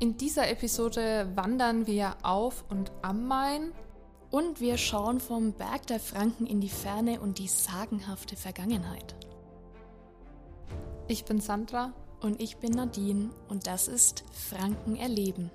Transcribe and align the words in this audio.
In 0.00 0.16
dieser 0.16 0.48
Episode 0.48 1.28
wandern 1.34 1.88
wir 1.88 2.16
auf 2.22 2.64
und 2.70 2.92
am 3.02 3.26
Main. 3.26 3.72
Und 4.30 4.60
wir 4.60 4.76
schauen 4.76 5.18
vom 5.18 5.52
Berg 5.52 5.86
der 5.88 5.98
Franken 5.98 6.46
in 6.46 6.60
die 6.60 6.68
Ferne 6.68 7.20
und 7.20 7.38
die 7.38 7.48
sagenhafte 7.48 8.36
Vergangenheit. 8.36 9.16
Ich 11.08 11.24
bin 11.24 11.40
Sandra. 11.40 11.92
Und 12.20 12.42
ich 12.42 12.56
bin 12.56 12.72
Nadine 12.72 13.30
und 13.48 13.68
das 13.68 13.86
ist 13.86 14.24
Franken 14.32 14.96
erleben. 14.96 15.52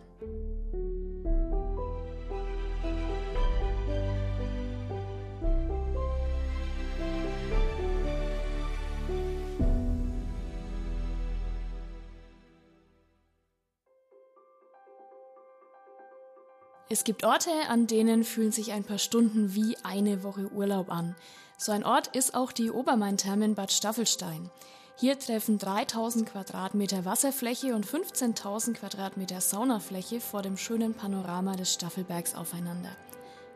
Es 17.04 17.06
gibt 17.06 17.26
Orte, 17.26 17.52
an 17.68 17.86
denen 17.86 18.24
fühlen 18.24 18.54
sich 18.54 18.72
ein 18.72 18.86
paar 18.86 18.98
Stunden 18.98 19.54
wie 19.54 19.76
eine 19.84 20.24
Woche 20.24 20.50
Urlaub 20.54 20.90
an. 20.90 21.18
So 21.58 21.74
ein 21.74 21.84
Ort 21.84 22.08
ist 22.16 22.34
auch 22.34 22.54
die 22.54 22.72
Obermain-Therme 22.72 23.44
in 23.44 23.56
Bad 23.56 23.74
Staffelstein. 23.74 24.50
Hier 24.96 25.20
treffen 25.20 25.58
3000 25.58 26.30
Quadratmeter 26.30 27.04
Wasserfläche 27.04 27.76
und 27.76 27.86
15.000 27.86 28.76
Quadratmeter 28.76 29.42
Saunafläche 29.42 30.22
vor 30.22 30.44
dem 30.44 30.56
schönen 30.56 30.94
Panorama 30.94 31.58
des 31.58 31.74
Staffelbergs 31.74 32.36
aufeinander. 32.36 32.96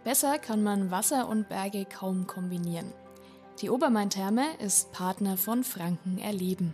Besser 0.04 0.40
kann 0.40 0.62
man 0.62 0.92
Wasser 0.92 1.30
und 1.30 1.48
Berge 1.48 1.86
kaum 1.86 2.28
kombinieren. 2.28 2.92
Die 3.62 3.70
Obermain-Therme 3.70 4.58
ist 4.60 4.92
Partner 4.92 5.38
von 5.38 5.64
Franken 5.64 6.18
Erleben. 6.18 6.74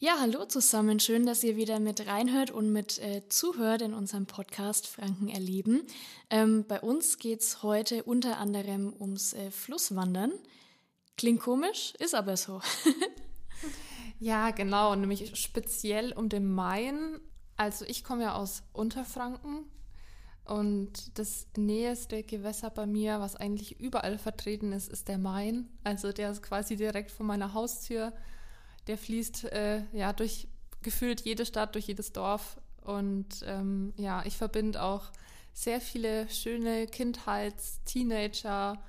Ja, 0.00 0.16
hallo 0.20 0.44
zusammen. 0.44 0.98
Schön, 0.98 1.24
dass 1.24 1.44
ihr 1.44 1.56
wieder 1.56 1.78
mit 1.78 2.06
reinhört 2.06 2.50
und 2.50 2.72
mit 2.72 2.98
äh, 2.98 3.22
zuhört 3.28 3.80
in 3.80 3.94
unserem 3.94 4.26
Podcast 4.26 4.88
Franken 4.88 5.28
erleben. 5.28 5.82
Ähm, 6.30 6.64
bei 6.66 6.80
uns 6.80 7.18
geht's 7.18 7.62
heute 7.62 8.02
unter 8.02 8.38
anderem 8.38 8.92
ums 8.98 9.34
äh, 9.34 9.52
Flusswandern. 9.52 10.32
Klingt 11.16 11.40
komisch, 11.40 11.94
ist 12.00 12.14
aber 12.14 12.36
so. 12.36 12.60
ja, 14.18 14.50
genau, 14.50 14.96
nämlich 14.96 15.36
speziell 15.38 16.12
um 16.12 16.28
den 16.28 16.52
Main. 16.52 17.20
Also 17.56 17.84
ich 17.84 18.02
komme 18.02 18.24
ja 18.24 18.34
aus 18.34 18.64
Unterfranken 18.72 19.64
und 20.44 21.18
das 21.18 21.46
nächste 21.56 22.24
Gewässer 22.24 22.70
bei 22.70 22.84
mir, 22.84 23.20
was 23.20 23.36
eigentlich 23.36 23.80
überall 23.80 24.18
vertreten 24.18 24.72
ist, 24.72 24.88
ist 24.88 25.06
der 25.06 25.18
Main. 25.18 25.68
Also 25.84 26.12
der 26.12 26.32
ist 26.32 26.42
quasi 26.42 26.74
direkt 26.74 27.12
vor 27.12 27.24
meiner 27.24 27.54
Haustür 27.54 28.12
der 28.86 28.98
fließt 28.98 29.44
äh, 29.52 29.82
ja 29.92 30.12
durch 30.12 30.48
gefühlt 30.82 31.22
jede 31.22 31.46
Stadt, 31.46 31.74
durch 31.74 31.86
jedes 31.86 32.12
Dorf. 32.12 32.60
Und 32.82 33.42
ähm, 33.46 33.92
ja, 33.96 34.22
ich 34.26 34.36
verbinde 34.36 34.82
auch 34.82 35.10
sehr 35.52 35.80
viele 35.80 36.28
schöne 36.28 36.86
Kindheits-, 36.86 37.80
Teenager 37.84 38.82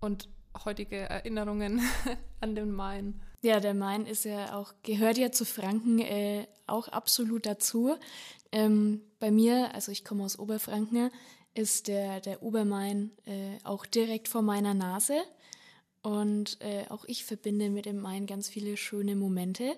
und 0.00 0.28
heutige 0.64 0.96
Erinnerungen 0.96 1.80
an 2.40 2.54
den 2.54 2.72
Main. 2.72 3.20
Ja, 3.40 3.58
der 3.58 3.74
Main 3.74 4.06
ist 4.06 4.24
ja 4.24 4.54
auch, 4.56 4.74
gehört 4.82 5.18
ja 5.18 5.32
zu 5.32 5.44
Franken 5.44 5.98
äh, 5.98 6.46
auch 6.66 6.88
absolut 6.88 7.46
dazu. 7.46 7.96
Ähm, 8.52 9.00
bei 9.18 9.30
mir, 9.30 9.74
also 9.74 9.90
ich 9.90 10.04
komme 10.04 10.24
aus 10.24 10.38
Oberfranken, 10.38 11.10
ist 11.54 11.88
der, 11.88 12.20
der 12.20 12.42
Obermain 12.42 13.10
äh, 13.24 13.58
auch 13.64 13.86
direkt 13.86 14.28
vor 14.28 14.42
meiner 14.42 14.74
Nase. 14.74 15.16
Und 16.02 16.60
äh, 16.60 16.86
auch 16.88 17.04
ich 17.06 17.24
verbinde 17.24 17.70
mit 17.70 17.86
dem 17.86 18.00
Main 18.00 18.26
ganz 18.26 18.48
viele 18.48 18.76
schöne 18.76 19.14
Momente. 19.14 19.76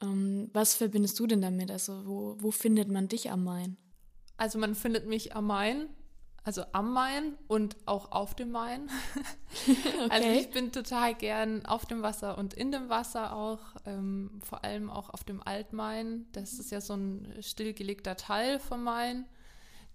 Ähm, 0.00 0.50
was 0.52 0.74
verbindest 0.74 1.18
du 1.20 1.26
denn 1.26 1.42
damit? 1.42 1.70
Also 1.70 2.06
wo, 2.06 2.36
wo 2.38 2.50
findet 2.50 2.88
man 2.88 3.08
dich 3.08 3.30
am 3.30 3.44
Main? 3.44 3.76
Also 4.38 4.58
man 4.58 4.74
findet 4.74 5.06
mich 5.06 5.36
am 5.36 5.46
Main, 5.46 5.88
also 6.42 6.64
am 6.72 6.92
Main 6.92 7.36
und 7.48 7.76
auch 7.86 8.10
auf 8.12 8.34
dem 8.34 8.50
Main. 8.50 8.88
okay. 9.68 10.08
Also 10.08 10.28
ich 10.28 10.50
bin 10.50 10.72
total 10.72 11.14
gern 11.14 11.66
auf 11.66 11.84
dem 11.84 12.02
Wasser 12.02 12.38
und 12.38 12.54
in 12.54 12.72
dem 12.72 12.88
Wasser 12.88 13.36
auch, 13.36 13.60
ähm, 13.84 14.40
vor 14.42 14.64
allem 14.64 14.90
auch 14.90 15.10
auf 15.10 15.22
dem 15.22 15.42
Altmain. 15.42 16.26
Das 16.32 16.54
ist 16.54 16.70
ja 16.70 16.80
so 16.80 16.94
ein 16.94 17.34
stillgelegter 17.40 18.16
Teil 18.16 18.58
vom 18.58 18.82
Main. 18.82 19.26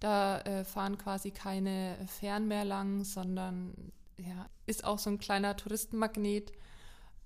Da 0.00 0.40
äh, 0.42 0.64
fahren 0.64 0.96
quasi 0.96 1.32
keine 1.32 1.98
Fähren 2.06 2.46
mehr 2.46 2.64
lang, 2.64 3.02
sondern 3.02 3.92
ja, 4.18 4.48
ist 4.66 4.84
auch 4.84 4.98
so 4.98 5.10
ein 5.10 5.18
kleiner 5.18 5.56
Touristenmagnet. 5.56 6.52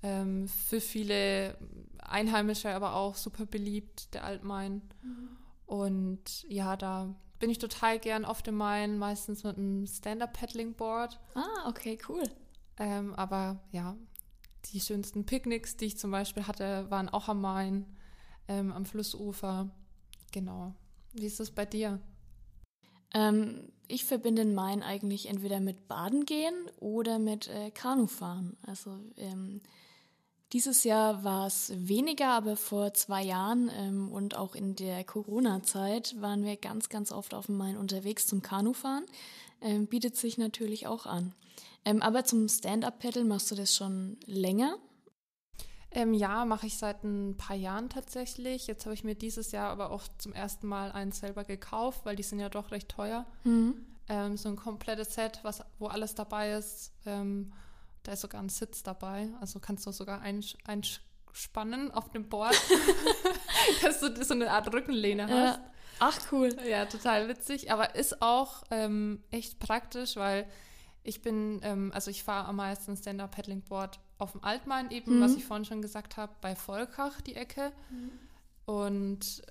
Ähm, 0.03 0.49
für 0.49 0.81
viele 0.81 1.57
Einheimische 1.99 2.75
aber 2.75 2.95
auch 2.95 3.17
super 3.17 3.47
beliebt, 3.47 4.13
der 4.15 4.25
Altmain. 4.25 4.83
Mhm. 5.03 5.29
Und 5.67 6.45
ja, 6.49 6.77
da 6.77 7.15
bin 7.39 7.51
ich 7.51 7.59
total 7.59 7.99
gern 7.99 8.25
auf 8.25 8.43
dem 8.43 8.57
Main, 8.57 8.99
meistens 8.99 9.43
mit 9.45 9.57
einem 9.57 9.87
Stand-Up-Paddling-Board. 9.87 11.19
Ah, 11.35 11.69
okay, 11.69 11.99
cool. 12.09 12.25
Ähm, 12.79 13.15
aber 13.15 13.61
ja, 13.71 13.97
die 14.67 14.81
schönsten 14.81 15.25
Picknicks, 15.25 15.77
die 15.77 15.87
ich 15.87 15.99
zum 15.99 16.11
Beispiel 16.11 16.47
hatte, 16.47 16.91
waren 16.91 17.09
auch 17.09 17.29
am 17.29 17.41
Main, 17.41 17.87
ähm, 18.49 18.73
am 18.73 18.85
Flussufer. 18.85 19.71
Genau. 20.33 20.75
Wie 21.13 21.27
ist 21.27 21.41
das 21.41 21.51
bei 21.51 21.67
dir? 21.67 22.01
Ähm, 23.15 23.69
ich 23.89 24.05
verbinde 24.05 24.45
den 24.45 24.55
Main 24.55 24.83
eigentlich 24.83 25.29
entweder 25.29 25.61
mit 25.61 25.89
Baden 25.89 26.25
gehen 26.25 26.55
oder 26.81 27.19
mit 27.19 27.49
äh, 27.49 27.71
Kanufahren. 27.71 28.57
Also 28.67 28.99
ähm, 29.17 29.61
dieses 30.53 30.85
Jahr 30.85 31.25
war 31.25 31.47
es 31.47 31.73
weniger, 31.75 32.29
aber 32.29 32.57
vor 32.57 32.93
zwei 32.95 33.23
Jahren 33.23 33.71
ähm, 33.75 34.13
und 34.13 34.37
auch 34.37 34.55
in 34.55 34.77
der 34.77 35.03
Corona-Zeit 35.05 36.21
waren 36.21 36.45
wir 36.45 36.57
ganz, 36.57 36.89
ganz 36.89 37.11
oft 37.11 37.35
auf 37.35 37.47
dem 37.47 37.57
Main 37.57 37.77
unterwegs 37.77 38.27
zum 38.27 38.43
Kanufahren. 38.43 39.05
Ähm, 39.61 39.87
bietet 39.87 40.17
sich 40.17 40.39
natürlich 40.39 40.87
auch 40.87 41.07
an. 41.07 41.35
Ähm, 41.85 42.03
aber 42.03 42.25
zum 42.25 42.49
Stand-up-Paddle 42.49 43.25
machst 43.25 43.51
du 43.51 43.55
das 43.55 43.75
schon 43.75 44.19
länger? 44.27 44.77
Ähm, 45.95 46.15
ja, 46.15 46.45
mache 46.45 46.67
ich 46.67 46.79
seit 46.79 47.05
ein 47.05 47.37
paar 47.37 47.57
Jahren 47.57 47.91
tatsächlich. 47.91 48.67
Jetzt 48.67 48.87
habe 48.87 48.95
ich 48.95 49.05
mir 49.05 49.15
dieses 49.15 49.53
Jahr 49.53 49.71
aber 49.71 49.91
auch 49.91 50.03
zum 50.19 50.33
ersten 50.33 50.67
Mal 50.67 50.91
eins 50.93 51.19
selber 51.19 51.45
gekauft, 51.45 52.01
weil 52.05 52.17
die 52.17 52.23
sind 52.23 52.41
ja 52.41 52.49
doch 52.49 52.71
recht 52.71 52.89
teuer. 52.89 53.27
Mhm. 53.45 53.75
Ähm, 54.09 54.37
so 54.37 54.49
ein 54.49 54.57
komplettes 54.57 55.15
Set, 55.15 55.41
was, 55.43 55.63
wo 55.79 55.89
alles 55.89 56.15
dabei 56.15 56.53
ist. 56.53 56.93
Ähm, 57.05 57.53
da 58.05 58.13
ist 58.13 58.23
sogar 58.23 58.43
ein 58.43 58.49
Sitz 58.49 58.83
dabei. 58.83 59.29
Also 59.41 59.61
kannst 59.61 59.87
du 59.87 59.93
sogar 59.93 60.23
einspannen 60.23 61.91
auf 61.91 62.11
dem 62.11 62.29
Board, 62.29 62.59
dass 63.83 64.01
du 64.01 64.25
so 64.25 64.35
eine 64.35 64.51
Art 64.51 64.73
Rückenlehne 64.73 65.25
hast. 65.25 65.59
Ja. 65.59 65.73
Ach 65.99 66.19
cool. 66.33 66.57
Ja, 66.69 66.87
total 66.87 67.29
witzig. 67.29 67.71
Aber 67.71 67.95
ist 67.95 68.23
auch 68.23 68.65
ähm, 68.71 69.23
echt 69.31 69.61
praktisch, 69.61 70.17
weil 70.17 70.49
ich 71.05 71.23
bin, 71.23 71.61
ähm, 71.63 71.93
also 71.95 72.11
ich 72.11 72.25
fahre 72.25 72.49
am 72.49 72.57
meisten 72.57 72.97
Stand-Up-Paddling-Board 72.97 74.01
auf 74.23 74.33
dem 74.33 74.45
Altmain 74.45 74.91
eben, 74.91 75.19
mhm. 75.19 75.23
was 75.23 75.35
ich 75.35 75.45
vorhin 75.45 75.65
schon 75.65 75.83
gesagt 75.83 76.17
habe, 76.17 76.33
bei 76.41 76.55
Volkach 76.55 77.21
die 77.21 77.35
Ecke. 77.37 77.73
Mhm. 77.91 78.11
Und 78.65 79.43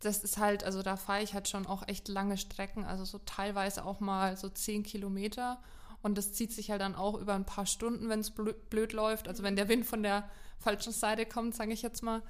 das 0.00 0.24
ist 0.24 0.38
halt, 0.38 0.64
also 0.64 0.82
da 0.82 0.96
fahre 0.96 1.22
ich 1.22 1.34
halt 1.34 1.48
schon 1.48 1.66
auch 1.66 1.86
echt 1.86 2.08
lange 2.08 2.38
Strecken, 2.38 2.84
also 2.84 3.04
so 3.04 3.18
teilweise 3.18 3.84
auch 3.84 4.00
mal 4.00 4.36
so 4.36 4.48
zehn 4.48 4.82
Kilometer. 4.82 5.62
Und 6.02 6.16
das 6.16 6.32
zieht 6.32 6.52
sich 6.52 6.70
halt 6.70 6.80
dann 6.80 6.94
auch 6.94 7.14
über 7.20 7.34
ein 7.34 7.44
paar 7.44 7.66
Stunden, 7.66 8.08
wenn 8.08 8.20
es 8.20 8.30
blöd, 8.30 8.70
blöd 8.70 8.94
läuft. 8.94 9.28
Also 9.28 9.42
wenn 9.42 9.56
der 9.56 9.68
Wind 9.68 9.84
von 9.84 10.02
der 10.02 10.28
falschen 10.58 10.92
Seite 10.92 11.26
kommt, 11.26 11.54
sage 11.54 11.72
ich 11.72 11.82
jetzt 11.82 12.02
mal. 12.02 12.22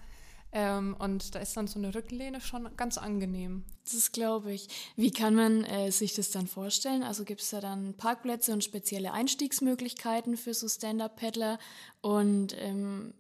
Ähm, 0.53 0.97
und 0.99 1.35
da 1.35 1.39
ist 1.39 1.57
dann 1.57 1.69
so 1.69 1.79
eine 1.79 1.95
Rückenlehne 1.95 2.41
schon 2.41 2.69
ganz 2.77 2.99
angenehm. 2.99 3.65
Das 3.93 4.13
glaube 4.13 4.53
ich. 4.53 4.69
Wie 4.97 5.11
kann 5.11 5.35
man 5.35 5.65
äh, 5.65 5.91
sich 5.91 6.15
das 6.15 6.31
dann 6.31 6.47
vorstellen? 6.47 7.03
Also 7.03 7.25
gibt 7.25 7.41
es 7.41 7.51
da 7.51 7.61
dann 7.61 7.95
Parkplätze 7.95 8.53
und 8.53 8.65
spezielle 8.65 9.13
Einstiegsmöglichkeiten 9.13 10.37
für 10.37 10.55
so 10.55 10.69
Stand-Up-Paddler? 10.69 11.59
Und 12.01 12.57
ähm, 12.59 13.15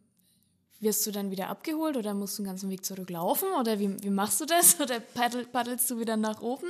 wirst 0.80 1.06
du 1.06 1.10
dann 1.10 1.30
wieder 1.30 1.48
abgeholt 1.48 1.96
oder 1.96 2.14
musst 2.14 2.38
du 2.38 2.42
den 2.42 2.48
ganzen 2.48 2.70
Weg 2.70 2.84
zurücklaufen? 2.84 3.48
Oder 3.58 3.78
wie, 3.78 4.02
wie 4.02 4.10
machst 4.10 4.40
du 4.40 4.46
das? 4.46 4.80
Oder 4.80 4.98
paddel, 4.98 5.44
paddelst 5.44 5.90
du 5.90 6.00
wieder 6.00 6.16
nach 6.16 6.40
oben? 6.40 6.66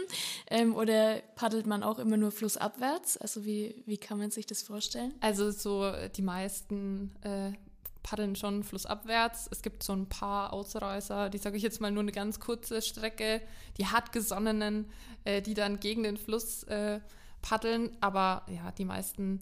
Ähm, 0.49 0.75
oder 0.75 1.21
paddelt 1.37 1.67
man 1.67 1.83
auch 1.83 1.99
immer 1.99 2.17
nur 2.17 2.33
flussabwärts? 2.33 3.17
Also 3.17 3.45
wie, 3.45 3.83
wie 3.87 3.99
kann 3.99 4.19
man 4.19 4.31
sich 4.31 4.47
das 4.47 4.63
vorstellen? 4.63 5.15
Also 5.21 5.51
so 5.53 5.91
die 6.17 6.23
meisten 6.23 7.13
äh, 7.23 7.53
paddeln 8.03 8.37
schon 8.37 8.63
flussabwärts. 8.63 9.49
Es 9.51 9.63
gibt 9.63 9.83
so 9.83 9.93
ein 9.93 10.09
paar 10.09 10.53
Ausreißer, 10.53 11.31
die 11.31 11.39
sage 11.39 11.57
ich 11.57 11.63
jetzt 11.63 11.81
mal 11.81 11.91
nur 11.91 12.03
eine 12.03 12.13
ganz 12.13 12.41
kurze 12.41 12.83
Strecke, 12.83 13.43
die 13.79 13.87
hartgesonnenen, 13.87 14.87
äh, 15.25 15.43
die 15.43 15.55
dann 15.55 15.81
gegen 15.81 16.03
den 16.03 16.17
Fluss 16.17 16.65
äh, 16.65 17.01
paddeln. 17.43 17.97
Aber 18.01 18.47
ja, 18.49 18.73
die 18.73 18.85
meisten 18.85 19.41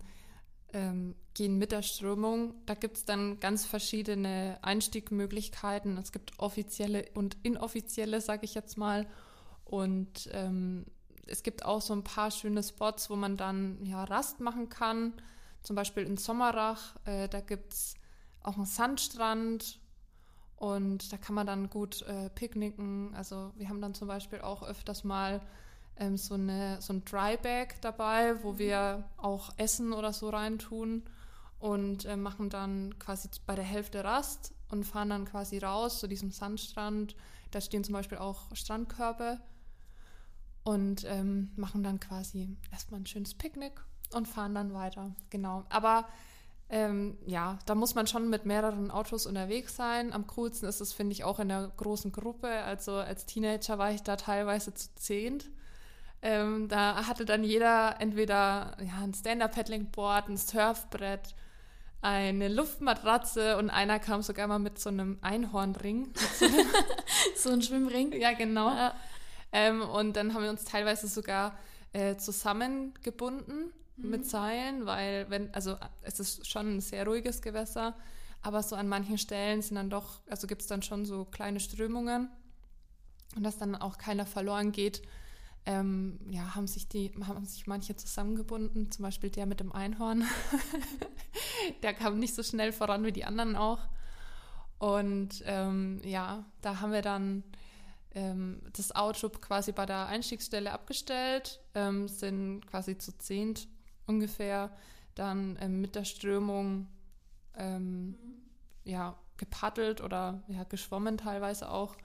ähm, 0.73 1.15
gehen 1.35 1.59
mit 1.59 1.73
der 1.73 1.83
Strömung. 1.83 2.55
Da 2.67 2.75
gibt 2.75 2.97
es 2.97 3.05
dann 3.05 3.41
ganz 3.41 3.65
verschiedene 3.65 4.59
Einstiegmöglichkeiten. 4.63 5.97
Es 5.99 6.13
gibt 6.13 6.39
offizielle 6.39 7.07
und 7.15 7.37
inoffizielle, 7.43 8.21
sage 8.21 8.45
ich 8.45 8.55
jetzt 8.55 8.77
mal. 8.77 9.07
Und 9.65 10.29
ähm, 10.33 10.87
es 11.27 11.43
gibt 11.43 11.65
auch 11.65 11.81
so 11.81 11.93
ein 11.93 12.05
paar 12.05 12.31
schöne 12.31 12.63
Spots, 12.63 13.11
wo 13.11 13.17
man 13.17 13.37
dann 13.37 13.85
ja 13.85 14.05
Rast 14.05 14.41
machen 14.41 14.69
kann. 14.69 15.15
Zum 15.63 15.77
Beispiel 15.77 16.05
in 16.05 16.17
Sommerach, 16.17 16.97
äh, 17.05 17.29
da 17.29 17.41
gibt 17.41 17.73
es 17.73 17.95
auch 18.43 18.57
einen 18.57 18.67
Sandstrand 18.67 19.81
und 20.57 21.13
da 21.13 21.17
kann 21.17 21.35
man 21.35 21.47
dann 21.47 21.71
gut 21.71 22.03
äh, 22.03 22.31
picknicken. 22.31 23.15
Also 23.15 23.53
wir 23.57 23.69
haben 23.69 23.81
dann 23.81 23.95
zum 23.95 24.09
Beispiel 24.09 24.41
auch 24.41 24.63
öfters 24.63 25.05
mal 25.05 25.41
ähm, 25.97 26.17
so, 26.17 26.35
eine, 26.35 26.81
so 26.81 26.93
ein 26.93 27.05
Dryback 27.05 27.81
dabei, 27.81 28.43
wo 28.43 28.59
wir 28.59 29.05
auch 29.17 29.51
Essen 29.57 29.93
oder 29.93 30.13
so 30.13 30.31
reintun 30.31 31.05
und 31.59 32.05
äh, 32.05 32.17
machen 32.17 32.51
dann 32.51 32.99
quasi 32.99 33.29
bei 33.47 33.55
der 33.55 33.65
Hälfte 33.65 34.05
Rast 34.05 34.53
und 34.71 34.85
fahren 34.85 35.11
dann 35.11 35.25
quasi 35.25 35.59
raus 35.59 36.01
zu 36.01 36.07
diesem 36.07 36.31
Sandstrand. 36.31 37.17
Da 37.51 37.61
stehen 37.61 37.85
zum 37.85 37.95
Beispiel 37.95 38.19
auch 38.19 38.55
Strandkörbe 38.55 39.41
und 40.65 41.05
ähm, 41.07 41.51
machen 41.57 41.83
dann 41.83 42.01
quasi 42.01 42.57
erstmal 42.71 43.01
ein 43.01 43.07
schönes 43.07 43.35
Picknick 43.35 43.81
und 44.13 44.29
fahren 44.29 44.55
dann 44.55 44.75
weiter. 44.75 45.15
Genau. 45.31 45.65
Aber 45.69 46.07
ähm, 46.71 47.17
ja, 47.27 47.59
da 47.65 47.75
muss 47.75 47.95
man 47.95 48.07
schon 48.07 48.29
mit 48.29 48.45
mehreren 48.45 48.91
Autos 48.91 49.27
unterwegs 49.27 49.75
sein. 49.75 50.13
Am 50.13 50.27
coolsten 50.27 50.67
ist 50.67 50.81
es, 50.81 50.93
finde 50.93 51.13
ich, 51.13 51.25
auch 51.25 51.39
in 51.41 51.49
der 51.49 51.73
großen 51.77 52.13
Gruppe. 52.13 52.49
Also 52.49 52.97
als 52.97 53.25
Teenager 53.25 53.79
war 53.79 53.91
ich 53.91 54.03
da 54.03 54.17
teilweise 54.17 54.75
zu 54.75 54.95
zehnt. 54.95 55.47
Ähm, 56.21 56.69
da 56.69 57.07
hatte 57.07 57.25
dann 57.25 57.43
jeder 57.43 58.01
entweder 58.01 58.77
ja, 58.85 59.03
ein 59.03 59.15
Stand-Up-Paddling-Board, 59.15 60.29
ein 60.29 60.37
Surfbrett, 60.37 61.35
eine 62.03 62.49
Luftmatratze 62.49 63.57
und 63.57 63.71
einer 63.71 63.99
kam 63.99 64.23
sogar 64.23 64.47
mal 64.47 64.59
mit 64.59 64.79
so 64.79 64.91
einem 64.91 65.19
Einhornring. 65.23 66.13
So, 66.39 66.47
einem 66.47 66.67
so 67.37 67.51
ein 67.51 67.63
Schwimmring? 67.63 68.13
Ja, 68.13 68.33
genau. 68.33 68.69
Ja. 68.69 68.95
Ähm, 69.53 69.81
und 69.81 70.17
dann 70.17 70.35
haben 70.35 70.43
wir 70.43 70.51
uns 70.51 70.65
teilweise 70.65 71.09
sogar 71.09 71.57
äh, 71.95 72.17
zusammengebunden 72.17 73.73
mhm. 73.99 74.11
mit 74.11 74.27
Seilen, 74.27 74.87
weil 74.87 75.29
wenn, 75.29 75.53
also 75.55 75.77
es 76.03 76.21
ist 76.21 76.49
schon 76.49 76.77
ein 76.77 76.81
sehr 76.81 77.07
ruhiges 77.07 77.43
Gewässer, 77.43 77.95
aber 78.43 78.63
so 78.63 78.77
an 78.77 78.89
manchen 78.89 79.19
Stellen 79.19 79.63
sind 79.63 79.77
dann 79.77 79.91
doch, 79.91 80.21
also 80.29 80.47
gibt 80.47 80.63
es 80.63 80.69
dann 80.69 80.83
schon 80.83 81.05
so 81.05 81.25
kleine 81.25 81.61
Strömungen 81.61 82.31
und 83.37 83.43
dass 83.43 83.59
dann 83.59 83.75
auch 83.75 83.99
keiner 83.99 84.27
verloren 84.27 84.73
geht. 84.73 85.03
Ähm, 85.67 86.19
ja, 86.31 86.55
haben 86.55 86.67
sich 86.67 86.89
die, 86.89 87.13
haben 87.27 87.45
sich 87.45 87.67
manche 87.67 87.95
zusammengebunden, 87.95 88.91
zum 88.91 89.03
Beispiel 89.03 89.29
der 89.29 89.45
mit 89.45 89.61
dem 89.61 89.73
Einhorn. 89.73 90.25
der 91.83 91.93
kam 91.93 92.19
nicht 92.19 92.35
so 92.35 92.43
schnell 92.43 92.73
voran 92.73 93.05
wie 93.05 93.13
die 93.13 93.25
anderen 93.25 93.55
auch. 93.55 93.81
Und 94.79 95.43
ähm, 95.45 96.01
ja, 96.05 96.47
da 96.63 96.81
haben 96.81 96.93
wir 96.93 97.03
dann 97.03 97.43
ähm, 98.13 98.63
das 98.73 98.95
Auto 98.95 99.29
quasi 99.29 99.73
bei 99.73 99.85
der 99.85 100.07
Einstiegsstelle 100.07 100.73
abgestellt, 100.73 101.61
ähm, 101.75 102.09
sind 102.09 102.67
quasi 102.67 102.97
zu 102.97 103.19
zehnt 103.19 103.69
ungefähr 104.09 104.71
dann 105.15 105.59
ähm, 105.61 105.81
mit 105.81 105.95
der 105.95 106.05
Strömung 106.05 106.89
ähm, 107.55 108.09
mhm. 108.09 108.17
ja, 108.85 109.19
gepaddelt 109.37 110.01
oder 110.01 110.43
ja, 110.49 110.65
geschwommen 110.65 111.19
teilweise 111.19 111.71
auch, 111.71 111.97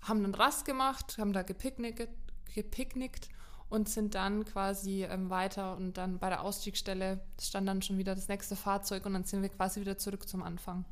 haben 0.00 0.22
dann 0.22 0.34
Rast 0.34 0.64
gemacht, 0.64 1.16
haben 1.18 1.32
da 1.32 1.42
gepicknickt, 1.42 2.08
gepicknickt 2.54 3.28
und 3.68 3.88
sind 3.88 4.14
dann 4.14 4.44
quasi 4.44 5.04
ähm, 5.04 5.30
weiter 5.30 5.76
und 5.76 5.96
dann 5.96 6.18
bei 6.18 6.28
der 6.28 6.42
Ausstiegsstelle 6.42 7.20
stand 7.40 7.68
dann 7.68 7.82
schon 7.82 7.98
wieder 7.98 8.14
das 8.14 8.28
nächste 8.28 8.56
Fahrzeug 8.56 9.06
und 9.06 9.14
dann 9.14 9.24
sind 9.24 9.42
wir 9.42 9.48
quasi 9.48 9.80
wieder 9.80 9.98
zurück 9.98 10.28
zum 10.28 10.42
Anfang. 10.42 10.84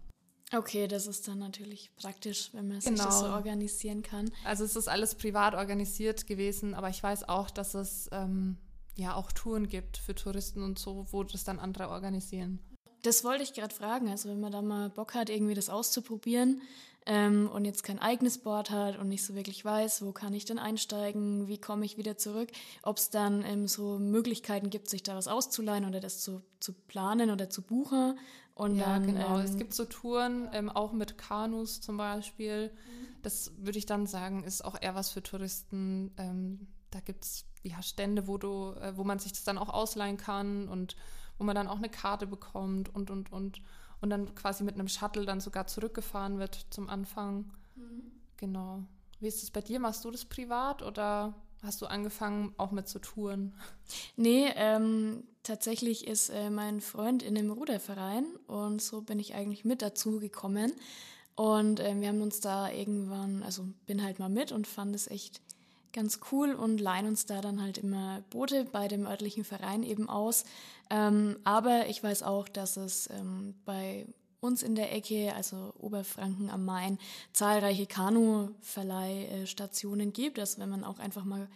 Okay, 0.55 0.87
das 0.87 1.07
ist 1.07 1.27
dann 1.29 1.39
natürlich 1.39 1.95
praktisch, 1.97 2.51
wenn 2.53 2.69
man 2.69 2.81
genau. 2.81 2.97
sich 2.97 3.05
das 3.05 3.19
so 3.21 3.25
genau. 3.25 3.37
organisieren 3.37 4.03
kann. 4.03 4.31
Also 4.45 4.65
es 4.65 4.77
ist 4.77 4.89
alles 4.89 5.15
privat 5.15 5.55
organisiert 5.55 6.27
gewesen, 6.27 6.75
aber 6.75 6.91
ich 6.91 7.03
weiß 7.03 7.29
auch, 7.29 7.51
dass 7.51 7.75
es 7.75 8.09
ähm, 8.13 8.59
ja 8.95 9.15
auch 9.15 9.33
Touren 9.33 9.69
gibt 9.69 9.97
für 9.97 10.15
Touristen 10.15 10.63
und 10.63 10.79
so, 10.79 11.07
wo 11.11 11.25
das 11.25 11.45
dann 11.45 11.59
andere 11.59 11.89
organisieren. 11.89 12.61
Das 13.03 13.25
wollte 13.25 13.43
ich 13.43 13.53
gerade 13.53 13.75
fragen. 13.75 14.09
Also 14.09 14.29
wenn 14.29 14.41
man 14.41 14.53
da 14.53 14.63
mal 14.63 14.89
Bock 14.89 15.15
hat, 15.15 15.29
irgendwie 15.29 15.55
das 15.55 15.69
auszuprobieren 15.69 16.63
ähm, 17.05 17.51
und 17.53 17.65
jetzt 17.65 17.83
kein 17.83 17.99
eigenes 17.99 18.39
Board 18.39 18.71
hat 18.71 18.99
und 18.99 19.09
nicht 19.09 19.25
so 19.25 19.35
wirklich 19.35 19.65
weiß, 19.65 20.03
wo 20.03 20.13
kann 20.13 20.35
ich 20.35 20.45
denn 20.45 20.59
einsteigen, 20.59 21.49
wie 21.49 21.59
komme 21.59 21.85
ich 21.85 21.97
wieder 21.97 22.17
zurück, 22.17 22.51
ob 22.83 22.99
es 22.99 23.11
dann 23.11 23.45
ähm, 23.45 23.67
so 23.67 23.99
Möglichkeiten 23.99 24.71
gibt, 24.71 24.89
sich 24.89 25.03
da 25.03 25.17
was 25.17 25.27
auszuleihen 25.27 25.85
oder 25.85 25.99
das 25.99 26.21
zu, 26.21 26.43
zu 26.61 26.73
planen 26.73 27.31
oder 27.31 27.51
zu 27.51 27.63
buchen. 27.63 28.19
Und 28.55 28.77
ja, 28.77 28.85
dann, 28.85 29.07
genau. 29.07 29.39
Ähm, 29.39 29.45
es 29.45 29.57
gibt 29.57 29.75
so 29.75 29.85
Touren, 29.85 30.49
ähm, 30.53 30.69
auch 30.69 30.93
mit 30.93 31.19
Kanus 31.19 31.81
zum 31.81 31.97
Beispiel. 31.97 32.71
Das 33.23 33.53
würde 33.57 33.79
ich 33.79 33.87
dann 33.87 34.07
sagen, 34.07 34.45
ist 34.45 34.65
auch 34.65 34.77
eher 34.81 34.95
was 34.95 35.11
für 35.11 35.23
Touristen. 35.23 36.13
Da 36.93 37.01
gibt 37.01 37.25
es 37.25 37.45
ja, 37.65 37.83
Stände, 37.83 38.27
wo 38.29 38.39
du, 38.39 38.75
äh, 38.81 38.97
wo 38.97 39.05
man 39.05 39.19
sich 39.19 39.33
das 39.33 39.45
dann 39.45 39.59
auch 39.59 39.69
ausleihen 39.69 40.17
kann 40.17 40.69
und 40.69 40.97
wo 41.39 41.45
man 41.45 41.57
dann 41.57 41.69
auch 41.69 41.79
eine 41.79 41.89
Karte 41.89 42.27
bekommt 42.27 42.95
und 42.95 43.11
und 43.11 43.33
und 43.33 43.61
und 44.01 44.11
dann 44.11 44.35
quasi 44.35 44.65
mit 44.65 44.75
einem 44.75 44.89
Shuttle 44.89 45.25
dann 45.25 45.41
sogar 45.41 45.67
zurückgefahren 45.67 46.39
wird 46.39 46.67
zum 46.71 46.89
Anfang. 46.89 47.53
Mhm. 47.77 48.13
Genau. 48.37 48.83
Wie 49.21 49.29
ist 49.29 49.43
es 49.43 49.51
bei 49.53 49.61
dir? 49.61 49.79
Machst 49.79 50.05
du 50.05 50.11
das 50.11 50.25
privat 50.25 50.83
oder 50.83 51.35
hast 51.63 51.81
du 51.81 51.87
angefangen 51.87 52.53
auch 52.59 52.73
mit 52.73 52.89
zu 52.89 52.99
touren? 52.99 53.55
Nee, 54.17 54.51
ähm, 54.57 55.23
tatsächlich 55.45 56.09
ist 56.09 56.31
äh, 56.31 56.51
mein 56.51 56.81
Freund 56.81 57.23
in 57.23 57.39
einem 57.39 57.53
Ruderverein 57.53 58.27
und 58.49 58.83
so 58.83 59.03
bin 59.03 59.21
ich 59.21 59.35
eigentlich 59.35 59.65
mit 59.65 59.81
dazu 59.81 60.19
gekommen. 60.19 60.73
Und 61.37 61.79
äh, 61.79 61.99
wir 62.01 62.09
haben 62.09 62.21
uns 62.21 62.41
da 62.41 62.69
irgendwann, 62.71 63.45
also 63.45 63.69
bin 63.87 64.03
halt 64.03 64.19
mal 64.19 64.29
mit 64.29 64.51
und 64.51 64.67
fand 64.67 64.95
es 64.95 65.07
echt 65.07 65.41
ganz 65.93 66.21
cool 66.31 66.55
und 66.55 66.81
leihen 66.81 67.07
uns 67.07 67.27
da 67.27 67.41
dann 67.41 67.61
halt 67.63 67.79
immer 67.79 68.23
Boote 68.31 68.65
bei 68.65 68.87
dem 68.89 69.07
örtlichen 69.07 69.45
Verein 69.45 69.83
eben 69.83 70.09
aus. 70.09 70.45
Ähm, 70.91 71.37
aber 71.45 71.89
ich 71.89 72.03
weiß 72.03 72.23
auch, 72.23 72.49
dass 72.49 72.77
es 72.77 73.09
ähm, 73.11 73.55
bei 73.65 74.07
uns 74.41 74.63
in 74.63 74.75
der 74.75 74.93
Ecke, 74.93 75.35
also 75.35 75.73
Oberfranken 75.79 76.51
am 76.51 76.65
Main, 76.65 76.99
zahlreiche 77.33 77.87
Kanu-Verleihstationen 77.87 80.13
gibt. 80.13 80.39
Also 80.39 80.61
wenn 80.61 80.69
man 80.69 80.85
auch 80.85 80.99
einfach 80.99 81.25
mal 81.25 81.49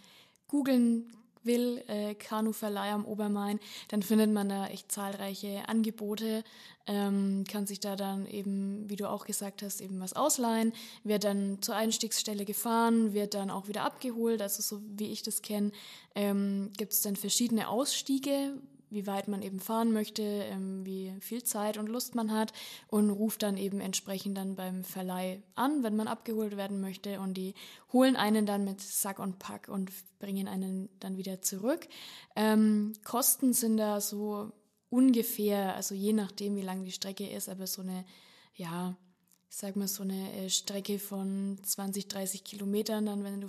googeln 0.47 1.13
will, 1.43 1.83
äh, 1.87 2.15
Kanuverleih 2.15 2.93
am 2.93 3.05
Obermain, 3.05 3.59
dann 3.89 4.01
findet 4.01 4.31
man 4.31 4.49
da 4.49 4.67
echt 4.67 4.91
zahlreiche 4.91 5.67
Angebote, 5.67 6.43
ähm, 6.87 7.43
kann 7.49 7.67
sich 7.67 7.79
da 7.79 7.95
dann 7.95 8.25
eben, 8.27 8.89
wie 8.89 8.95
du 8.95 9.09
auch 9.09 9.25
gesagt 9.25 9.61
hast, 9.61 9.81
eben 9.81 9.99
was 9.99 10.13
ausleihen, 10.13 10.73
wird 11.03 11.23
dann 11.23 11.61
zur 11.61 11.75
Einstiegsstelle 11.75 12.45
gefahren, 12.45 13.13
wird 13.13 13.33
dann 13.33 13.51
auch 13.51 13.67
wieder 13.67 13.83
abgeholt, 13.83 14.41
also 14.41 14.61
so 14.61 14.81
wie 14.97 15.11
ich 15.11 15.23
das 15.23 15.41
kenne, 15.41 15.71
ähm, 16.15 16.71
gibt 16.77 16.93
es 16.93 17.01
dann 17.01 17.15
verschiedene 17.15 17.67
Ausstiege, 17.67 18.53
wie 18.89 19.07
weit 19.07 19.27
man 19.27 19.41
eben 19.41 19.59
fahren 19.59 19.91
möchte, 19.91 20.21
ähm, 20.21 20.85
wie 20.85 21.13
viel 21.19 21.43
Zeit 21.43 21.77
und 21.77 21.87
Lust 21.87 22.15
man 22.15 22.31
hat 22.31 22.53
und 22.87 23.09
ruft 23.09 23.43
dann 23.43 23.57
eben 23.57 23.79
entsprechend 23.81 24.37
dann 24.37 24.55
beim 24.55 24.83
Verleih 24.83 25.41
an, 25.55 25.83
wenn 25.83 25.95
man 25.95 26.07
abgeholt 26.07 26.57
werden 26.57 26.79
möchte 26.81 27.19
und 27.19 27.35
die 27.35 27.53
holen 27.91 28.15
einen 28.15 28.45
dann 28.45 28.63
mit 28.63 28.81
Sack 28.81 29.19
und 29.19 29.39
Pack 29.39 29.67
und 29.67 29.91
bringen 30.19 30.47
einen 30.47 30.89
dann 30.99 31.17
wieder 31.17 31.41
zurück. 31.41 31.87
Ähm, 32.35 32.93
Kosten 33.03 33.53
sind 33.53 33.77
da 33.77 33.99
so 34.01 34.51
ungefähr, 34.89 35.75
also 35.75 35.93
je 35.95 36.13
nachdem, 36.13 36.55
wie 36.55 36.61
lang 36.61 36.85
die 36.85 36.91
Strecke 36.91 37.27
ist, 37.27 37.49
aber 37.49 37.67
so 37.67 37.81
eine, 37.81 38.05
ja, 38.55 38.95
ich 39.49 39.57
sag 39.57 39.75
mal 39.75 39.87
so 39.87 40.03
eine 40.03 40.33
äh, 40.33 40.49
Strecke 40.49 40.99
von 40.99 41.57
20, 41.61 42.07
30 42.07 42.43
Kilometern 42.43 43.05
dann, 43.05 43.23
wenn 43.23 43.41
du 43.41 43.47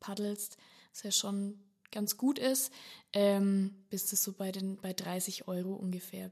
paddelst, 0.00 0.56
ist 0.92 1.04
ja 1.04 1.10
schon 1.10 1.60
ganz 1.90 2.16
gut 2.16 2.38
ist, 2.38 2.72
ähm, 3.12 3.74
bist 3.90 4.10
du 4.12 4.16
so 4.16 4.32
bei, 4.32 4.52
den, 4.52 4.76
bei 4.76 4.92
30 4.92 5.48
Euro 5.48 5.74
ungefähr. 5.74 6.30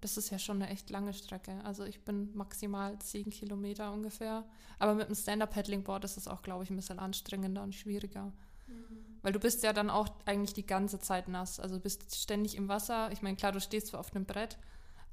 Das 0.00 0.16
ist 0.16 0.30
ja 0.30 0.38
schon 0.38 0.62
eine 0.62 0.70
echt 0.70 0.88
lange 0.88 1.12
Strecke. 1.12 1.62
Also 1.64 1.84
ich 1.84 2.02
bin 2.04 2.34
maximal 2.34 2.98
10 2.98 3.28
Kilometer 3.30 3.92
ungefähr. 3.92 4.44
Aber 4.78 4.94
mit 4.94 5.06
einem 5.06 5.14
Stand-Up-Paddling-Board 5.14 6.04
ist 6.04 6.16
es 6.16 6.26
auch, 6.26 6.42
glaube 6.42 6.64
ich, 6.64 6.70
ein 6.70 6.76
bisschen 6.76 6.98
anstrengender 6.98 7.62
und 7.62 7.74
schwieriger. 7.74 8.32
Mhm. 8.66 9.18
Weil 9.22 9.32
du 9.32 9.38
bist 9.38 9.62
ja 9.62 9.74
dann 9.74 9.90
auch 9.90 10.08
eigentlich 10.24 10.54
die 10.54 10.64
ganze 10.64 11.00
Zeit 11.00 11.28
nass. 11.28 11.60
Also 11.60 11.76
du 11.76 11.82
bist 11.82 12.16
ständig 12.16 12.56
im 12.56 12.68
Wasser. 12.68 13.12
Ich 13.12 13.20
meine, 13.20 13.36
klar, 13.36 13.52
du 13.52 13.60
stehst 13.60 13.88
zwar 13.88 14.00
auf 14.00 14.14
einem 14.14 14.24
Brett, 14.24 14.56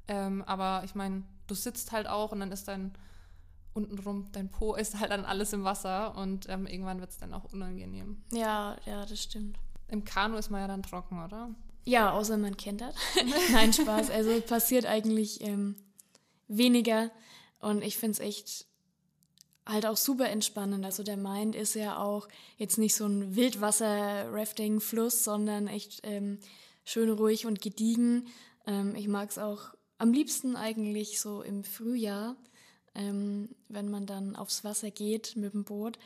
ähm, 0.07 0.41
aber 0.43 0.83
ich 0.85 0.95
meine, 0.95 1.23
du 1.47 1.55
sitzt 1.55 1.91
halt 1.91 2.07
auch 2.07 2.31
und 2.31 2.39
dann 2.39 2.53
ist 2.53 2.69
dein 2.69 2.93
untenrum, 3.77 4.27
dein 4.31 4.49
Po 4.49 4.73
ist 4.73 4.99
halt 4.99 5.11
dann 5.11 5.23
alles 5.23 5.53
im 5.53 5.63
Wasser 5.63 6.17
und 6.17 6.49
ähm, 6.49 6.65
irgendwann 6.67 6.99
wird 6.99 7.11
es 7.11 7.17
dann 7.17 7.33
auch 7.33 7.45
unangenehm. 7.53 8.23
Ja, 8.31 8.75
ja, 8.85 9.05
das 9.05 9.23
stimmt. 9.23 9.57
Im 9.87 10.03
Kanu 10.03 10.37
ist 10.37 10.49
man 10.49 10.61
ja 10.61 10.67
dann 10.67 10.83
trocken, 10.83 11.23
oder? 11.23 11.55
Ja, 11.85 12.11
außer 12.11 12.37
man 12.37 12.57
kennt 12.57 12.81
das. 12.81 12.95
Nein, 13.51 13.71
Spaß. 13.71 14.09
Also 14.09 14.41
passiert 14.41 14.85
eigentlich 14.85 15.41
ähm, 15.41 15.75
weniger 16.47 17.11
und 17.59 17.83
ich 17.83 17.97
finde 17.97 18.13
es 18.13 18.19
echt 18.19 18.65
halt 19.65 19.85
auch 19.85 19.97
super 19.97 20.29
entspannend. 20.29 20.83
Also 20.83 21.03
der 21.03 21.17
Main 21.17 21.53
ist 21.53 21.75
ja 21.75 21.97
auch 21.97 22.27
jetzt 22.57 22.77
nicht 22.77 22.95
so 22.95 23.05
ein 23.05 23.35
Wildwasser-Rafting-Fluss, 23.35 25.23
sondern 25.23 25.67
echt 25.67 26.01
ähm, 26.03 26.39
schön 26.83 27.09
ruhig 27.09 27.45
und 27.45 27.61
gediegen. 27.61 28.27
Ähm, 28.65 28.95
ich 28.95 29.07
mag 29.07 29.29
es 29.29 29.37
auch 29.37 29.73
am 29.97 30.13
liebsten 30.13 30.55
eigentlich 30.55 31.19
so 31.19 31.41
im 31.41 31.63
Frühjahr, 31.63 32.35
ähm, 32.97 33.49
wenn 33.69 33.89
man 33.89 34.05
dann 34.05 34.35
aufs 34.35 34.63
Wasser 34.63 34.91
geht 34.91 35.35
mit 35.35 35.53
dem 35.53 35.63
Boot 35.63 35.97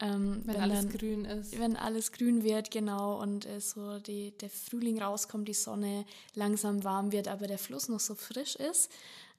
Ähm, 0.00 0.42
wenn, 0.44 0.54
wenn, 0.54 0.62
alles 0.62 0.80
dann, 0.80 0.92
grün 0.96 1.24
ist. 1.24 1.58
Wenn 1.58 1.76
alles 1.76 2.12
grün 2.12 2.44
wird, 2.44 2.70
genau, 2.70 3.20
und 3.20 3.46
äh, 3.46 3.60
so 3.60 3.98
die, 3.98 4.30
der 4.38 4.48
Frühling 4.48 5.02
rauskommt, 5.02 5.48
die 5.48 5.54
Sonne 5.54 6.04
langsam 6.34 6.84
warm 6.84 7.10
wird, 7.10 7.26
aber 7.28 7.46
der 7.48 7.58
Fluss 7.58 7.88
noch 7.88 8.00
so 8.00 8.14
frisch 8.14 8.54
ist. 8.56 8.90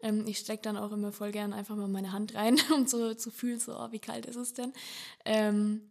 Ähm, 0.01 0.25
ich 0.27 0.39
strecke 0.39 0.63
dann 0.63 0.77
auch 0.77 0.91
immer 0.91 1.11
voll 1.11 1.31
gern 1.31 1.53
einfach 1.53 1.75
mal 1.75 1.87
meine 1.87 2.11
Hand 2.11 2.35
rein, 2.35 2.59
um 2.75 2.87
so 2.87 3.13
zu 3.13 3.31
fühlen, 3.31 3.59
so, 3.59 3.73
oh, 3.73 3.91
wie 3.91 3.99
kalt 3.99 4.25
ist 4.25 4.35
es 4.35 4.53
denn? 4.53 4.73
Ähm, 5.25 5.81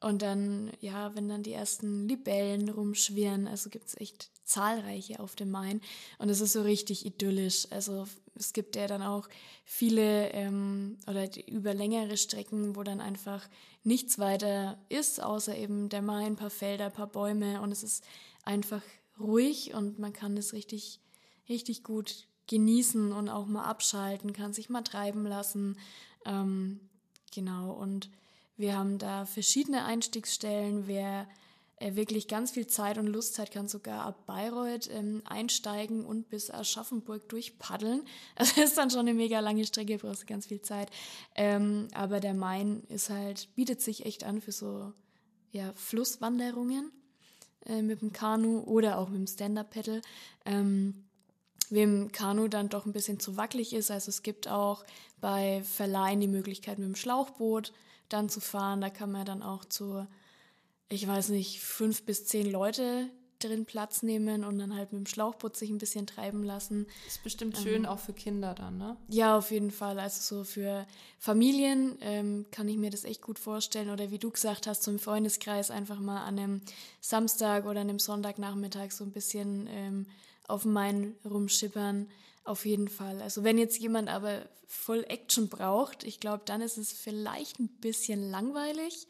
und 0.00 0.22
dann, 0.22 0.70
ja, 0.80 1.14
wenn 1.14 1.28
dann 1.28 1.42
die 1.42 1.52
ersten 1.52 2.06
Libellen 2.06 2.68
rumschwirren, 2.68 3.48
also 3.48 3.70
gibt 3.70 3.88
es 3.88 3.96
echt 3.96 4.30
zahlreiche 4.44 5.18
auf 5.18 5.34
dem 5.34 5.50
Main. 5.50 5.80
Und 6.18 6.28
es 6.28 6.40
ist 6.40 6.52
so 6.52 6.62
richtig 6.62 7.06
idyllisch. 7.06 7.66
Also 7.70 8.06
es 8.34 8.52
gibt 8.52 8.76
ja 8.76 8.86
dann 8.86 9.02
auch 9.02 9.28
viele 9.64 10.30
ähm, 10.30 10.98
oder 11.06 11.28
über 11.46 11.74
längere 11.74 12.16
Strecken, 12.16 12.76
wo 12.76 12.82
dann 12.82 13.00
einfach 13.00 13.48
nichts 13.82 14.18
weiter 14.18 14.78
ist, 14.88 15.22
außer 15.22 15.56
eben 15.56 15.88
der 15.88 16.02
Main, 16.02 16.32
ein 16.32 16.36
paar 16.36 16.50
Felder, 16.50 16.86
ein 16.86 16.92
paar 16.92 17.06
Bäume. 17.06 17.60
Und 17.60 17.72
es 17.72 17.82
ist 17.82 18.04
einfach 18.44 18.82
ruhig 19.18 19.74
und 19.74 19.98
man 19.98 20.12
kann 20.12 20.36
das 20.36 20.52
richtig, 20.52 21.00
richtig 21.48 21.84
gut 21.84 22.26
genießen 22.46 23.12
und 23.12 23.28
auch 23.28 23.46
mal 23.46 23.64
abschalten, 23.64 24.32
kann 24.32 24.52
sich 24.52 24.68
mal 24.68 24.82
treiben 24.82 25.26
lassen. 25.26 25.78
Ähm, 26.26 26.80
genau. 27.32 27.72
Und 27.72 28.10
wir 28.56 28.76
haben 28.76 28.98
da 28.98 29.26
verschiedene 29.26 29.84
Einstiegsstellen. 29.84 30.86
Wer 30.86 31.28
wirklich 31.80 32.28
ganz 32.28 32.52
viel 32.52 32.66
Zeit 32.66 32.98
und 32.98 33.06
Lust 33.06 33.38
hat, 33.38 33.50
kann 33.50 33.68
sogar 33.68 34.04
ab 34.04 34.26
Bayreuth 34.26 34.88
ähm, 34.90 35.22
einsteigen 35.24 36.04
und 36.04 36.28
bis 36.28 36.50
Aschaffenburg 36.50 37.28
durchpaddeln. 37.28 38.02
Also 38.36 38.52
das 38.56 38.70
ist 38.70 38.78
dann 38.78 38.90
schon 38.90 39.00
eine 39.00 39.14
mega 39.14 39.40
lange 39.40 39.64
Strecke, 39.64 39.98
brauchst 39.98 40.26
ganz 40.26 40.46
viel 40.46 40.62
Zeit. 40.62 40.90
Ähm, 41.34 41.88
aber 41.94 42.20
der 42.20 42.34
Main 42.34 42.84
ist 42.88 43.10
halt, 43.10 43.48
bietet 43.54 43.80
sich 43.80 44.06
echt 44.06 44.24
an 44.24 44.40
für 44.40 44.52
so 44.52 44.92
ja, 45.50 45.72
Flusswanderungen 45.74 46.90
äh, 47.66 47.82
mit 47.82 48.00
dem 48.00 48.12
Kanu 48.12 48.60
oder 48.60 48.98
auch 48.98 49.08
mit 49.08 49.18
dem 49.18 49.26
Stand-Up-Pedal. 49.26 50.02
Ähm, 50.44 51.04
wem 51.70 52.12
Kanu 52.12 52.48
dann 52.48 52.68
doch 52.68 52.86
ein 52.86 52.92
bisschen 52.92 53.20
zu 53.20 53.36
wackelig 53.36 53.72
ist. 53.72 53.90
Also 53.90 54.10
es 54.10 54.22
gibt 54.22 54.48
auch 54.48 54.84
bei 55.20 55.62
Verleihen 55.64 56.20
die 56.20 56.28
Möglichkeit 56.28 56.78
mit 56.78 56.86
dem 56.86 56.96
Schlauchboot 56.96 57.72
dann 58.08 58.28
zu 58.28 58.40
fahren. 58.40 58.80
Da 58.80 58.90
kann 58.90 59.10
man 59.10 59.24
dann 59.24 59.42
auch 59.42 59.64
zu, 59.64 60.06
ich 60.88 61.06
weiß 61.06 61.30
nicht, 61.30 61.60
fünf 61.60 62.04
bis 62.04 62.26
zehn 62.26 62.50
Leute 62.50 63.10
drin 63.44 63.66
Platz 63.66 64.02
nehmen 64.02 64.44
und 64.44 64.58
dann 64.58 64.74
halt 64.74 64.92
mit 64.92 65.00
dem 65.00 65.06
Schlauchboot 65.06 65.56
sich 65.56 65.70
ein 65.70 65.78
bisschen 65.78 66.06
treiben 66.06 66.44
lassen. 66.44 66.86
Ist 67.06 67.22
bestimmt 67.22 67.58
schön 67.58 67.84
ähm, 67.84 67.86
auch 67.86 67.98
für 67.98 68.12
Kinder 68.12 68.54
dann, 68.54 68.78
ne? 68.78 68.96
Ja, 69.08 69.36
auf 69.36 69.50
jeden 69.50 69.70
Fall. 69.70 69.98
Also 69.98 70.38
so 70.38 70.44
für 70.44 70.86
Familien 71.18 71.98
ähm, 72.00 72.46
kann 72.50 72.68
ich 72.68 72.76
mir 72.76 72.90
das 72.90 73.04
echt 73.04 73.22
gut 73.22 73.38
vorstellen. 73.38 73.90
Oder 73.90 74.10
wie 74.10 74.18
du 74.18 74.30
gesagt 74.30 74.66
hast, 74.66 74.82
zum 74.82 74.98
Freundeskreis 74.98 75.70
einfach 75.70 75.98
mal 75.98 76.24
an 76.24 76.38
einem 76.38 76.60
Samstag 77.00 77.66
oder 77.66 77.80
einem 77.80 77.98
Sonntagnachmittag 77.98 78.92
so 78.92 79.04
ein 79.04 79.12
bisschen 79.12 79.68
ähm, 79.70 80.06
auf 80.48 80.62
dem 80.62 80.72
Main 80.72 81.14
rumschippern. 81.24 82.08
Auf 82.44 82.66
jeden 82.66 82.88
Fall. 82.88 83.22
Also 83.22 83.42
wenn 83.42 83.58
jetzt 83.58 83.78
jemand 83.78 84.08
aber 84.08 84.46
voll 84.66 85.04
Action 85.08 85.48
braucht, 85.48 86.04
ich 86.04 86.20
glaube, 86.20 86.42
dann 86.44 86.60
ist 86.60 86.76
es 86.76 86.92
vielleicht 86.92 87.58
ein 87.58 87.68
bisschen 87.68 88.30
langweilig. 88.30 89.06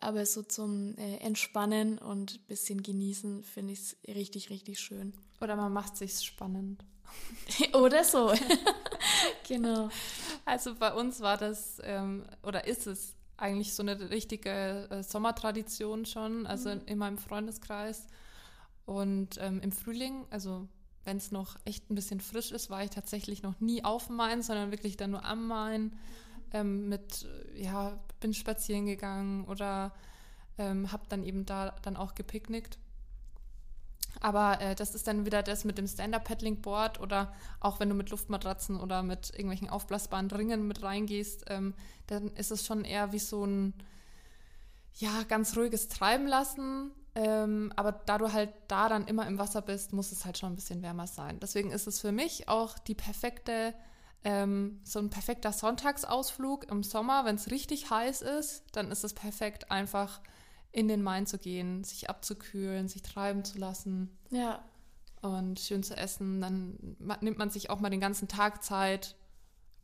Aber 0.00 0.24
so 0.24 0.42
zum 0.42 0.96
äh, 0.96 1.16
Entspannen 1.18 1.98
und 1.98 2.34
ein 2.36 2.46
bisschen 2.48 2.82
genießen 2.82 3.42
finde 3.44 3.74
ich 3.74 3.80
es 3.80 3.96
richtig, 4.08 4.50
richtig 4.50 4.80
schön. 4.80 5.12
Oder 5.40 5.56
man 5.56 5.72
macht 5.72 5.96
sich 5.96 6.20
spannend. 6.20 6.82
oder 7.74 8.02
so. 8.02 8.32
genau. 9.48 9.90
Also 10.44 10.74
bei 10.74 10.92
uns 10.94 11.20
war 11.20 11.36
das, 11.36 11.80
ähm, 11.84 12.24
oder 12.42 12.66
ist 12.66 12.86
es 12.86 13.14
eigentlich 13.36 13.74
so 13.74 13.82
eine 13.82 14.10
richtige 14.10 14.88
äh, 14.90 15.02
Sommertradition 15.02 16.04
schon, 16.04 16.46
also 16.46 16.70
mhm. 16.70 16.80
in, 16.80 16.86
in, 16.86 16.98
meinem 16.98 17.18
Freundeskreis. 17.18 18.06
Und 18.86 19.38
ähm, 19.38 19.60
im 19.62 19.72
Frühling, 19.72 20.26
also 20.30 20.66
wenn 21.04 21.16
es 21.16 21.30
noch 21.30 21.56
echt 21.64 21.90
ein 21.90 21.94
bisschen 21.94 22.20
frisch 22.20 22.52
ist, 22.52 22.70
war 22.70 22.84
ich 22.84 22.90
tatsächlich 22.90 23.42
noch 23.42 23.58
nie 23.60 23.84
auf 23.84 24.06
dem 24.06 24.16
Main, 24.16 24.42
sondern 24.42 24.70
wirklich 24.70 24.96
dann 24.96 25.12
nur 25.12 25.24
am 25.24 25.46
Main 25.46 25.92
ähm, 26.52 26.88
mit, 26.88 27.26
ja, 27.54 27.98
bin 28.20 28.34
spazieren 28.34 28.86
gegangen 28.86 29.44
oder 29.44 29.92
ähm, 30.58 30.92
habe 30.92 31.04
dann 31.08 31.22
eben 31.24 31.46
da 31.46 31.74
dann 31.82 31.96
auch 31.96 32.14
gepicknickt. 32.14 32.78
Aber 34.20 34.60
äh, 34.60 34.74
das 34.74 34.94
ist 34.94 35.06
dann 35.06 35.24
wieder 35.24 35.42
das 35.42 35.64
mit 35.64 35.78
dem 35.78 35.86
Stand-Up-Paddling-Board 35.86 37.00
oder 37.00 37.32
auch 37.60 37.80
wenn 37.80 37.88
du 37.88 37.94
mit 37.94 38.10
Luftmatratzen 38.10 38.78
oder 38.78 39.02
mit 39.02 39.30
irgendwelchen 39.30 39.70
aufblasbaren 39.70 40.30
Ringen 40.30 40.66
mit 40.66 40.82
reingehst, 40.82 41.44
ähm, 41.48 41.74
dann 42.08 42.28
ist 42.28 42.50
es 42.50 42.66
schon 42.66 42.84
eher 42.84 43.12
wie 43.12 43.18
so 43.18 43.44
ein 43.44 43.72
ja, 44.94 45.22
ganz 45.28 45.56
ruhiges 45.56 45.88
Treiben 45.88 46.26
lassen 46.26 46.90
ähm, 47.14 47.72
aber 47.74 47.92
da 47.92 48.18
du 48.18 48.32
halt 48.32 48.50
da 48.68 48.88
dann 48.88 49.06
immer 49.06 49.26
im 49.26 49.38
Wasser 49.38 49.62
bist, 49.62 49.92
muss 49.92 50.12
es 50.12 50.24
halt 50.24 50.38
schon 50.38 50.52
ein 50.52 50.56
bisschen 50.56 50.82
wärmer 50.82 51.06
sein. 51.06 51.40
Deswegen 51.40 51.72
ist 51.72 51.86
es 51.86 52.00
für 52.00 52.12
mich 52.12 52.48
auch 52.48 52.78
die 52.78 52.94
perfekte, 52.94 53.74
ähm, 54.24 54.80
so 54.84 54.98
ein 54.98 55.10
perfekter 55.10 55.52
Sonntagsausflug 55.52 56.70
im 56.70 56.82
Sommer, 56.82 57.24
wenn 57.24 57.36
es 57.36 57.50
richtig 57.50 57.90
heiß 57.90 58.22
ist, 58.22 58.64
dann 58.72 58.90
ist 58.90 59.04
es 59.04 59.14
perfekt, 59.14 59.70
einfach 59.70 60.20
in 60.72 60.88
den 60.88 61.02
Main 61.02 61.26
zu 61.26 61.38
gehen, 61.38 61.84
sich 61.84 62.08
abzukühlen, 62.10 62.88
sich 62.88 63.02
treiben 63.02 63.44
zu 63.44 63.58
lassen. 63.58 64.16
Ja. 64.30 64.64
Und 65.22 65.58
schön 65.60 65.82
zu 65.82 65.96
essen. 65.96 66.40
Dann 66.40 66.96
nimmt 67.20 67.38
man 67.38 67.50
sich 67.50 67.70
auch 67.70 67.80
mal 67.80 67.90
den 67.90 68.00
ganzen 68.00 68.28
Tag 68.28 68.62
Zeit. 68.62 69.16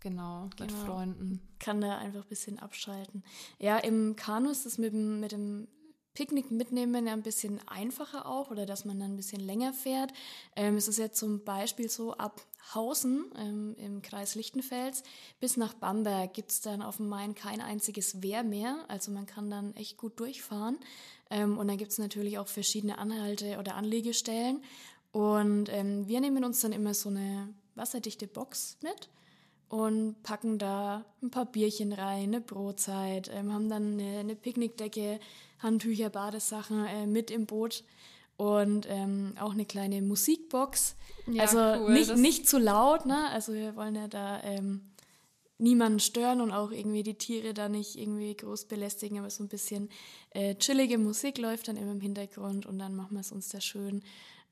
Genau, 0.01 0.49
genau. 0.57 0.73
mit 0.73 0.73
Freunden. 0.73 1.41
Kann 1.59 1.81
da 1.81 1.99
einfach 1.99 2.23
ein 2.23 2.29
bisschen 2.29 2.59
abschalten. 2.59 3.25
Ja, 3.59 3.79
im 3.79 4.15
Kanu 4.17 4.51
ist 4.51 4.67
es 4.67 4.79
mit 4.79 4.93
dem, 4.93 5.21
mit 5.21 5.33
dem 5.33 5.67
Picknick 6.17 6.51
mitnehmen 6.51 7.09
ein 7.09 7.23
bisschen 7.23 7.61
einfacher 7.69 8.27
auch 8.27 8.51
oder 8.51 8.65
dass 8.65 8.87
man 8.87 8.99
dann 8.99 9.13
ein 9.13 9.17
bisschen 9.17 9.41
länger 9.41 9.75
fährt. 9.75 10.13
Ähm, 10.57 10.77
es 10.77 10.89
ist 10.89 10.99
ja 10.99 11.13
zum 11.13 11.45
Beispiel 11.45 11.91
so, 11.91 12.15
ab 12.15 12.41
Hausen 12.75 13.27
ähm, 13.39 13.77
im 13.79 14.01
Kreis 14.01 14.35
Lichtenfels 14.35 15.03
bis 15.41 15.59
nach 15.59 15.75
Bamberg 15.75 16.33
gibt 16.33 16.51
es 16.51 16.63
dann 16.63 16.81
auf 16.81 16.97
dem 16.97 17.09
Main 17.09 17.35
kein 17.35 17.61
einziges 17.61 18.23
Wehr 18.23 18.43
mehr. 18.43 18.79
Also 18.89 19.13
man 19.13 19.27
kann 19.27 19.51
dann 19.51 19.77
echt 19.77 19.99
gut 19.99 20.19
durchfahren. 20.19 20.79
Ähm, 21.29 21.59
und 21.59 21.69
dann 21.69 21.79
es 21.79 21.99
natürlich 21.99 22.39
auch 22.39 22.49
verschiedene 22.49 22.97
Anhalte- 22.97 23.59
oder 23.59 23.75
Anlegestellen. 23.75 24.63
Und 25.13 25.69
ähm, 25.71 26.09
wir 26.09 26.21
nehmen 26.21 26.45
uns 26.45 26.61
dann 26.63 26.73
immer 26.73 26.95
so 26.95 27.11
eine 27.11 27.49
wasserdichte 27.75 28.27
Box 28.27 28.79
mit 28.83 29.11
und 29.69 30.23
packen 30.23 30.59
da 30.59 31.05
ein 31.23 31.31
paar 31.31 31.47
Bierchen 31.47 31.93
rein, 31.93 32.25
eine 32.25 32.41
Brotzeit, 32.41 33.31
ähm, 33.33 33.53
haben 33.53 33.69
dann 33.69 33.95
eine, 33.95 34.21
eine, 34.21 34.37
Picknickdecke, 34.37 35.19
Handtücher, 35.59 36.11
Badesachen 36.11 36.87
äh, 36.87 37.07
mit 37.07 37.31
im 37.31 37.47
Boot 37.47 37.85
und 38.37 38.87
ähm, 38.89 39.35
auch 39.41 39.53
eine 39.53 39.65
kleine 39.65 40.03
Musikbox. 40.03 40.97
Ja, 41.27 41.43
also 41.43 41.59
cool, 41.59 41.93
nicht, 41.93 42.17
nicht 42.17 42.49
zu 42.49 42.59
laut, 42.59 43.07
ne? 43.07 43.31
Also 43.31 43.53
wir 43.55 43.77
wollen 43.77 43.95
ja 43.95 44.09
da 44.09 44.43
ähm, 44.43 44.83
niemanden 45.59 46.01
stören 46.01 46.41
und 46.41 46.53
auch 46.53 46.71
irgendwie 46.71 47.03
die 47.03 47.15
Tiere 47.15 47.55
da 47.55 47.69
nicht 47.69 47.97
irgendwie 47.97 48.37
groß 48.37 48.67
belästigen, 48.67 49.19
aber 49.19 49.31
so 49.31 49.43
ein 49.43 49.49
bisschen 49.49 49.89
äh, 50.31 50.55
chillige 50.57 50.99
Musik 50.99 51.39
läuft 51.39 51.69
dann 51.69 51.77
immer 51.77 51.93
im 51.93 52.01
Hintergrund 52.01 52.67
und 52.67 52.79
dann 52.79 52.95
machen 52.95 53.15
wir 53.15 53.21
es 53.21 53.33
uns 53.33 53.49
da 53.49 53.61
schön 53.61 54.03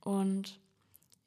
und 0.00 0.58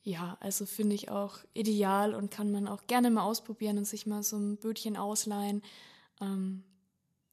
ja, 0.07 0.37
also 0.39 0.65
finde 0.65 0.95
ich 0.95 1.09
auch 1.09 1.39
ideal 1.53 2.15
und 2.15 2.31
kann 2.31 2.49
man 2.49 2.69
auch 2.69 2.87
gerne 2.87 3.11
mal 3.11 3.23
ausprobieren 3.23 3.77
und 3.77 3.85
sich 3.85 4.07
mal 4.07 4.23
so 4.23 4.37
ein 4.37 4.55
Bötchen 4.55 4.95
ausleihen. 4.95 5.61
Ähm, 6.21 6.63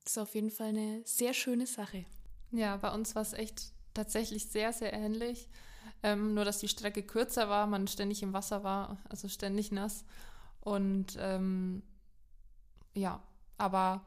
ist 0.05 0.19
auf 0.19 0.35
jeden 0.35 0.51
Fall 0.51 0.71
eine 0.71 1.01
sehr 1.05 1.35
schöne 1.35 1.69
Sache. 1.69 2.05
Ja, 2.55 2.77
bei 2.77 2.93
uns 2.93 3.15
war 3.15 3.23
es 3.23 3.33
echt 3.33 3.73
tatsächlich 3.95 4.47
sehr, 4.47 4.73
sehr 4.73 4.93
ähnlich. 4.93 5.49
Ähm, 6.03 6.35
nur, 6.35 6.45
dass 6.45 6.59
die 6.59 6.69
Strecke 6.69 7.03
kürzer 7.03 7.49
war, 7.49 7.67
man 7.67 7.89
ständig 7.89 8.23
im 8.23 8.33
Wasser 8.33 8.63
war, 8.63 8.99
also 9.09 9.29
ständig 9.29 9.73
nass. 9.73 10.05
Und 10.61 11.17
ähm, 11.19 11.83
ja, 12.95 13.23
aber 13.59 14.05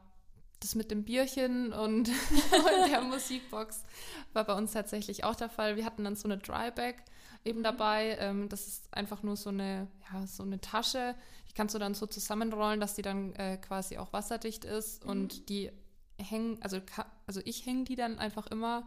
das 0.60 0.74
mit 0.74 0.90
dem 0.90 1.04
Bierchen 1.04 1.72
und, 1.72 2.08
und 2.08 2.90
der 2.90 3.02
Musikbox 3.02 3.84
war 4.32 4.44
bei 4.44 4.54
uns 4.54 4.72
tatsächlich 4.72 5.24
auch 5.24 5.36
der 5.36 5.50
Fall. 5.50 5.76
Wir 5.76 5.84
hatten 5.84 6.04
dann 6.04 6.16
so 6.16 6.26
eine 6.26 6.38
Dryback 6.38 7.04
eben 7.44 7.62
dabei. 7.62 8.16
Ähm, 8.18 8.48
das 8.48 8.66
ist 8.66 8.94
einfach 8.94 9.22
nur 9.22 9.36
so 9.36 9.50
eine, 9.50 9.88
ja, 10.12 10.26
so 10.26 10.42
eine 10.42 10.60
Tasche. 10.60 11.14
Die 11.48 11.54
kannst 11.54 11.74
du 11.74 11.78
dann 11.78 11.94
so 11.94 12.06
zusammenrollen, 12.06 12.80
dass 12.80 12.94
die 12.94 13.02
dann 13.02 13.34
äh, 13.34 13.56
quasi 13.58 13.98
auch 13.98 14.12
wasserdicht 14.12 14.64
ist. 14.64 15.04
Mhm. 15.04 15.10
Und 15.10 15.48
die 15.48 15.70
hängen, 16.18 16.58
also, 16.62 16.80
also 17.26 17.40
ich 17.44 17.64
hänge 17.66 17.84
die 17.84 17.96
dann 17.96 18.18
einfach 18.18 18.46
immer 18.48 18.86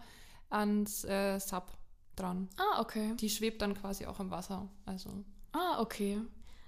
ans 0.50 1.04
äh, 1.06 1.40
Sub 1.40 1.78
dran. 2.16 2.50
Ah, 2.58 2.82
okay. 2.82 3.16
Die 3.16 3.30
schwebt 3.30 3.62
dann 3.62 3.74
quasi 3.74 4.06
auch 4.06 4.20
im 4.20 4.32
Wasser. 4.32 4.70
Also. 4.86 5.10
Ah, 5.54 5.82
okay. 5.82 6.22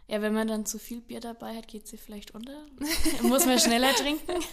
Ja, 0.07 0.21
wenn 0.21 0.33
man 0.33 0.47
dann 0.47 0.65
zu 0.65 0.79
viel 0.79 1.01
Bier 1.01 1.21
dabei 1.21 1.55
hat, 1.55 1.67
geht 1.67 1.87
sie 1.87 1.97
vielleicht 1.97 2.31
unter. 2.31 2.65
Muss 3.21 3.45
man 3.45 3.59
schneller 3.59 3.93
trinken. 3.93 4.33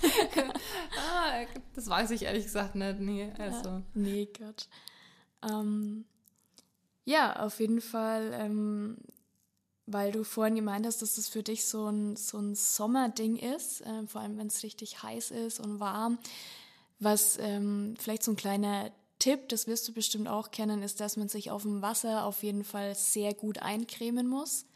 ah, 0.99 1.45
das 1.75 1.89
weiß 1.89 2.13
ich 2.13 2.23
ehrlich 2.23 2.45
gesagt 2.45 2.75
nicht. 2.75 3.01
Nee, 3.01 3.33
also. 3.39 3.69
Ja, 3.69 3.83
nee, 3.95 4.29
Gott. 4.39 4.69
Ähm, 5.43 6.05
ja, 7.05 7.41
auf 7.41 7.59
jeden 7.59 7.81
Fall, 7.81 8.31
ähm, 8.35 8.99
weil 9.93 10.13
du 10.13 10.25
vorhin 10.25 10.57
gemeint 10.57 10.87
hast, 10.87 11.03
dass 11.03 11.15
das 11.15 11.29
für 11.29 11.43
dich 11.43 11.65
so 11.65 11.87
ein, 11.87 12.17
so 12.17 12.39
ein 12.39 12.55
Sommerding 12.55 13.37
ist, 13.37 13.83
äh, 13.83 14.07
vor 14.07 14.21
allem 14.21 14.39
wenn 14.39 14.47
es 14.47 14.63
richtig 14.63 15.03
heiß 15.03 15.31
ist 15.31 15.61
und 15.61 15.81
warm. 15.81 16.19
Was 16.99 17.39
ähm, 17.39 17.95
vielleicht 17.99 18.23
so 18.23 18.33
ein 18.33 18.37
kleiner 18.37 18.91
Tipp, 19.19 19.49
das 19.49 19.67
wirst 19.67 19.89
du 19.89 19.93
bestimmt 19.93 20.29
auch 20.29 20.51
kennen, 20.51 20.83
ist, 20.83 21.01
dass 21.01 21.17
man 21.17 21.29
sich 21.29 21.51
auf 21.51 21.63
dem 21.63 21.83
Wasser 21.83 22.25
auf 22.25 22.43
jeden 22.43 22.65
Fall 22.65 22.95
sehr 22.95 23.35
gut 23.35 23.59
eincremen 23.59 24.27
muss. 24.27 24.67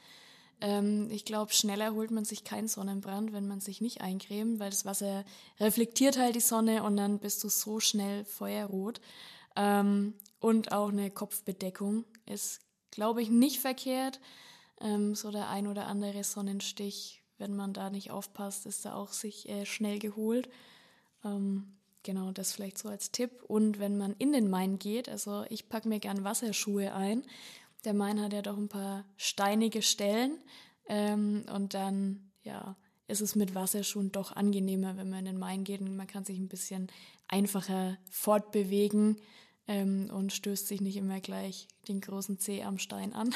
Ähm, 0.61 1.09
ich 1.11 1.25
glaube, 1.25 1.53
schneller 1.53 1.95
holt 1.95 2.11
man 2.11 2.25
sich 2.25 2.45
keinen 2.45 2.69
Sonnenbrand, 2.69 3.33
wenn 3.33 3.47
man 3.47 3.61
sich 3.61 3.81
nicht 3.81 4.01
eincremt, 4.01 4.61
weil 4.61 4.71
das 4.71 4.85
Wasser 4.85 5.25
reflektiert 5.61 6.19
halt 6.19 6.37
die 6.37 6.41
Sonne 6.41 6.83
und 6.83 6.97
dann 6.97 7.19
bist 7.19 7.43
du 7.45 7.49
so 7.49 7.81
schnell 7.81 8.25
feuerrot. 8.25 9.01
Ähm, 9.57 10.15
und 10.41 10.73
auch 10.73 10.89
eine 10.89 11.11
Kopfbedeckung 11.11 12.05
ist, 12.27 12.61
glaube 12.91 13.23
ich, 13.23 13.31
nicht 13.31 13.61
verkehrt. 13.61 14.21
Ähm, 14.81 15.15
so 15.15 15.31
der 15.31 15.49
ein 15.49 15.67
oder 15.67 15.87
andere 15.87 16.25
Sonnenstich, 16.25 17.23
wenn 17.39 17.55
man 17.55 17.73
da 17.73 17.91
nicht 17.91 18.11
aufpasst, 18.11 18.67
ist 18.67 18.85
da 18.85 18.95
auch 18.95 19.13
sich 19.13 19.49
äh, 19.49 19.67
schnell 19.67 19.99
geholt. 19.99 20.49
Ähm, 21.25 21.77
genau, 22.03 22.33
das 22.33 22.53
vielleicht 22.53 22.79
so 22.79 22.89
als 22.89 23.11
Tipp. 23.11 23.43
Und 23.47 23.79
wenn 23.79 23.97
man 23.97 24.15
in 24.19 24.33
den 24.33 24.49
Main 24.49 24.79
geht, 24.79 25.09
also 25.09 25.45
ich 25.49 25.69
packe 25.69 25.89
mir 25.89 26.01
gern 26.01 26.25
Wasserschuhe 26.25 26.95
ein. 26.95 27.25
Der 27.85 27.95
Main 27.95 28.21
hat 28.21 28.33
ja 28.33 28.43
doch 28.43 28.57
ein 28.57 28.69
paar 28.69 29.05
steinige 29.17 29.83
Stellen. 29.83 30.39
Ähm, 30.87 31.45
und 31.53 31.75
dann, 31.75 32.31
ja, 32.43 32.77
ist 33.07 33.21
es 33.21 33.35
mit 33.35 33.55
Wasserschuhen 33.55 34.13
doch 34.13 34.35
angenehmer, 34.35 34.97
wenn 34.97 35.11
man 35.11 35.21
in 35.21 35.25
den 35.27 35.39
Main 35.39 35.65
geht 35.65 35.81
und 35.81 35.97
man 35.97 36.07
kann 36.07 36.25
sich 36.25 36.39
ein 36.39 36.49
bisschen 36.49 36.89
einfacher 37.29 37.99
fortbewegen 38.11 39.21
ähm, 39.67 40.11
und 40.13 40.33
stößt 40.33 40.67
sich 40.69 40.81
nicht 40.81 40.97
immer 40.97 41.21
gleich 41.21 41.69
den 41.89 42.01
großen 42.01 42.39
Zeh 42.39 42.63
am 42.65 42.79
Stein 42.79 43.13
an. 43.13 43.35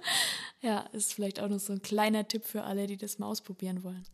ja, 0.60 0.80
ist 0.92 1.14
vielleicht 1.14 1.40
auch 1.40 1.48
noch 1.48 1.60
so 1.60 1.72
ein 1.72 1.82
kleiner 1.82 2.26
Tipp 2.26 2.44
für 2.44 2.64
alle, 2.64 2.86
die 2.86 2.96
das 2.96 3.18
mal 3.18 3.26
ausprobieren 3.26 3.82
wollen. 3.82 4.04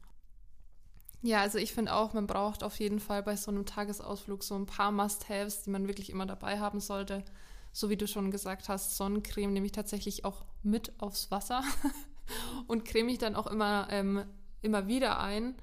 Ja, 1.22 1.40
also 1.40 1.58
ich 1.58 1.72
finde 1.72 1.94
auch, 1.94 2.12
man 2.12 2.26
braucht 2.26 2.62
auf 2.62 2.78
jeden 2.78 3.00
Fall 3.00 3.22
bei 3.22 3.36
so 3.36 3.50
einem 3.50 3.66
Tagesausflug 3.66 4.44
so 4.44 4.54
ein 4.54 4.66
paar 4.66 4.92
Must-Haves, 4.92 5.64
die 5.64 5.70
man 5.70 5.88
wirklich 5.88 6.10
immer 6.10 6.26
dabei 6.26 6.60
haben 6.60 6.80
sollte. 6.80 7.24
So 7.72 7.90
wie 7.90 7.96
du 7.96 8.06
schon 8.06 8.30
gesagt 8.30 8.68
hast, 8.68 8.96
Sonnencreme 8.96 9.52
nehme 9.52 9.66
ich 9.66 9.72
tatsächlich 9.72 10.24
auch 10.24 10.44
mit 10.62 10.92
aufs 11.00 11.30
Wasser 11.30 11.62
und 12.68 12.84
creme 12.84 13.08
ich 13.08 13.18
dann 13.18 13.34
auch 13.34 13.46
immer, 13.46 13.88
ähm, 13.90 14.24
immer 14.62 14.86
wieder 14.88 15.18
ein. 15.20 15.56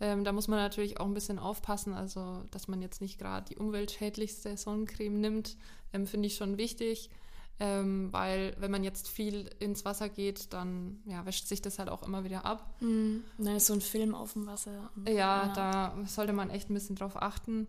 Ähm, 0.00 0.24
da 0.24 0.32
muss 0.32 0.48
man 0.48 0.58
natürlich 0.58 1.00
auch 1.00 1.06
ein 1.06 1.14
bisschen 1.14 1.38
aufpassen, 1.38 1.94
also 1.94 2.42
dass 2.50 2.68
man 2.68 2.82
jetzt 2.82 3.00
nicht 3.00 3.18
gerade 3.18 3.46
die 3.46 3.56
umweltschädlichste 3.56 4.56
Sonnencreme 4.56 5.20
nimmt, 5.20 5.56
ähm, 5.92 6.06
finde 6.06 6.26
ich 6.26 6.36
schon 6.36 6.58
wichtig. 6.58 7.10
Ähm, 7.58 8.12
weil 8.12 8.54
wenn 8.58 8.70
man 8.70 8.84
jetzt 8.84 9.08
viel 9.08 9.48
ins 9.60 9.86
Wasser 9.86 10.10
geht, 10.10 10.52
dann 10.52 11.00
ja, 11.06 11.24
wäscht 11.24 11.48
sich 11.48 11.62
das 11.62 11.78
halt 11.78 11.88
auch 11.88 12.02
immer 12.02 12.22
wieder 12.22 12.44
ab. 12.44 12.74
Mhm. 12.80 13.24
Na, 13.38 13.56
ist 13.56 13.66
so 13.66 13.72
ein 13.72 13.80
Film 13.80 14.14
auf 14.14 14.34
dem 14.34 14.46
Wasser. 14.46 14.90
Ja, 15.06 15.12
ja, 15.12 15.52
da 15.54 15.96
sollte 16.04 16.34
man 16.34 16.50
echt 16.50 16.68
ein 16.68 16.74
bisschen 16.74 16.96
drauf 16.96 17.16
achten. 17.16 17.66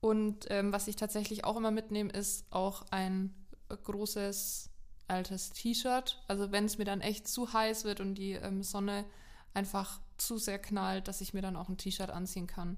Und 0.00 0.46
ähm, 0.50 0.70
was 0.70 0.86
ich 0.86 0.96
tatsächlich 0.96 1.44
auch 1.44 1.56
immer 1.56 1.70
mitnehme, 1.70 2.12
ist 2.12 2.44
auch 2.52 2.84
ein 2.90 3.34
großes 3.68 4.68
altes 5.08 5.50
T-Shirt. 5.50 6.22
Also 6.28 6.52
wenn 6.52 6.66
es 6.66 6.76
mir 6.76 6.84
dann 6.84 7.00
echt 7.00 7.26
zu 7.26 7.52
heiß 7.52 7.84
wird 7.84 8.00
und 8.00 8.16
die 8.16 8.32
ähm, 8.32 8.62
Sonne 8.62 9.06
einfach 9.54 10.00
zu 10.18 10.38
sehr 10.38 10.58
knallt, 10.58 11.08
dass 11.08 11.20
ich 11.20 11.34
mir 11.34 11.42
dann 11.42 11.56
auch 11.56 11.68
ein 11.68 11.78
T-Shirt 11.78 12.10
anziehen 12.10 12.46
kann. 12.46 12.76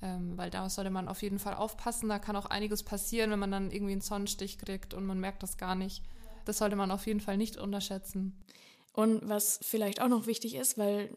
Ja. 0.00 0.08
Ähm, 0.08 0.36
weil 0.36 0.50
da 0.50 0.68
sollte 0.68 0.90
man 0.90 1.08
auf 1.08 1.22
jeden 1.22 1.38
Fall 1.38 1.54
aufpassen. 1.54 2.08
Da 2.08 2.18
kann 2.18 2.36
auch 2.36 2.46
einiges 2.46 2.82
passieren, 2.82 3.30
wenn 3.30 3.38
man 3.38 3.50
dann 3.50 3.70
irgendwie 3.70 3.92
einen 3.92 4.00
Sonnenstich 4.00 4.58
kriegt 4.58 4.94
und 4.94 5.06
man 5.06 5.20
merkt 5.20 5.42
das 5.42 5.56
gar 5.56 5.74
nicht. 5.74 6.02
Das 6.44 6.58
sollte 6.58 6.76
man 6.76 6.90
auf 6.90 7.06
jeden 7.06 7.20
Fall 7.20 7.36
nicht 7.36 7.56
unterschätzen. 7.56 8.38
Und 8.92 9.28
was 9.28 9.58
vielleicht 9.62 10.00
auch 10.00 10.08
noch 10.08 10.26
wichtig 10.26 10.54
ist, 10.54 10.78
weil 10.78 11.10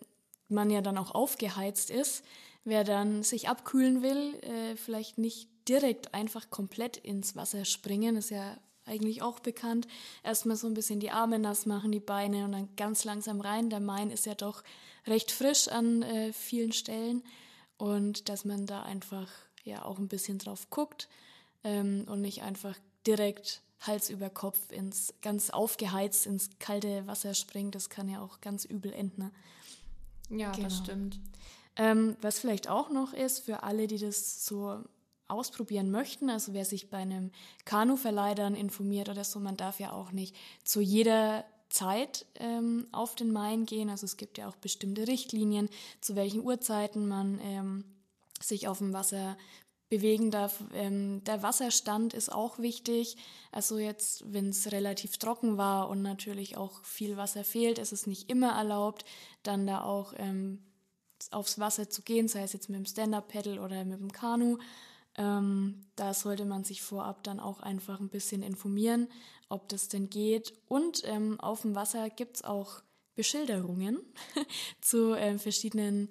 man 0.50 0.70
ja 0.70 0.82
dann 0.82 0.98
auch 0.98 1.12
aufgeheizt 1.12 1.92
ist, 1.92 2.24
wer 2.64 2.84
dann 2.84 3.24
sich 3.24 3.48
abkühlen 3.48 4.02
will, 4.02 4.36
äh, 4.42 4.76
vielleicht 4.76 5.18
nicht 5.18 5.50
direkt 5.68 6.14
einfach 6.14 6.50
komplett 6.50 6.98
ins 6.98 7.36
Wasser 7.36 7.64
springen, 7.64 8.16
ist 8.16 8.32
ja 8.32 8.58
eigentlich 8.86 9.22
auch 9.22 9.40
bekannt. 9.40 9.88
Erstmal 10.24 10.58
so 10.58 10.68
ein 10.68 10.74
bisschen 10.74 11.00
die 11.00 11.12
Arme 11.12 11.38
nass 11.40 11.66
machen, 11.66 11.92
die 11.92 12.00
Beine 12.00 12.46
und 12.46 12.52
dann 12.54 12.76
ganz 12.76 13.06
langsam 13.06 13.40
rein. 13.40 13.70
Der 13.70 13.80
Main 13.80 14.10
ist 14.10 14.26
ja 14.26 14.34
doch 14.34 14.64
recht 15.10 15.32
frisch 15.32 15.68
an 15.68 16.02
äh, 16.04 16.34
vielen 16.34 16.72
Stellen 16.72 17.24
und 17.78 18.30
dass 18.30 18.46
man 18.46 18.66
da 18.66 18.84
einfach 18.84 19.30
ja 19.64 19.84
auch 19.86 19.98
ein 19.98 20.08
bisschen 20.08 20.38
drauf 20.38 20.70
guckt 20.70 21.10
ähm, 21.64 22.06
und 22.08 22.22
nicht 22.22 22.44
einfach 22.44 22.78
direkt 23.06 23.62
Hals 23.82 24.10
über 24.10 24.30
Kopf 24.30 24.72
ins 24.72 25.14
ganz 25.22 25.50
aufgeheizt 25.50 26.26
ins 26.26 26.50
kalte 26.60 27.08
Wasser 27.08 27.34
springt. 27.34 27.76
Das 27.76 27.90
kann 27.90 28.10
ja 28.10 28.22
auch 28.22 28.42
ganz 28.42 28.66
übel 28.66 28.92
enden. 28.92 29.32
Ja, 30.30 30.52
genau. 30.52 30.68
das 30.68 30.78
stimmt. 30.78 31.20
Ähm, 31.76 32.18
was 32.22 32.40
vielleicht 32.40 32.68
auch 32.70 32.90
noch 32.90 33.14
ist 33.14 33.40
für 33.40 33.64
alle, 33.64 33.88
die 33.88 33.98
das 33.98 34.46
so 34.46 34.84
ausprobieren 35.30 35.92
möchten, 35.92 36.30
also 36.30 36.54
wer 36.54 36.66
sich 36.66 36.90
bei 36.90 36.98
einem 36.98 37.32
Kanuverleih 37.64 38.34
dann 38.34 38.56
informiert 38.56 39.10
oder 39.10 39.24
so, 39.24 39.40
man 39.40 39.56
darf 39.56 39.80
ja 39.80 39.94
auch 39.94 40.12
nicht 40.12 40.36
zu 40.64 40.82
jeder 40.82 41.46
Zeit 41.70 42.26
ähm, 42.36 42.88
auf 42.92 43.16
den 43.16 43.32
Main 43.32 43.66
gehen. 43.66 43.90
Also 43.90 44.06
es 44.06 44.18
gibt 44.18 44.38
ja 44.38 44.48
auch 44.50 44.56
bestimmte 44.56 45.08
Richtlinien, 45.08 45.70
zu 46.02 46.16
welchen 46.16 46.44
Uhrzeiten 46.44 47.08
man 47.08 47.40
ähm, 47.44 47.84
sich 48.42 48.68
auf 48.68 48.80
dem 48.80 48.94
Wasser 48.94 49.38
bewegen 49.90 50.30
darf. 50.30 50.64
Ähm, 50.74 51.24
der 51.24 51.42
Wasserstand 51.42 52.14
ist 52.14 52.32
auch 52.32 52.60
wichtig. 52.60 53.18
Also 53.52 53.80
jetzt, 53.80 54.24
wenn 54.32 54.50
es 54.50 54.72
relativ 54.72 55.18
trocken 55.18 55.58
war 55.58 55.90
und 55.90 56.02
natürlich 56.02 56.58
auch 56.58 56.84
viel 56.84 57.18
Wasser 57.18 57.44
fehlt, 57.44 57.80
ist 57.80 57.92
es 57.92 58.08
nicht 58.08 58.30
immer 58.30 58.52
erlaubt, 58.52 59.06
dann 59.44 59.66
da 59.66 59.84
auch 59.84 60.14
ähm, 60.18 60.64
aufs 61.32 61.60
Wasser 61.60 61.90
zu 61.90 62.04
gehen, 62.04 62.28
sei 62.28 62.44
es 62.44 62.54
jetzt 62.54 62.70
mit 62.70 62.78
dem 62.78 62.86
Stand-Up-Pedal 62.86 63.60
oder 63.60 63.84
mit 63.84 64.00
dem 64.00 64.12
Kanu. 64.12 64.58
Ähm, 65.20 65.82
da 65.98 66.14
sollte 66.14 66.46
man 66.46 66.64
sich 66.64 66.82
vorab 66.82 67.24
dann 67.24 67.42
auch 67.42 67.60
einfach 67.60 68.00
ein 68.00 68.08
bisschen 68.08 68.42
informieren, 68.42 69.10
ob 69.50 69.68
das 69.68 69.90
denn 69.90 70.10
geht. 70.10 70.54
Und 70.70 71.04
ähm, 71.06 71.38
auf 71.42 71.64
dem 71.64 71.76
Wasser 71.76 72.10
gibt 72.10 72.38
es 72.38 72.44
auch 72.46 72.82
Beschilderungen 73.16 74.00
zu 74.82 75.14
äh, 75.14 75.38
verschiedenen 75.38 76.08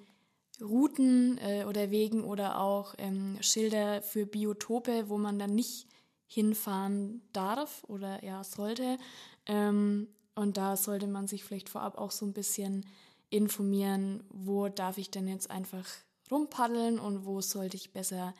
Routen 0.60 1.38
äh, 1.38 1.64
oder 1.66 1.90
Wegen 1.90 2.22
oder 2.22 2.60
auch 2.60 2.94
ähm, 2.98 3.38
Schilder 3.40 4.02
für 4.02 4.26
Biotope, 4.26 5.08
wo 5.08 5.16
man 5.16 5.38
dann 5.38 5.54
nicht 5.54 5.86
hinfahren 6.26 7.22
darf 7.32 7.84
oder 7.84 8.22
ja 8.22 8.44
sollte. 8.44 8.98
Ähm, 9.46 10.08
und 10.34 10.58
da 10.58 10.76
sollte 10.76 11.06
man 11.06 11.26
sich 11.26 11.44
vielleicht 11.44 11.70
vorab 11.70 11.96
auch 11.96 12.10
so 12.10 12.26
ein 12.26 12.34
bisschen 12.34 12.84
informieren, 13.30 14.22
wo 14.28 14.68
darf 14.68 14.98
ich 14.98 15.10
denn 15.10 15.28
jetzt 15.28 15.50
einfach 15.50 15.86
rumpaddeln 16.30 16.98
und 16.98 17.24
wo 17.24 17.40
sollte 17.40 17.76
ich 17.78 17.92
besser 17.92 18.34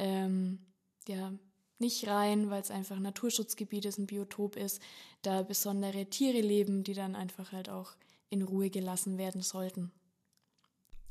ähm, 0.00 0.58
ja, 1.06 1.32
nicht 1.78 2.06
rein, 2.08 2.50
weil 2.50 2.62
es 2.62 2.70
einfach 2.70 2.96
ein 2.96 3.02
Naturschutzgebiet 3.02 3.84
ist, 3.84 3.98
ein 3.98 4.06
Biotop 4.06 4.56
ist, 4.56 4.82
da 5.22 5.42
besondere 5.42 6.06
Tiere 6.06 6.40
leben, 6.40 6.84
die 6.84 6.94
dann 6.94 7.14
einfach 7.14 7.52
halt 7.52 7.68
auch 7.68 7.92
in 8.30 8.42
Ruhe 8.42 8.70
gelassen 8.70 9.18
werden 9.18 9.42
sollten. 9.42 9.92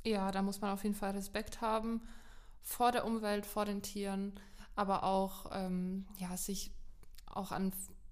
Ja, 0.04 0.32
da 0.32 0.42
muss 0.42 0.62
man 0.62 0.72
auf 0.72 0.84
jeden 0.84 0.96
Fall 0.96 1.12
Respekt 1.12 1.62
haben 1.62 2.02
vor 2.62 2.92
der 2.92 3.06
Umwelt, 3.06 3.46
vor 3.46 3.66
den 3.66 3.82
Tieren, 3.82 4.34
aber 4.76 5.04
auch 5.04 5.52
ähm, 5.54 6.06
ja, 6.18 6.36
sich 6.36 6.72
auch 7.26 7.52
an 7.52 7.72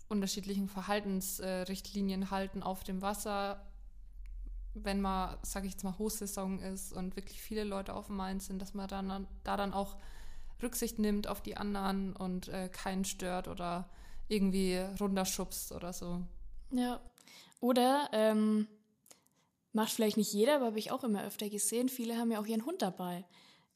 unterschiedlichen 0.09 0.67
Verhaltensrichtlinien 0.67 2.23
äh, 2.23 2.27
halten 2.27 2.63
auf 2.63 2.83
dem 2.83 3.01
Wasser, 3.01 3.65
wenn 4.73 5.01
mal, 5.01 5.39
sage 5.41 5.65
ich 5.65 5.73
jetzt 5.73 5.83
mal, 5.83 5.97
Hochsaison 5.97 6.59
ist 6.59 6.93
und 6.93 7.15
wirklich 7.15 7.41
viele 7.41 7.63
Leute 7.63 7.93
auf 7.93 8.07
dem 8.07 8.17
Main 8.17 8.39
sind, 8.39 8.61
dass 8.61 8.73
man 8.73 8.87
dann 8.87 9.27
da 9.43 9.57
dann 9.57 9.73
auch 9.73 9.97
Rücksicht 10.61 10.99
nimmt 10.99 11.27
auf 11.27 11.41
die 11.41 11.57
anderen 11.57 12.15
und 12.15 12.47
äh, 12.47 12.69
keinen 12.69 13.05
stört 13.05 13.47
oder 13.47 13.89
irgendwie 14.27 14.77
runterschubst 14.99 15.71
oder 15.71 15.93
so. 15.93 16.21
Ja. 16.71 16.99
Oder 17.59 18.09
ähm, 18.11 18.67
macht 19.73 19.91
vielleicht 19.91 20.17
nicht 20.17 20.33
jeder, 20.33 20.55
aber 20.55 20.67
habe 20.67 20.79
ich 20.79 20.91
auch 20.91 21.03
immer 21.03 21.23
öfter 21.23 21.49
gesehen. 21.49 21.89
Viele 21.89 22.17
haben 22.17 22.31
ja 22.31 22.39
auch 22.39 22.45
ihren 22.45 22.65
Hund 22.65 22.81
dabei. 22.81 23.25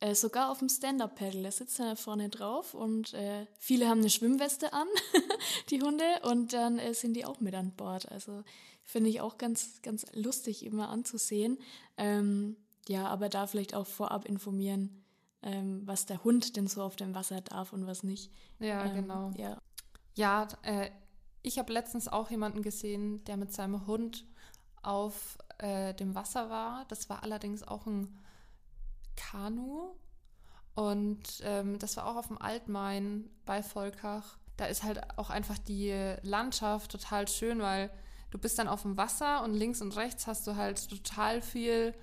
Äh, 0.02 0.16
sogar 0.16 0.50
auf 0.52 0.60
dem 0.60 0.70
Stand-Up-Pedal. 0.70 1.44
Der 1.44 1.52
sitzt 1.52 1.80
da 1.80 1.96
vorne 1.96 2.30
drauf 2.30 2.74
und 2.74 3.14
äh, 3.14 3.46
viele 3.60 3.88
haben 3.88 4.00
eine 4.00 4.10
Schwimmweste 4.10 4.74
an, 4.74 4.88
die 5.70 5.82
Hunde, 5.82 6.04
und 6.24 6.54
dann 6.54 6.80
äh, 6.80 6.94
sind 6.94 7.14
die 7.14 7.24
auch 7.24 7.40
mit 7.40 7.54
an 7.54 7.72
Bord. 7.76 8.12
Also 8.12 8.44
finde 8.84 9.12
ich 9.12 9.22
auch 9.22 9.38
ganz, 9.38 9.82
ganz 9.84 10.06
lustig 10.14 10.66
immer 10.66 10.90
anzusehen. 10.90 11.60
Ähm, 11.98 12.58
ja, 12.88 13.08
aber 13.08 13.30
da 13.30 13.46
vielleicht 13.46 13.76
auch 13.76 13.86
vorab 13.86 14.26
informieren, 14.26 15.01
ähm, 15.44 15.82
was 15.86 16.06
der 16.06 16.24
Hund 16.24 16.56
denn 16.56 16.68
so 16.68 16.84
auf 16.84 16.96
dem 16.96 17.16
Wasser 17.16 17.42
darf 17.42 17.74
und 17.74 17.88
was 17.88 18.04
nicht. 18.04 18.32
Ja, 18.60 18.86
ähm, 18.86 18.96
genau. 18.96 19.32
Ja, 19.36 19.58
ja 20.14 20.48
äh, 20.64 20.90
ich 21.42 21.58
habe 21.58 21.74
letztens 21.74 22.08
auch 22.08 22.30
jemanden 22.30 22.62
gesehen, 22.62 23.24
der 23.26 23.38
mit 23.38 23.54
seinem 23.54 23.88
Hund 23.88 24.26
auf 24.84 25.38
äh, 25.58 25.94
dem 25.94 26.16
Wasser 26.16 26.50
war. 26.50 26.86
Das 26.88 27.10
war 27.10 27.24
allerdings 27.24 27.64
auch 27.64 27.86
ein 27.88 28.18
Kanu. 29.16 29.96
Und 30.74 31.42
ähm, 31.44 31.80
das 31.80 31.98
war 31.98 32.06
auch 32.06 32.16
auf 32.16 32.28
dem 32.28 32.42
Altmain 32.42 33.30
bei 33.46 33.62
Volkach. 33.62 34.38
Da 34.58 34.66
ist 34.66 34.84
halt 34.84 35.18
auch 35.18 35.30
einfach 35.30 35.58
die 35.58 35.92
Landschaft 36.22 36.92
total 36.92 37.28
schön, 37.28 37.60
weil 37.60 37.92
du 38.30 38.38
bist 38.38 38.60
dann 38.60 38.68
auf 38.68 38.84
dem 38.84 38.96
Wasser 38.96 39.44
und 39.44 39.54
links 39.54 39.82
und 39.82 39.96
rechts 39.96 40.28
hast 40.28 40.48
du 40.48 40.56
halt 40.56 40.90
total 40.90 41.42
viel 41.42 41.94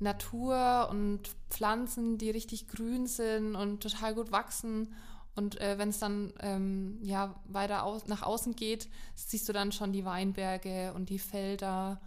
Natur 0.00 0.88
und 0.90 1.20
Pflanzen, 1.50 2.18
die 2.18 2.30
richtig 2.30 2.68
grün 2.68 3.06
sind 3.06 3.54
und 3.54 3.82
total 3.82 4.14
gut 4.14 4.32
wachsen. 4.32 4.94
Und 5.36 5.60
äh, 5.60 5.78
wenn 5.78 5.88
es 5.88 5.98
dann 5.98 6.32
ähm, 6.40 6.98
ja 7.02 7.34
weiter 7.46 7.84
aus, 7.84 8.06
nach 8.06 8.22
außen 8.22 8.54
geht, 8.54 8.88
siehst 9.14 9.48
du 9.48 9.52
dann 9.52 9.72
schon 9.72 9.92
die 9.92 10.04
Weinberge 10.04 10.92
und 10.94 11.08
die 11.08 11.18
Felder. 11.18 12.00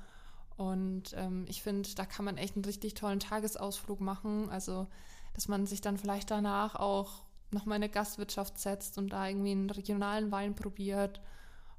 Und 0.55 1.13
ähm, 1.15 1.45
ich 1.47 1.61
finde, 1.61 1.89
da 1.95 2.05
kann 2.05 2.25
man 2.25 2.37
echt 2.37 2.55
einen 2.55 2.65
richtig 2.65 2.93
tollen 2.93 3.19
Tagesausflug 3.19 3.99
machen. 3.99 4.49
Also, 4.49 4.87
dass 5.33 5.47
man 5.47 5.65
sich 5.65 5.81
dann 5.81 5.97
vielleicht 5.97 6.31
danach 6.31 6.75
auch 6.75 7.23
nochmal 7.51 7.77
in 7.77 7.83
eine 7.83 7.91
Gastwirtschaft 7.91 8.57
setzt 8.59 8.97
und 8.97 9.09
da 9.09 9.27
irgendwie 9.27 9.51
einen 9.51 9.69
regionalen 9.69 10.31
Wein 10.31 10.55
probiert 10.55 11.21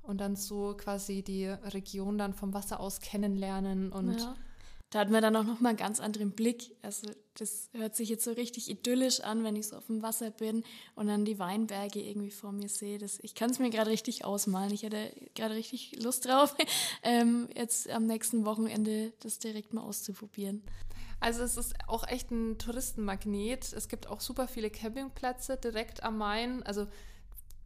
und 0.03 0.19
dann 0.21 0.37
so 0.37 0.75
quasi 0.77 1.23
die 1.23 1.47
Region 1.47 2.17
dann 2.17 2.33
vom 2.33 2.55
Wasser 2.55 2.81
aus 2.81 3.01
kennenlernen 3.01 3.93
und 3.93 4.19
ja. 4.19 4.35
Da 4.91 5.01
hat 5.01 5.11
man 5.11 5.21
dann 5.21 5.37
auch 5.37 5.45
nochmal 5.45 5.71
einen 5.71 5.79
ganz 5.79 6.01
anderen 6.01 6.31
Blick. 6.31 6.75
Also 6.81 7.11
das 7.35 7.69
hört 7.75 7.95
sich 7.95 8.09
jetzt 8.09 8.25
so 8.25 8.33
richtig 8.33 8.71
idyllisch 8.71 9.21
an, 9.21 9.45
wenn 9.45 9.55
ich 9.55 9.69
so 9.69 9.77
auf 9.77 9.87
dem 9.87 10.03
Wasser 10.03 10.31
bin 10.31 10.65
und 10.95 11.09
dann 11.09 11.27
die 11.27 11.39
Weinberge 11.39 12.01
irgendwie 12.01 12.31
vor 12.31 12.53
mir 12.53 12.71
sehe. 12.71 12.97
Das, 12.97 13.19
ich 13.23 13.35
kann 13.35 13.51
es 13.51 13.59
mir 13.59 13.69
gerade 13.69 13.91
richtig 13.91 14.25
ausmalen. 14.25 14.73
Ich 14.73 14.85
hätte 14.85 15.13
gerade 15.35 15.55
richtig 15.55 16.03
Lust 16.03 16.27
drauf, 16.27 16.57
ähm, 17.03 17.49
jetzt 17.55 17.91
am 17.91 18.07
nächsten 18.07 18.47
Wochenende 18.47 19.13
das 19.21 19.39
direkt 19.39 19.75
mal 19.75 19.83
auszuprobieren. 19.83 20.63
Also 21.21 21.43
es 21.43 21.57
ist 21.57 21.75
auch 21.87 22.07
echt 22.07 22.31
ein 22.31 22.59
Touristenmagnet. 22.59 23.73
Es 23.73 23.89
gibt 23.89 24.07
auch 24.07 24.21
super 24.21 24.49
viele 24.49 24.71
Campingplätze 24.71 25.57
direkt 25.57 26.03
am 26.03 26.17
Main, 26.17 26.63
also 26.63 26.87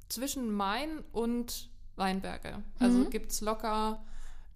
zwischen 0.08 0.50
Main 0.52 1.04
und 1.12 1.70
Weinberge. 1.96 2.64
Also 2.80 2.98
mhm. 2.98 3.10
gibt 3.10 3.30
es 3.30 3.40
locker 3.42 4.02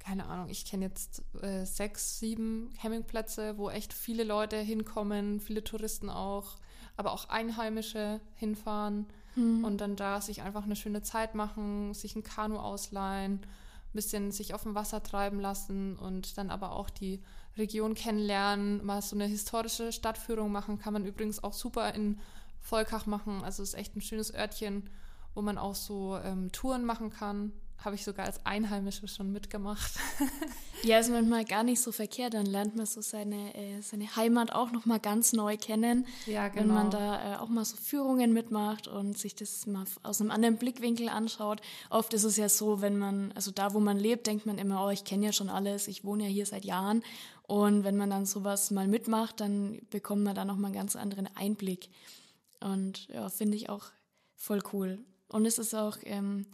keine 0.07 0.27
Ahnung, 0.27 0.49
ich 0.49 0.64
kenne 0.64 0.85
jetzt 0.85 1.25
äh, 1.42 1.64
sechs, 1.64 2.21
sieben 2.21 2.73
Campingplätze, 2.81 3.59
wo 3.59 3.71
echt 3.71 3.92
viele 3.92 4.23
Leute 4.23 4.57
hinkommen, 4.57 5.40
viele 5.40 5.64
Touristen 5.64 6.11
auch, 6.11 6.59
aber 6.97 7.11
auch 7.12 7.29
Einheimische 7.29 8.21
hinfahren 8.37 9.07
mhm. 9.35 9.64
und 9.64 9.81
dann 9.81 9.97
da 9.97 10.21
sich 10.21 10.42
einfach 10.42 10.62
eine 10.62 10.77
schöne 10.77 11.03
Zeit 11.03 11.35
machen, 11.35 11.92
sich 11.92 12.14
ein 12.14 12.23
Kanu 12.23 12.59
ausleihen, 12.59 13.40
ein 13.40 13.95
bisschen 13.95 14.31
sich 14.31 14.55
auf 14.55 14.62
dem 14.62 14.77
Wasser 14.77 15.03
treiben 15.03 15.40
lassen 15.40 15.97
und 15.97 16.38
dann 16.38 16.51
aber 16.51 16.71
auch 16.71 16.88
die 16.88 17.21
Region 17.57 17.95
kennenlernen, 17.95 18.87
mal 18.87 19.03
so 19.03 19.16
eine 19.16 19.27
historische 19.27 19.90
Stadtführung 19.90 20.53
machen, 20.53 20.79
kann 20.79 20.92
man 20.92 21.05
übrigens 21.05 21.42
auch 21.42 21.53
super 21.53 21.95
in 21.95 22.21
Volkach 22.61 23.07
machen. 23.07 23.42
Also 23.42 23.64
es 23.64 23.71
ist 23.71 23.79
echt 23.79 23.97
ein 23.97 24.01
schönes 24.01 24.33
Örtchen, 24.33 24.88
wo 25.35 25.42
man 25.42 25.59
auch 25.59 25.75
so 25.75 26.16
ähm, 26.16 26.53
Touren 26.53 26.85
machen 26.85 27.11
kann 27.11 27.53
habe 27.85 27.95
ich 27.95 28.05
sogar 28.05 28.27
als 28.27 28.45
Einheimische 28.45 29.07
schon 29.07 29.33
mitgemacht. 29.33 29.93
ja, 30.83 30.99
ist 30.99 31.11
manchmal 31.11 31.45
gar 31.45 31.62
nicht 31.62 31.81
so 31.81 31.93
verkehrt. 31.93 32.35
Dann 32.35 32.47
lernt 32.47 32.75
man 32.75 32.87
so 32.87 33.01
seine, 33.01 33.55
äh, 33.55 33.81
seine 33.81 34.17
Heimat 34.17 34.53
auch 34.53 34.73
noch 34.73 34.87
mal 34.87 34.99
ganz 34.99 35.33
neu 35.33 35.57
kennen. 35.57 36.07
Ja, 36.27 36.49
genau. 36.49 36.61
Wenn 36.61 36.75
man 36.75 36.91
genau. 36.91 36.99
da 36.99 37.35
äh, 37.35 37.37
auch 37.37 37.49
mal 37.49 37.65
so 37.65 37.77
Führungen 37.77 38.33
mitmacht 38.33 38.89
und 38.89 39.17
sich 39.17 39.35
das 39.35 39.67
mal 39.67 39.85
aus 40.03 40.21
einem 40.21 40.31
anderen 40.31 40.57
Blickwinkel 40.57 41.09
anschaut. 41.09 41.61
Oft 41.91 42.15
ist 42.15 42.25
es 42.25 42.37
ja 42.37 42.49
so, 42.49 42.81
wenn 42.81 42.99
man, 42.99 43.33
also 43.33 43.51
da, 43.51 43.75
wo 43.75 43.81
man 43.81 43.99
lebt, 43.99 44.27
denkt 44.27 44.47
man 44.47 44.59
immer, 44.59 44.85
oh, 44.87 44.91
ich 44.91 45.05
kenne 45.05 45.27
ja 45.27 45.33
schon 45.33 45.51
alles, 45.51 45.87
ich 45.87 46.05
wohne 46.05 46.25
ja 46.25 46.31
hier 46.31 46.47
seit 46.47 46.65
Jahren. 46.65 47.03
Und 47.43 47.85
wenn 47.85 47.97
man 47.97 48.11
dann 48.11 48.27
sowas 48.27 48.71
mal 48.71 48.89
mitmacht, 48.89 49.41
dann 49.41 49.81
bekommt 49.91 50.25
man 50.25 50.35
da 50.35 50.45
noch 50.45 50.57
mal 50.57 50.69
einen 50.69 50.77
ganz 50.77 50.97
anderen 50.97 51.29
Einblick. 51.37 51.91
Und 52.59 53.07
ja, 53.09 53.29
finde 53.29 53.57
ich 53.57 53.69
auch 53.69 53.85
voll 54.35 54.62
cool. 54.73 54.99
Und 55.29 55.47
es 55.47 55.59
ist 55.59 55.75
auch... 55.75 55.99
Ähm, 56.03 56.47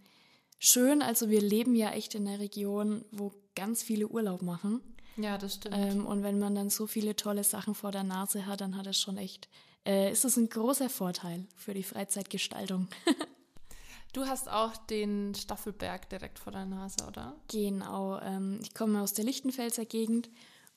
schön. 0.63 1.03
Also 1.03 1.29
wir 1.29 1.41
leben 1.41 1.75
ja 1.75 1.91
echt 1.91 2.15
in 2.15 2.27
einer 2.27 2.39
Region, 2.39 3.05
wo 3.11 3.33
ganz 3.55 3.83
viele 3.83 4.09
Urlaub 4.09 4.43
machen. 4.43 4.81
Ja, 5.17 5.37
das 5.37 5.55
stimmt. 5.55 5.77
Ähm, 5.77 6.07
und 6.07 6.23
wenn 6.23 6.39
man 6.39 6.55
dann 6.55 6.71
so 6.71 6.87
viele 6.87 7.17
tolle 7.17 7.45
Sachen 7.45 7.75
vor 7.75 7.93
der 7.93 8.05
Nase 8.05 8.47
hat, 8.47 8.61
dann 8.63 8.77
hat 8.77 8.87
es 8.87 8.99
schon 8.99 9.19
echt, 9.19 9.49
äh, 9.85 10.11
ist 10.11 10.25
es 10.25 10.37
ein 10.37 10.49
großer 10.49 10.89
Vorteil 10.89 11.47
für 11.55 11.75
die 11.75 11.83
Freizeitgestaltung. 11.83 12.89
du 14.15 14.25
hast 14.27 14.49
auch 14.49 14.77
den 14.77 15.35
Staffelberg 15.35 16.09
direkt 16.09 16.39
vor 16.39 16.53
der 16.53 16.65
Nase, 16.65 17.05
oder? 17.07 17.37
Genau. 17.49 18.19
Ähm, 18.21 18.61
ich 18.63 18.73
komme 18.73 19.03
aus 19.03 19.13
der 19.13 19.27
Lichtenfelser 19.27 19.85
Gegend 19.85 20.31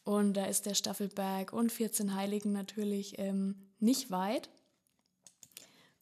und 0.03 0.33
da 0.33 0.45
ist 0.45 0.65
der 0.65 0.75
Staffelberg 0.75 1.53
und 1.53 1.71
14 1.71 2.13
Heiligen 2.15 2.51
natürlich 2.51 3.17
ähm, 3.17 3.55
nicht 3.79 4.11
weit. 4.11 4.49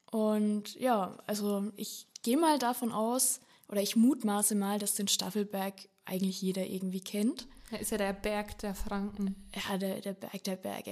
Und 0.10 0.76
ja, 0.76 1.18
also 1.28 1.72
ich 1.76 2.08
gehe 2.24 2.38
mal 2.38 2.60
davon 2.60 2.92
aus, 2.92 3.40
oder 3.74 3.82
ich 3.82 3.96
mutmaße 3.96 4.54
mal, 4.54 4.78
dass 4.78 4.94
den 4.94 5.08
Staffelberg 5.08 5.74
eigentlich 6.06 6.40
jeder 6.44 6.64
irgendwie 6.68 7.02
kennt. 7.02 7.48
Er 7.72 7.80
ist 7.80 7.90
ja 7.90 7.98
der 7.98 8.14
Berg 8.14 8.60
der 8.60 8.76
Franken. 8.76 9.36
Ja, 9.56 9.80
der, 9.80 10.00
der 10.00 10.14
Berg 10.14 10.44
der 10.44 10.58
Berge. 10.58 10.92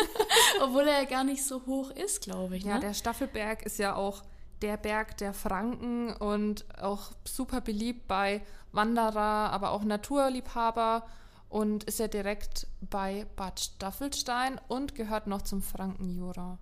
Obwohl 0.60 0.88
er 0.88 1.02
ja 1.02 1.08
gar 1.08 1.22
nicht 1.22 1.44
so 1.44 1.64
hoch 1.64 1.92
ist, 1.92 2.22
glaube 2.22 2.56
ich. 2.56 2.64
Ne? 2.64 2.72
Ja, 2.72 2.78
der 2.80 2.92
Staffelberg 2.92 3.64
ist 3.64 3.78
ja 3.78 3.94
auch 3.94 4.24
der 4.62 4.76
Berg 4.78 5.16
der 5.18 5.32
Franken 5.32 6.12
und 6.12 6.66
auch 6.80 7.12
super 7.24 7.60
beliebt 7.60 8.08
bei 8.08 8.42
Wanderer, 8.72 9.52
aber 9.52 9.70
auch 9.70 9.84
Naturliebhaber 9.84 11.06
und 11.48 11.84
ist 11.84 12.00
ja 12.00 12.08
direkt 12.08 12.66
bei 12.80 13.26
Bad 13.36 13.60
Staffelstein 13.60 14.60
und 14.66 14.96
gehört 14.96 15.28
noch 15.28 15.42
zum 15.42 15.62
Frankenjura. 15.62 16.58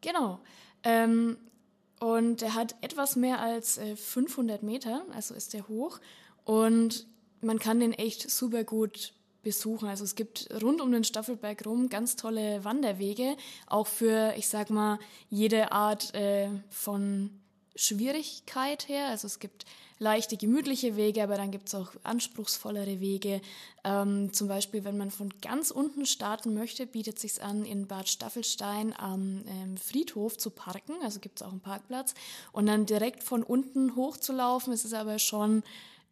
Genau. 0.00 0.38
Ähm, 0.84 1.38
und 2.00 2.42
er 2.42 2.54
hat 2.54 2.74
etwas 2.80 3.14
mehr 3.14 3.40
als 3.40 3.78
500 3.78 4.62
äh, 4.62 4.66
Meter, 4.66 5.04
also 5.14 5.34
ist 5.34 5.54
er 5.54 5.68
hoch. 5.68 6.00
Und 6.44 7.06
man 7.42 7.58
kann 7.58 7.80
den 7.80 7.92
echt 7.92 8.30
super 8.30 8.64
gut 8.64 9.12
besuchen. 9.42 9.88
Also 9.88 10.04
es 10.04 10.14
gibt 10.14 10.48
rund 10.62 10.80
um 10.80 10.92
den 10.92 11.04
Staffelberg 11.04 11.64
rum 11.66 11.88
ganz 11.88 12.16
tolle 12.16 12.64
Wanderwege, 12.64 13.36
auch 13.66 13.86
für, 13.86 14.34
ich 14.36 14.48
sag 14.48 14.70
mal, 14.70 14.98
jede 15.28 15.72
Art 15.72 16.14
äh, 16.14 16.48
von 16.68 17.39
Schwierigkeit 17.76 18.88
her. 18.88 19.08
Also 19.08 19.26
es 19.26 19.38
gibt 19.38 19.66
leichte, 19.98 20.36
gemütliche 20.36 20.96
Wege, 20.96 21.22
aber 21.22 21.36
dann 21.36 21.50
gibt 21.50 21.68
es 21.68 21.74
auch 21.74 21.92
anspruchsvollere 22.02 23.00
Wege. 23.00 23.40
Ähm, 23.84 24.32
zum 24.32 24.48
Beispiel, 24.48 24.84
wenn 24.84 24.96
man 24.96 25.10
von 25.10 25.32
ganz 25.42 25.70
unten 25.70 26.06
starten 26.06 26.54
möchte, 26.54 26.86
bietet 26.86 27.16
es 27.16 27.22
sich 27.22 27.42
an, 27.42 27.64
in 27.64 27.86
Bad 27.86 28.08
Staffelstein 28.08 28.94
am 28.98 29.44
ähm, 29.46 29.76
Friedhof 29.76 30.38
zu 30.38 30.50
parken. 30.50 30.94
Also 31.02 31.20
gibt 31.20 31.40
es 31.40 31.46
auch 31.46 31.52
einen 31.52 31.60
Parkplatz. 31.60 32.14
Und 32.52 32.66
dann 32.66 32.86
direkt 32.86 33.22
von 33.22 33.42
unten 33.42 33.94
hochzulaufen, 33.94 34.72
ist 34.72 34.84
es 34.84 34.94
aber 34.94 35.18
schon 35.18 35.62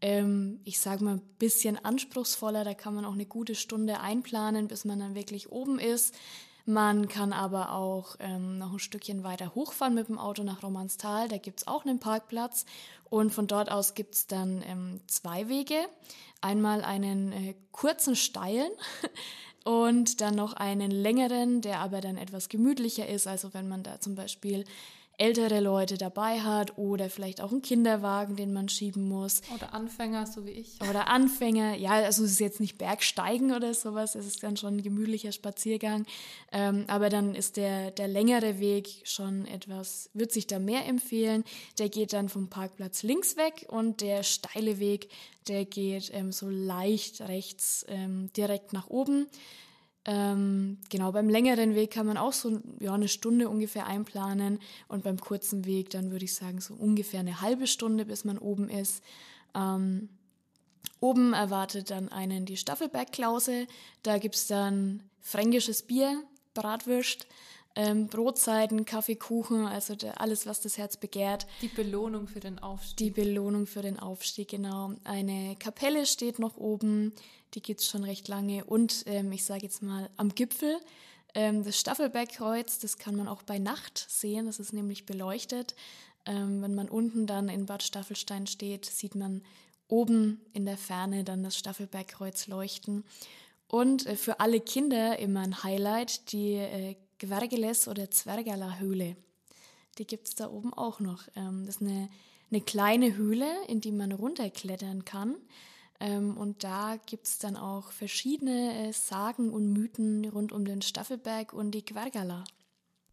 ähm, 0.00 0.60
ich 0.64 0.78
sage 0.78 1.04
mal, 1.04 1.14
ein 1.14 1.22
bisschen 1.38 1.82
anspruchsvoller. 1.84 2.64
Da 2.64 2.74
kann 2.74 2.94
man 2.94 3.04
auch 3.04 3.14
eine 3.14 3.26
gute 3.26 3.54
Stunde 3.54 4.00
einplanen, 4.00 4.68
bis 4.68 4.84
man 4.84 5.00
dann 5.00 5.14
wirklich 5.14 5.50
oben 5.50 5.78
ist. 5.78 6.14
Man 6.68 7.08
kann 7.08 7.32
aber 7.32 7.72
auch 7.72 8.16
ähm, 8.20 8.58
noch 8.58 8.74
ein 8.74 8.78
Stückchen 8.78 9.24
weiter 9.24 9.54
hochfahren 9.54 9.94
mit 9.94 10.08
dem 10.08 10.18
Auto 10.18 10.42
nach 10.42 10.62
Romansthal. 10.62 11.26
Da 11.26 11.38
gibt 11.38 11.60
es 11.60 11.66
auch 11.66 11.86
einen 11.86 11.98
Parkplatz. 11.98 12.66
Und 13.08 13.32
von 13.32 13.46
dort 13.46 13.70
aus 13.70 13.94
gibt 13.94 14.14
es 14.14 14.26
dann 14.26 14.62
ähm, 14.66 15.00
zwei 15.06 15.48
Wege. 15.48 15.78
Einmal 16.42 16.84
einen 16.84 17.32
äh, 17.32 17.54
kurzen, 17.72 18.16
steilen 18.16 18.70
und 19.64 20.20
dann 20.20 20.34
noch 20.34 20.52
einen 20.52 20.90
längeren, 20.90 21.62
der 21.62 21.80
aber 21.80 22.02
dann 22.02 22.18
etwas 22.18 22.50
gemütlicher 22.50 23.08
ist. 23.08 23.26
Also 23.26 23.54
wenn 23.54 23.66
man 23.66 23.82
da 23.82 23.98
zum 23.98 24.14
Beispiel 24.14 24.66
ältere 25.18 25.58
Leute 25.60 25.98
dabei 25.98 26.40
hat 26.40 26.78
oder 26.78 27.10
vielleicht 27.10 27.40
auch 27.40 27.50
einen 27.50 27.60
Kinderwagen, 27.60 28.36
den 28.36 28.52
man 28.52 28.68
schieben 28.68 29.08
muss. 29.08 29.42
Oder 29.54 29.74
Anfänger, 29.74 30.26
so 30.26 30.46
wie 30.46 30.52
ich. 30.52 30.80
Oder 30.88 31.08
Anfänger, 31.08 31.74
ja, 31.74 31.92
also 31.92 32.24
es 32.24 32.32
ist 32.32 32.40
jetzt 32.40 32.60
nicht 32.60 32.78
Bergsteigen 32.78 33.52
oder 33.52 33.74
sowas, 33.74 34.14
es 34.14 34.26
ist 34.26 34.44
dann 34.44 34.56
schon 34.56 34.76
ein 34.76 34.82
gemütlicher 34.82 35.32
Spaziergang. 35.32 36.06
Ähm, 36.52 36.84
aber 36.86 37.08
dann 37.08 37.34
ist 37.34 37.56
der, 37.56 37.90
der 37.90 38.06
längere 38.06 38.60
Weg 38.60 39.02
schon 39.04 39.44
etwas, 39.46 40.08
wird 40.14 40.30
sich 40.30 40.46
da 40.46 40.60
mehr 40.60 40.86
empfehlen. 40.86 41.42
Der 41.78 41.88
geht 41.88 42.12
dann 42.12 42.28
vom 42.28 42.48
Parkplatz 42.48 43.02
links 43.02 43.36
weg 43.36 43.66
und 43.68 44.00
der 44.00 44.22
steile 44.22 44.78
Weg, 44.78 45.08
der 45.48 45.64
geht 45.64 46.10
ähm, 46.14 46.30
so 46.30 46.48
leicht 46.48 47.22
rechts 47.22 47.84
ähm, 47.88 48.30
direkt 48.36 48.72
nach 48.72 48.88
oben. 48.88 49.26
Ähm, 50.10 50.78
genau, 50.88 51.12
beim 51.12 51.28
längeren 51.28 51.74
Weg 51.74 51.90
kann 51.90 52.06
man 52.06 52.16
auch 52.16 52.32
so 52.32 52.62
ja, 52.80 52.94
eine 52.94 53.08
Stunde 53.08 53.50
ungefähr 53.50 53.86
einplanen. 53.86 54.58
Und 54.88 55.04
beim 55.04 55.20
kurzen 55.20 55.66
Weg 55.66 55.90
dann 55.90 56.10
würde 56.10 56.24
ich 56.24 56.34
sagen 56.34 56.62
so 56.62 56.72
ungefähr 56.72 57.20
eine 57.20 57.42
halbe 57.42 57.66
Stunde, 57.66 58.06
bis 58.06 58.24
man 58.24 58.38
oben 58.38 58.70
ist. 58.70 59.04
Ähm, 59.54 60.08
oben 61.00 61.34
erwartet 61.34 61.90
dann 61.90 62.08
einen 62.08 62.46
die 62.46 62.56
Staffelbergklause, 62.56 63.66
da 64.02 64.16
gibt 64.16 64.34
es 64.36 64.46
dann 64.46 65.02
fränkisches 65.20 65.82
Bier, 65.82 66.24
Bratwürst, 66.54 67.26
ähm, 67.74 68.08
Brotzeiten, 68.08 68.84
Kaffee, 68.84 69.16
Kuchen, 69.16 69.66
also 69.66 69.94
der, 69.94 70.20
alles, 70.20 70.46
was 70.46 70.60
das 70.60 70.78
Herz 70.78 70.96
begehrt. 70.96 71.46
Die 71.62 71.68
Belohnung 71.68 72.26
für 72.26 72.40
den 72.40 72.58
Aufstieg. 72.58 72.96
Die 72.96 73.22
Belohnung 73.22 73.66
für 73.66 73.82
den 73.82 73.98
Aufstieg, 73.98 74.48
genau. 74.48 74.92
Eine 75.04 75.56
Kapelle 75.56 76.06
steht 76.06 76.38
noch 76.38 76.56
oben, 76.56 77.12
die 77.54 77.62
gibt 77.62 77.80
es 77.80 77.88
schon 77.88 78.04
recht 78.04 78.28
lange. 78.28 78.64
Und 78.64 79.04
ähm, 79.06 79.30
ich 79.32 79.44
sage 79.44 79.62
jetzt 79.62 79.82
mal 79.82 80.10
am 80.16 80.34
Gipfel 80.34 80.78
ähm, 81.34 81.64
das 81.64 81.78
Staffelbergkreuz, 81.78 82.78
das 82.78 82.98
kann 82.98 83.14
man 83.14 83.28
auch 83.28 83.42
bei 83.42 83.58
Nacht 83.58 84.06
sehen, 84.08 84.46
das 84.46 84.58
ist 84.58 84.72
nämlich 84.72 85.06
beleuchtet. 85.06 85.74
Ähm, 86.26 86.62
wenn 86.62 86.74
man 86.74 86.88
unten 86.88 87.26
dann 87.26 87.48
in 87.48 87.66
Bad 87.66 87.82
Staffelstein 87.82 88.46
steht, 88.46 88.86
sieht 88.86 89.14
man 89.14 89.42
oben 89.88 90.40
in 90.52 90.66
der 90.66 90.76
Ferne 90.76 91.24
dann 91.24 91.42
das 91.42 91.56
Staffelbergkreuz 91.56 92.46
leuchten. 92.46 93.04
Und 93.68 94.06
äh, 94.06 94.16
für 94.16 94.40
alle 94.40 94.60
Kinder 94.60 95.18
immer 95.18 95.40
ein 95.40 95.62
Highlight, 95.62 96.32
die 96.32 96.54
äh, 96.54 96.96
Gwergeles 97.18 97.88
oder 97.88 98.10
Zwergerler-Höhle. 98.10 99.16
Die 99.98 100.06
gibt 100.06 100.28
es 100.28 100.34
da 100.34 100.48
oben 100.48 100.72
auch 100.72 101.00
noch. 101.00 101.24
Ähm, 101.34 101.66
das 101.66 101.76
ist 101.76 101.82
eine, 101.82 102.08
eine 102.50 102.60
kleine 102.60 103.16
Höhle, 103.16 103.48
in 103.66 103.80
die 103.80 103.92
man 103.92 104.12
runterklettern 104.12 105.04
kann. 105.04 105.36
Ähm, 106.00 106.36
und 106.36 106.62
da 106.62 106.96
gibt 107.06 107.26
es 107.26 107.38
dann 107.38 107.56
auch 107.56 107.90
verschiedene 107.90 108.88
äh, 108.88 108.92
Sagen 108.92 109.50
und 109.52 109.72
Mythen 109.72 110.24
rund 110.26 110.52
um 110.52 110.64
den 110.64 110.82
Staffelberg 110.82 111.52
und 111.52 111.72
die 111.72 111.84
Quergala. 111.84 112.44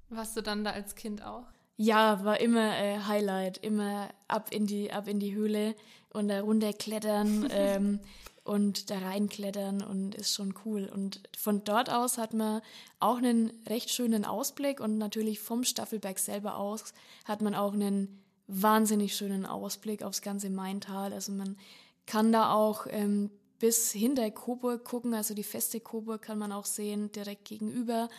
Warst 0.09 0.37
du 0.37 0.41
dann 0.41 0.63
da 0.63 0.71
als 0.71 0.95
Kind 0.95 1.23
auch? 1.23 1.45
Ja, 1.77 2.23
war 2.23 2.39
immer 2.39 2.77
äh, 2.77 2.99
Highlight, 2.99 3.57
immer 3.57 4.09
ab 4.27 4.49
in 4.51 4.67
die, 4.67 4.93
ab 4.93 5.07
in 5.07 5.19
die 5.19 5.33
Höhle 5.33 5.75
und 6.13 6.27
da 6.27 6.41
runterklettern 6.41 7.47
ähm, 7.51 7.99
und 8.45 8.91
da 8.91 8.99
reinklettern 8.99 9.83
und 9.83 10.13
ist 10.13 10.33
schon 10.33 10.53
cool. 10.63 10.85
Und 10.85 11.21
von 11.35 11.63
dort 11.63 11.89
aus 11.89 12.17
hat 12.19 12.33
man 12.33 12.61
auch 12.99 13.17
einen 13.17 13.51
recht 13.67 13.89
schönen 13.89 14.23
Ausblick 14.23 14.79
und 14.79 14.97
natürlich 14.99 15.39
vom 15.39 15.63
Staffelberg 15.63 16.19
selber 16.19 16.57
aus 16.57 16.93
hat 17.25 17.41
man 17.41 17.55
auch 17.55 17.73
einen 17.73 18.23
wahnsinnig 18.47 19.15
schönen 19.15 19.47
Ausblick 19.47 20.03
aufs 20.03 20.21
ganze 20.21 20.51
Maintal. 20.51 21.11
Also 21.11 21.31
man 21.31 21.57
kann 22.05 22.31
da 22.31 22.53
auch 22.53 22.85
ähm, 22.87 23.31
bis 23.57 23.91
hinter 23.91 24.29
Coburg 24.29 24.85
gucken, 24.85 25.15
also 25.15 25.33
die 25.33 25.43
feste 25.43 25.79
Coburg 25.79 26.21
kann 26.21 26.37
man 26.37 26.51
auch 26.51 26.65
sehen, 26.65 27.11
direkt 27.11 27.45
gegenüber. 27.45 28.09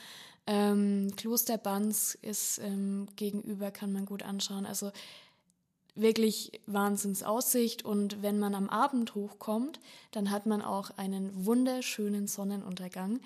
Ähm, 0.49 1.12
Kloster 1.17 1.59
Banz 1.59 2.19
ist 2.21 2.59
ähm, 2.59 3.07
gegenüber, 3.15 3.71
kann 3.71 3.93
man 3.93 4.07
gut 4.07 4.25
anschauen. 4.25 4.67
Also 4.67 4.91
wirklich 5.97 6.61
Wahnsinnsaussicht 6.67 7.85
und 7.85 8.23
wenn 8.23 8.39
man 8.39 8.55
am 8.55 8.69
Abend 8.69 9.15
hochkommt, 9.15 9.81
dann 10.13 10.31
hat 10.31 10.47
man 10.47 10.63
auch 10.63 10.91
einen 10.97 11.47
wunderschönen 11.47 12.29
Sonnenuntergang. 12.29 13.21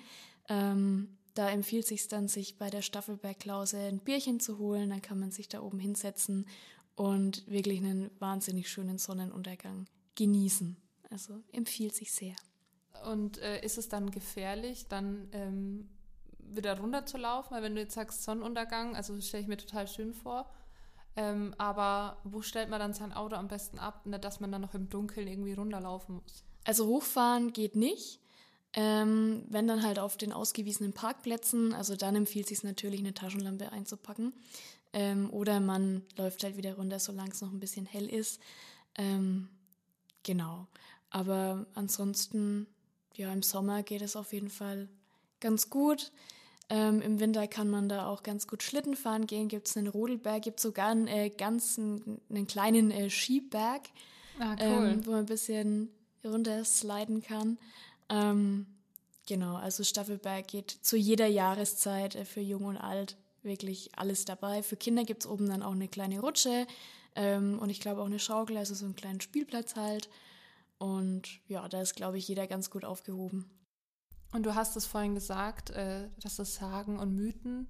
Ähm, 0.49 1.09
da 1.33 1.49
empfiehlt 1.49 1.85
sich 1.85 2.07
dann, 2.07 2.27
sich 2.27 2.57
bei 2.57 2.69
der 2.69 2.81
Staffelbergklause 2.81 3.77
ein 3.77 3.99
Bierchen 3.99 4.39
zu 4.39 4.57
holen, 4.57 4.89
dann 4.89 5.01
kann 5.01 5.19
man 5.19 5.31
sich 5.31 5.47
da 5.47 5.61
oben 5.61 5.79
hinsetzen 5.79 6.47
und 6.95 7.47
wirklich 7.47 7.79
einen 7.79 8.09
wahnsinnig 8.19 8.69
schönen 8.69 8.97
Sonnenuntergang 8.97 9.85
genießen. 10.15 10.77
Also 11.09 11.41
empfiehlt 11.51 11.95
sich 11.95 12.11
sehr. 12.11 12.35
Und 13.05 13.37
äh, 13.39 13.63
ist 13.63 13.77
es 13.77 13.89
dann 13.89 14.11
gefährlich, 14.11 14.87
dann 14.87 15.27
ähm, 15.31 15.89
wieder 16.39 16.77
runter 16.77 17.05
zu 17.05 17.17
laufen? 17.17 17.53
Weil 17.53 17.63
wenn 17.63 17.75
du 17.75 17.81
jetzt 17.81 17.95
sagst 17.95 18.23
Sonnenuntergang, 18.23 18.95
also 18.95 19.19
stelle 19.21 19.43
ich 19.43 19.47
mir 19.47 19.57
total 19.57 19.87
schön 19.87 20.13
vor. 20.13 20.49
Ähm, 21.15 21.53
aber 21.57 22.17
wo 22.23 22.41
stellt 22.41 22.69
man 22.69 22.79
dann 22.79 22.93
sein 22.93 23.11
Auto 23.13 23.35
am 23.35 23.47
besten 23.47 23.79
ab, 23.79 24.05
ne, 24.05 24.19
dass 24.19 24.39
man 24.39 24.51
dann 24.51 24.61
noch 24.61 24.73
im 24.73 24.89
Dunkeln 24.89 25.27
irgendwie 25.27 25.53
runterlaufen 25.53 26.15
muss? 26.15 26.43
Also 26.63 26.87
hochfahren 26.87 27.53
geht 27.53 27.75
nicht. 27.75 28.19
Ähm, 28.73 29.43
wenn 29.49 29.67
dann 29.67 29.83
halt 29.83 29.99
auf 29.99 30.15
den 30.15 30.31
ausgewiesenen 30.31 30.93
Parkplätzen, 30.93 31.73
also 31.73 31.97
dann 31.97 32.15
empfiehlt 32.15 32.47
sich 32.47 32.63
natürlich 32.63 33.01
eine 33.01 33.13
Taschenlampe 33.13 33.71
einzupacken. 33.71 34.33
Ähm, 34.93 35.29
oder 35.31 35.59
man 35.59 36.03
läuft 36.17 36.43
halt 36.43 36.55
wieder 36.55 36.75
runter, 36.75 36.99
solange 36.99 37.31
es 37.31 37.41
noch 37.41 37.51
ein 37.51 37.59
bisschen 37.59 37.85
hell 37.85 38.07
ist. 38.07 38.39
Ähm, 38.95 39.49
Genau. 40.23 40.67
Aber 41.09 41.65
ansonsten, 41.73 42.67
ja, 43.15 43.31
im 43.33 43.41
Sommer 43.41 43.83
geht 43.83 44.01
es 44.01 44.15
auf 44.15 44.33
jeden 44.33 44.49
Fall 44.49 44.87
ganz 45.39 45.69
gut. 45.69 46.11
Ähm, 46.71 47.01
Im 47.01 47.19
Winter 47.19 47.47
kann 47.47 47.69
man 47.69 47.89
da 47.89 48.07
auch 48.07 48.23
ganz 48.23 48.47
gut 48.47 48.63
Schlitten 48.63 48.95
fahren 48.95 49.27
gehen. 49.27 49.49
Gibt 49.49 49.67
es 49.67 49.75
einen 49.75 49.87
Rodelberg, 49.87 50.41
gibt 50.41 50.61
sogar 50.61 50.87
einen 50.87 51.07
äh, 51.07 51.29
ganzen, 51.29 52.21
einen 52.29 52.47
kleinen 52.47 52.91
äh, 52.91 53.09
Skiberg, 53.09 53.81
ah, 54.39 54.53
cool. 54.53 54.59
ähm, 54.61 55.05
wo 55.05 55.11
man 55.11 55.19
ein 55.19 55.25
bisschen 55.25 55.89
runtersliden 56.23 57.21
kann. 57.21 57.57
Ähm, 58.07 58.67
genau, 59.27 59.55
also 59.55 59.83
Staffelberg 59.83 60.47
geht 60.47 60.71
zu 60.71 60.95
jeder 60.95 61.27
Jahreszeit 61.27 62.15
äh, 62.15 62.23
für 62.23 62.39
Jung 62.39 62.63
und 62.63 62.77
Alt 62.77 63.17
wirklich 63.43 63.89
alles 63.97 64.23
dabei. 64.23 64.63
Für 64.63 64.77
Kinder 64.77 65.03
gibt 65.03 65.25
es 65.25 65.29
oben 65.29 65.49
dann 65.49 65.63
auch 65.63 65.73
eine 65.73 65.89
kleine 65.89 66.21
Rutsche. 66.21 66.67
Ähm, 67.15 67.59
und 67.59 67.69
ich 67.69 67.81
glaube 67.81 68.01
auch 68.01 68.05
eine 68.05 68.19
Schaukel, 68.19 68.55
also 68.55 68.75
so 68.75 68.85
einen 68.85 68.95
kleinen 68.95 69.19
Spielplatz 69.19 69.75
halt. 69.75 70.07
Und 70.77 71.41
ja, 71.49 71.67
da 71.67 71.81
ist, 71.81 71.95
glaube 71.95 72.17
ich, 72.17 72.29
jeder 72.29 72.47
ganz 72.47 72.69
gut 72.69 72.85
aufgehoben. 72.85 73.49
Und 74.31 74.45
du 74.45 74.55
hast 74.55 74.75
es 74.77 74.85
vorhin 74.85 75.15
gesagt, 75.15 75.71
äh, 75.71 76.07
dass 76.21 76.39
es 76.39 76.55
Sagen 76.55 76.99
und 76.99 77.15
Mythen 77.15 77.67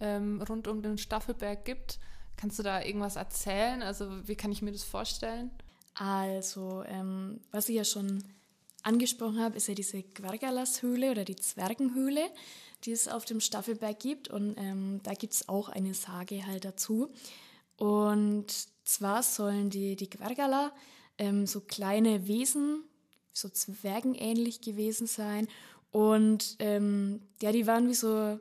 ähm, 0.00 0.42
rund 0.42 0.68
um 0.68 0.82
den 0.82 0.98
Staffelberg 0.98 1.64
gibt. 1.64 1.98
Kannst 2.36 2.58
du 2.58 2.62
da 2.62 2.82
irgendwas 2.82 3.16
erzählen? 3.16 3.82
Also 3.82 4.28
wie 4.28 4.36
kann 4.36 4.52
ich 4.52 4.62
mir 4.62 4.72
das 4.72 4.84
vorstellen? 4.84 5.50
Also, 5.94 6.82
ähm, 6.86 7.40
was 7.50 7.68
ich 7.68 7.76
ja 7.76 7.84
schon 7.84 8.24
angesprochen 8.82 9.40
habe, 9.40 9.56
ist 9.56 9.68
ja 9.68 9.74
diese 9.74 10.02
Quergalas-Höhle 10.02 11.10
oder 11.10 11.24
die 11.24 11.36
Zwergenhöhle, 11.36 12.30
die 12.84 12.92
es 12.92 13.08
auf 13.08 13.24
dem 13.24 13.40
Staffelberg 13.40 13.98
gibt. 14.00 14.28
Und 14.28 14.56
ähm, 14.58 15.00
da 15.02 15.14
gibt 15.14 15.34
es 15.34 15.48
auch 15.48 15.68
eine 15.68 15.94
Sage 15.94 16.46
halt 16.46 16.64
dazu. 16.64 17.10
Und 17.76 18.46
zwar 18.84 19.22
sollen 19.22 19.70
die, 19.70 19.96
die 19.96 20.10
Quergala 20.10 20.72
ähm, 21.18 21.46
so 21.46 21.60
kleine 21.60 22.26
Wesen, 22.26 22.84
so 23.32 23.48
zwergenähnlich 23.48 24.60
gewesen 24.60 25.06
sein. 25.06 25.48
Und 25.92 26.56
ähm, 26.58 27.20
ja, 27.40 27.52
die 27.52 27.66
waren 27.66 27.88
wie 27.88 27.94
so, 27.94 28.40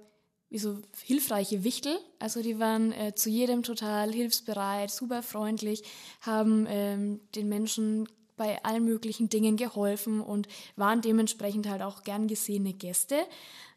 wie 0.49 0.57
so 0.57 0.79
hilfreiche 1.03 1.63
Wichtel. 1.63 1.95
Also 2.17 2.41
die 2.41 2.57
waren 2.57 2.91
äh, 2.93 3.13
zu 3.13 3.29
jedem 3.29 3.61
total 3.61 4.11
hilfsbereit, 4.11 4.89
super 4.89 5.21
freundlich, 5.21 5.83
haben 6.21 6.65
ähm, 6.67 7.19
den 7.35 7.49
Menschen 7.49 8.07
bei 8.37 8.63
allen 8.63 8.85
möglichen 8.85 9.29
Dingen 9.29 9.57
geholfen 9.57 10.21
und 10.21 10.47
waren 10.75 11.01
dementsprechend 11.01 11.69
halt 11.69 11.83
auch 11.83 12.03
gern 12.03 12.27
gesehene 12.27 12.73
Gäste. 12.73 13.17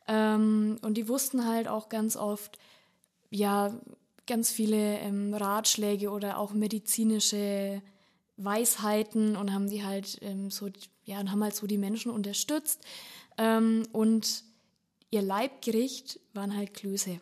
Ähm, 0.07 0.79
und 0.83 0.95
die 0.95 1.09
wussten 1.09 1.47
halt 1.47 1.69
auch 1.69 1.89
ganz 1.89 2.17
oft, 2.17 2.59
ja, 3.29 3.79
ganz 4.27 4.51
viele 4.51 5.01
ähm, 5.01 5.35
Ratschläge 5.35 6.11
oder 6.11 6.39
auch 6.39 6.53
medizinische 6.53 7.83
Weisheiten 8.37 9.37
und 9.37 9.53
haben 9.53 9.69
die 9.69 9.85
halt 9.85 10.19
ähm, 10.23 10.51
so, 10.51 10.69
ja, 11.05 11.21
und 11.21 11.31
haben 11.31 11.43
halt 11.43 11.55
so 11.55 11.67
die 11.67 11.79
Menschen 11.79 12.11
unterstützt. 12.11 12.83
Ähm, 13.39 13.87
und 13.93 14.45
ihr 15.11 15.23
Leibgericht 15.23 16.21
waren 16.33 16.57
halt 16.57 16.75
Klöße. 16.75 17.21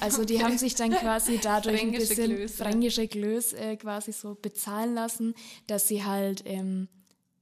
Also 0.00 0.18
okay. 0.22 0.26
die 0.26 0.44
haben 0.44 0.58
sich 0.58 0.74
dann 0.74 0.92
quasi 0.92 1.38
dadurch 1.42 1.80
ein 1.82 1.92
bisschen 1.92 2.34
Klöße. 2.34 2.64
fränkische 2.64 3.08
Klöße 3.08 3.56
äh, 3.56 3.76
quasi 3.76 4.12
so 4.12 4.34
bezahlen 4.34 4.94
lassen, 4.94 5.34
dass 5.66 5.88
sie 5.88 6.04
halt 6.04 6.42
ähm, 6.46 6.88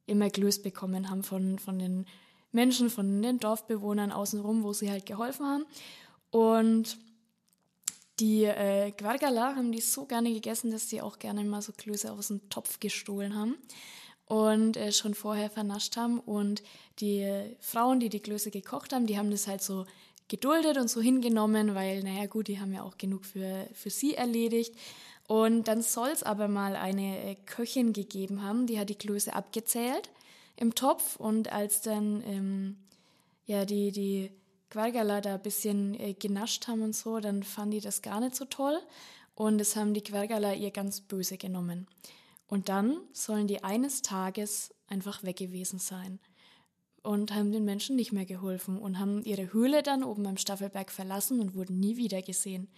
immer 0.07 0.31
Klöße 0.31 0.63
bekommen 0.63 1.11
haben 1.11 1.23
von, 1.23 1.59
von 1.59 1.79
den 1.79 2.07
Menschen, 2.51 2.91
von 2.91 3.23
den 3.23 3.39
Dorfbewohnern 3.39 4.13
außenrum, 4.13 4.63
wo 4.63 4.73
sie 4.73 4.91
halt 4.91 5.07
geholfen 5.07 5.47
haben. 5.47 5.65
Und 6.31 6.99
die 8.21 8.45
äh, 8.45 8.93
Guargala 8.93 9.57
haben 9.57 9.73
die 9.73 9.81
so 9.81 10.05
gerne 10.05 10.33
gegessen, 10.33 10.71
dass 10.71 10.89
sie 10.89 11.01
auch 11.01 11.19
gerne 11.19 11.45
mal 11.45 11.63
so 11.63 11.73
Klöße 11.73 12.13
aus 12.13 12.29
dem 12.29 12.49
Topf 12.51 12.79
gestohlen 12.79 13.35
haben 13.35 13.57
und 14.33 14.79
äh, 14.79 14.93
schon 14.93 15.13
vorher 15.13 15.51
vernascht 15.51 15.99
haben. 15.99 16.19
Und 16.19 16.63
die 17.01 17.31
Frauen, 17.61 18.01
die 18.01 18.09
die 18.09 18.21
Klöße 18.21 18.51
gekocht 18.51 18.95
haben, 18.95 19.07
die 19.07 19.19
haben 19.19 19.31
das 19.31 19.47
halt 19.47 19.61
so 19.61 19.85
geduldet 20.29 20.79
und 20.79 20.89
so 20.89 21.03
hingenommen, 21.03 21.75
weil, 21.75 22.03
naja 22.03 22.25
gut, 22.25 22.49
die 22.49 22.59
haben 22.59 22.73
ja 22.73 22.83
auch 22.83 22.97
genug 22.97 23.27
für, 23.27 23.69
für 23.75 23.91
sie 23.91 24.15
erledigt. 24.15 24.75
Und 25.29 25.69
dann 25.69 25.83
soll 25.83 26.09
es 26.09 26.23
aber 26.23 26.49
mal 26.49 26.77
eine 26.77 27.23
äh, 27.23 27.35
Köchin 27.45 27.93
gegeben 27.93 28.43
haben, 28.43 28.67
die 28.67 28.79
hat 28.79 28.89
die 28.89 28.95
Klöße 28.95 29.35
abgezählt 29.35 30.09
im 30.57 30.75
Topf 30.75 31.17
und 31.17 31.53
als 31.53 31.83
dann 31.83 32.23
ähm, 32.27 32.77
ja 33.45 33.67
die, 33.67 33.93
die 33.93 34.31
Quergala 34.71 35.21
da 35.21 35.35
ein 35.35 35.43
bisschen 35.43 35.93
äh, 36.01 36.15
genascht 36.15 36.69
haben 36.69 36.81
und 36.81 36.97
so, 36.97 37.21
dann 37.21 37.43
fanden 37.43 37.73
die 37.73 37.81
das 37.81 38.01
gar 38.01 38.21
nicht 38.21 38.37
so 38.37 38.47
toll 38.47 38.79
und 39.35 39.59
das 39.59 39.77
haben 39.77 39.93
die 39.93 40.03
Quergala 40.03 40.55
ihr 40.55 40.71
ganz 40.71 41.03
böse 41.03 41.37
genommen. 41.37 41.87
Und 42.47 42.69
dann 42.69 42.99
sollen 43.13 43.47
die 43.47 43.65
eines 43.65 44.03
Tages 44.03 44.75
einfach 44.87 45.23
weg 45.23 45.37
gewesen 45.37 45.79
sein 45.79 46.21
und 47.03 47.35
haben 47.35 47.53
den 47.53 47.65
Menschen 47.65 47.97
nicht 47.97 48.13
mehr 48.13 48.27
geholfen 48.27 48.79
und 48.79 48.99
haben 48.99 49.25
ihre 49.25 49.53
Höhle 49.53 49.83
dann 49.83 50.05
oben 50.05 50.27
am 50.27 50.37
Staffelberg 50.37 50.91
verlassen 50.91 51.41
und 51.41 51.55
wurden 51.55 51.81
nie 51.81 51.97
wieder 51.97 52.23
gesehen. 52.23 52.69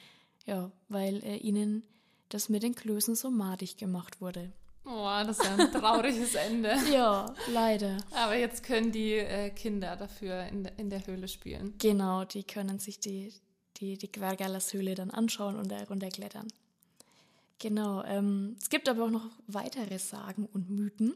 Ja, 0.47 0.71
weil 0.89 1.23
äh, 1.25 1.37
ihnen 1.37 1.83
das 2.29 2.49
mit 2.49 2.63
den 2.63 2.75
Klößen 2.75 3.15
so 3.15 3.31
madig 3.31 3.77
gemacht 3.77 4.21
wurde. 4.21 4.53
Oh, 4.87 5.09
das 5.27 5.39
ist 5.39 5.45
ja 5.45 5.57
ein 5.57 5.73
trauriges 5.73 6.35
Ende. 6.47 6.75
ja, 6.93 7.35
leider. 7.53 7.97
Aber 8.13 8.37
jetzt 8.37 8.63
können 8.63 8.93
die 8.93 9.15
äh, 9.15 9.51
Kinder 9.51 9.97
dafür 9.97 10.45
in, 10.45 10.67
in 10.77 10.91
der 10.91 11.07
Höhle 11.07 11.29
spielen. 11.29 11.75
Genau, 11.79 12.25
die 12.25 12.45
können 12.45 12.79
sich 12.79 13.01
die, 13.01 13.33
die, 13.79 13.97
die 13.97 14.09
Quergalas 14.09 14.73
Höhle 14.75 14.95
dann 14.95 15.11
anschauen 15.11 15.57
und 15.57 15.71
da 15.71 15.83
runterklettern. 15.85 16.49
Genau, 17.65 18.05
ähm, 18.05 18.57
es 18.61 18.69
gibt 18.69 18.91
aber 18.91 19.07
auch 19.07 19.11
noch 19.11 19.31
weitere 19.47 19.99
Sagen 19.99 20.47
und 20.53 20.69
Mythen. 20.69 21.15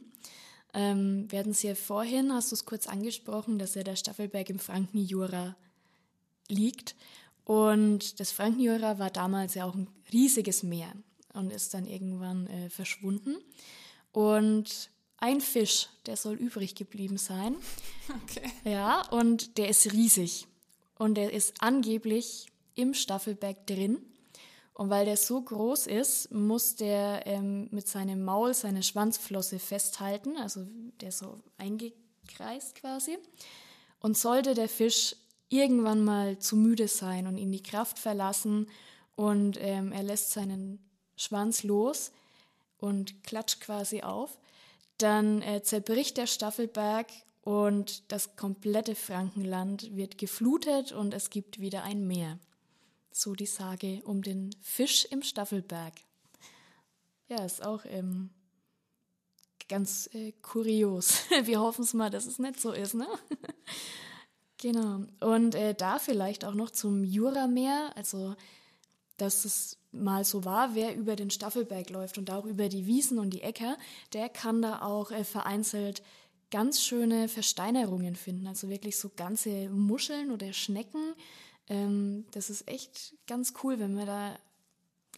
Ähm, 0.73 1.31
werden 1.31 1.53
Sie 1.53 1.67
ja 1.67 1.75
vorhin, 1.75 2.33
hast 2.33 2.53
du 2.53 2.55
es 2.55 2.65
kurz 2.65 2.87
angesprochen, 2.87 3.59
dass 3.59 3.75
ja 3.75 3.83
der 3.83 3.97
Staffelberg 3.97 4.49
im 4.49 4.59
Frankenjura 4.59 5.57
liegt. 6.49 6.97
Und 7.45 8.19
das 8.19 8.33
Frankenjura 8.33 8.99
war 8.99 9.11
damals 9.11 9.57
ja 9.57 9.67
auch 9.67 9.75
ein 9.75 9.89
riesiges 10.11 10.63
Meer 10.63 10.91
und 11.35 11.53
ist 11.53 11.75
dann 11.75 11.87
irgendwann 11.87 12.47
äh, 12.47 12.71
verschwunden. 12.71 13.37
Und 14.13 14.89
ein 15.19 15.43
Fisch, 15.43 15.91
der 16.07 16.17
soll 16.17 16.37
übrig 16.37 16.75
geblieben 16.75 17.19
sein. 17.19 17.57
Okay. 18.25 18.51
Ja, 18.65 19.07
und 19.11 19.59
der 19.59 19.69
ist 19.69 19.93
riesig. 19.93 20.47
Und 20.95 21.17
der 21.17 21.31
ist 21.31 21.53
angeblich 21.61 22.47
im 22.75 22.95
Staffelberg 22.95 23.67
drin. 23.67 23.99
Und 24.79 24.91
weil 24.91 25.07
der 25.07 25.17
so 25.17 25.43
groß 25.43 25.89
ist, 25.89 26.31
muss 26.31 26.77
der 26.77 27.27
ähm, 27.27 27.67
mit 27.73 27.89
seinem 27.89 28.25
Maul 28.25 28.55
seine 28.55 28.85
Schwanzflosse 28.85 29.59
festhalten, 29.59 30.37
also 30.37 30.65
der 31.01 31.11
so 31.11 31.41
eingekreist 31.57 32.77
quasi. 32.77 33.19
Und 33.99 34.17
sollte 34.17 34.55
der 34.55 34.69
Fisch 34.69 35.17
irgendwann 35.49 36.05
mal 36.05 36.39
zu 36.39 36.55
müde 36.55 36.87
sein 36.87 37.27
und 37.27 37.39
ihn 37.39 37.51
die 37.51 37.63
Kraft 37.63 37.99
verlassen 37.99 38.69
und 39.17 39.59
ähm, 39.61 39.91
er 39.91 40.05
lässt 40.05 40.31
seinen 40.31 40.79
Schwanz 41.17 41.65
los 41.65 42.13
und 42.79 43.25
klatscht 43.25 43.61
quasi 43.61 44.03
auf, 44.03 44.39
dann 44.99 45.43
äh, 45.43 45.61
zerbricht 45.61 46.19
der 46.19 46.29
Staffelberg 46.29 47.09
und 47.43 48.13
das 48.13 48.37
komplette 48.37 48.95
Frankenland 48.95 49.97
wird 49.97 50.19
geflutet 50.19 50.93
und 50.93 51.15
es 51.15 51.31
gibt 51.31 51.59
wieder 51.59 51.83
ein 51.83 52.07
Meer. 52.07 52.39
So 53.19 53.35
die 53.35 53.47
Sage 53.47 54.01
um 54.05 54.23
den 54.23 54.51
Fisch 54.63 55.05
im 55.07 55.23
Staffelberg. 55.23 55.93
Ja, 57.27 57.45
ist 57.45 57.67
auch 57.67 57.85
ähm, 57.85 58.31
ganz 59.69 60.09
äh, 60.13 60.31
kurios. 60.41 61.25
Wir 61.43 61.59
hoffen 61.59 61.83
es 61.83 61.95
mal, 61.95 62.11
dass 62.11 62.27
es 62.27 62.39
nicht 62.39 62.61
so 62.61 62.71
ist, 62.71 62.95
ne? 62.95 63.09
genau. 64.59 65.01
Und 65.19 65.57
äh, 65.57 65.75
da 65.75 65.99
vielleicht 65.99 66.45
auch 66.45 66.55
noch 66.55 66.71
zum 66.71 67.03
Jurameer, 67.03 67.91
also 67.97 68.37
dass 69.17 69.45
es 69.45 69.79
mal 69.91 70.25
so 70.25 70.45
war, 70.45 70.77
wer 70.77 70.95
über 70.95 71.17
den 71.17 71.31
Staffelberg 71.31 71.91
läuft 71.91 72.19
und 72.19 72.31
auch 72.31 72.45
über 72.45 72.69
die 72.69 72.87
Wiesen 72.87 73.19
und 73.19 73.31
die 73.31 73.43
Äcker, 73.43 73.77
der 74.13 74.29
kann 74.29 74.63
da 74.63 74.83
auch 74.83 75.11
äh, 75.11 75.25
vereinzelt 75.25 76.05
ganz 76.53 76.81
schöne 76.81 77.27
Versteinerungen 77.29 78.15
finden. 78.15 78.47
Also 78.47 78.69
wirklich 78.69 78.97
so 78.97 79.11
ganze 79.17 79.71
Muscheln 79.71 80.31
oder 80.31 80.53
Schnecken, 80.53 81.15
ähm, 81.69 82.27
das 82.33 82.51
ist 82.51 82.69
echt 82.69 83.15
ganz 83.27 83.55
cool, 83.63 83.79
wenn 83.79 83.95
man 83.95 84.07
da 84.07 84.39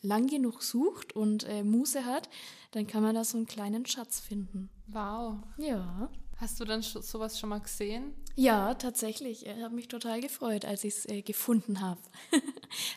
lang 0.03 0.27
genug 0.27 0.63
sucht 0.63 1.15
und 1.15 1.45
äh, 1.45 1.63
Muße 1.63 2.05
hat, 2.05 2.29
dann 2.71 2.87
kann 2.87 3.03
man 3.03 3.15
da 3.15 3.25
so 3.25 3.37
einen 3.37 3.47
kleinen 3.47 3.87
Schatz 3.87 4.21
finden. 4.21 4.71
Wow. 4.87 5.39
Ja. 5.59 6.11
Hast 6.37 6.59
du 6.59 6.65
dann 6.65 6.81
sowas 6.81 7.39
schon 7.39 7.51
mal 7.51 7.61
gesehen? 7.61 8.15
Ja, 8.35 8.73
tatsächlich. 8.73 9.45
Ich 9.45 9.63
habe 9.63 9.75
mich 9.75 9.89
total 9.89 10.23
gefreut, 10.23 10.65
als 10.65 10.85
ich 10.85 10.95
es 10.95 11.07
äh, 11.07 11.21
gefunden 11.21 11.83
habe. 11.83 12.01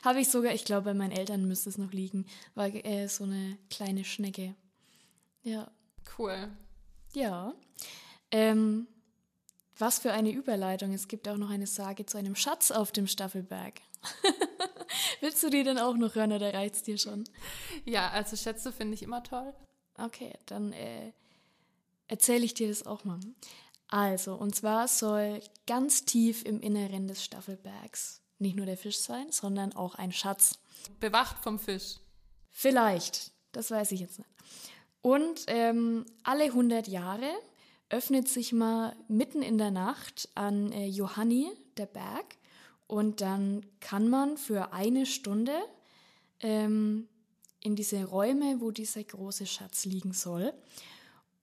habe 0.04 0.22
ich 0.22 0.30
sogar, 0.30 0.54
ich 0.54 0.63
glaube, 0.63 0.86
bei 0.86 0.94
meinen 0.94 1.12
Eltern 1.12 1.46
müsste 1.46 1.70
es 1.70 1.78
noch 1.78 1.92
liegen. 1.92 2.26
War 2.56 2.74
äh, 2.74 3.08
so 3.08 3.26
eine 3.26 3.58
kleine 3.70 4.06
Schnecke. 4.06 4.56
Ja. 5.42 5.70
Cool. 6.18 6.50
Ja. 7.13 7.54
Ähm, 8.32 8.88
was 9.78 10.00
für 10.00 10.12
eine 10.12 10.32
Überleitung. 10.32 10.94
Es 10.94 11.08
gibt 11.08 11.28
auch 11.28 11.38
noch 11.38 11.50
eine 11.50 11.68
Sage 11.68 12.06
zu 12.06 12.18
einem 12.18 12.36
Schatz 12.36 12.72
auf 12.72 12.92
dem 12.92 13.08
Staffelberg. 13.08 13.82
Willst 15.22 15.42
du 15.44 15.50
die 15.50 15.64
denn 15.64 15.80
auch 15.80 15.96
noch 15.96 16.16
hören 16.16 16.34
oder 16.34 16.54
reizt 16.54 16.88
dir 16.88 16.98
schon? 16.98 17.24
Ja, 17.86 18.10
also 18.10 18.36
Schätze 18.36 18.72
finde 18.72 18.94
ich 18.96 19.04
immer 19.04 19.24
toll. 19.24 19.54
Okay, 19.98 20.34
dann 20.46 20.74
äh, 20.74 21.12
erzähle 22.08 22.46
ich 22.46 22.54
dir 22.54 22.68
das 22.68 22.86
auch 22.86 23.04
mal. 23.04 23.20
Also, 23.88 24.36
und 24.36 24.56
zwar 24.56 24.88
soll 24.88 25.42
ganz 25.68 26.06
tief 26.06 26.44
im 26.46 26.60
Inneren 26.60 27.08
des 27.08 27.24
Staffelbergs 27.24 28.22
nicht 28.40 28.56
nur 28.56 28.66
der 28.66 28.78
Fisch 28.78 28.98
sein, 28.98 29.32
sondern 29.32 29.74
auch 29.74 29.96
ein 29.96 30.12
Schatz. 30.12 30.60
Bewacht 31.00 31.44
vom 31.44 31.60
Fisch. 31.60 31.98
Vielleicht, 32.52 33.32
das 33.52 33.72
weiß 33.72 33.92
ich 33.94 34.02
jetzt 34.02 34.20
nicht. 34.20 34.30
Und 35.02 35.44
ähm, 35.48 36.06
alle 36.24 36.46
100 36.46 36.88
Jahre 36.88 37.30
öffnet 37.93 38.27
sich 38.27 38.53
mal 38.53 38.95
mitten 39.08 39.43
in 39.43 39.60
der 39.60 39.69
Nacht 39.69 40.27
an 40.34 40.71
äh, 40.71 40.88
Johanni 40.88 41.51
der 41.77 41.86
Berg 41.86 42.25
und 42.88 43.21
dann 43.21 43.63
kann 43.82 44.10
man 44.10 44.36
für 44.36 44.73
eine 44.73 45.06
Stunde 45.06 45.53
ähm, 46.39 47.08
in 47.60 47.75
diese 47.75 48.03
Räume, 48.06 48.60
wo 48.60 48.71
dieser 48.71 49.03
große 49.03 49.45
Schatz 49.45 49.86
liegen 49.86 50.12
soll. 50.12 50.53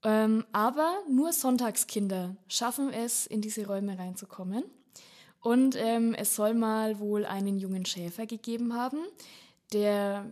Ähm, 0.02 0.44
aber 0.50 0.98
nur 1.08 1.32
Sonntagskinder 1.32 2.34
schaffen 2.48 2.92
es, 2.92 3.28
in 3.28 3.42
diese 3.42 3.66
Räume 3.66 3.96
reinzukommen. 3.96 4.64
Und 5.40 5.76
ähm, 5.76 6.14
es 6.14 6.34
soll 6.34 6.54
mal 6.54 6.98
wohl 6.98 7.26
einen 7.26 7.58
jungen 7.58 7.86
Schäfer 7.86 8.26
gegeben 8.26 8.74
haben, 8.74 8.98
der 9.72 10.26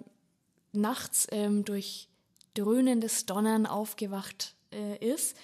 nachts 0.73 1.29
ähm, 1.31 1.65
durch 1.65 2.09
dröhnendes 2.55 3.25
Donnern 3.25 3.67
aufgewacht 3.67 4.57
äh, 4.73 4.97
ist 4.99 5.37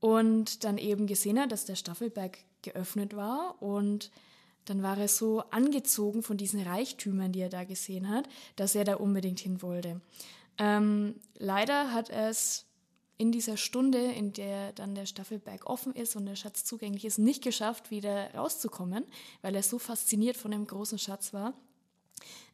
und 0.00 0.64
dann 0.64 0.78
eben 0.78 1.06
gesehen 1.06 1.38
hat, 1.40 1.52
dass 1.52 1.64
der 1.64 1.76
Staffelberg 1.76 2.38
geöffnet 2.62 3.16
war 3.16 3.60
und 3.60 4.10
dann 4.64 4.82
war 4.82 4.98
er 4.98 5.08
so 5.08 5.40
angezogen 5.50 6.22
von 6.22 6.36
diesen 6.36 6.60
Reichtümern, 6.60 7.32
die 7.32 7.40
er 7.40 7.48
da 7.48 7.64
gesehen 7.64 8.08
hat, 8.08 8.28
dass 8.56 8.74
er 8.74 8.84
da 8.84 8.96
unbedingt 8.96 9.40
hin 9.40 9.62
wollte. 9.62 10.00
Ähm, 10.58 11.14
leider 11.38 11.92
hat 11.92 12.10
es 12.10 12.66
in 13.16 13.32
dieser 13.32 13.56
Stunde, 13.56 13.98
in 13.98 14.32
der 14.32 14.72
dann 14.72 14.94
der 14.94 15.06
Staffelberg 15.06 15.68
offen 15.68 15.92
ist 15.94 16.14
und 16.16 16.26
der 16.26 16.36
Schatz 16.36 16.64
zugänglich 16.64 17.04
ist, 17.04 17.18
nicht 17.18 17.42
geschafft, 17.42 17.90
wieder 17.90 18.32
rauszukommen, 18.34 19.04
weil 19.42 19.56
er 19.56 19.62
so 19.62 19.78
fasziniert 19.78 20.36
von 20.36 20.52
dem 20.52 20.66
großen 20.66 20.98
Schatz 20.98 21.32
war, 21.32 21.54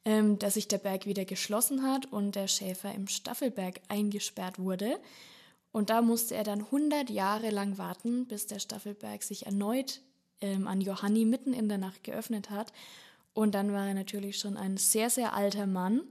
ähm, 0.04 0.38
dass 0.38 0.54
sich 0.54 0.68
der 0.68 0.78
Berg 0.78 1.06
wieder 1.06 1.24
geschlossen 1.24 1.82
hat 1.82 2.10
und 2.10 2.34
der 2.34 2.48
Schäfer 2.48 2.94
im 2.94 3.08
Staffelberg 3.08 3.80
eingesperrt 3.88 4.58
wurde. 4.58 4.98
Und 5.74 5.90
da 5.90 6.02
musste 6.02 6.36
er 6.36 6.44
dann 6.44 6.60
100 6.60 7.10
Jahre 7.10 7.50
lang 7.50 7.78
warten, 7.78 8.28
bis 8.28 8.46
der 8.46 8.60
Staffelberg 8.60 9.24
sich 9.24 9.46
erneut 9.46 10.02
ähm, 10.40 10.68
an 10.68 10.80
Johanni 10.80 11.24
mitten 11.24 11.52
in 11.52 11.68
der 11.68 11.78
Nacht 11.78 12.04
geöffnet 12.04 12.48
hat. 12.48 12.72
Und 13.32 13.56
dann 13.56 13.72
war 13.72 13.88
er 13.88 13.94
natürlich 13.94 14.38
schon 14.38 14.56
ein 14.56 14.76
sehr, 14.76 15.10
sehr 15.10 15.32
alter 15.32 15.66
Mann. 15.66 16.02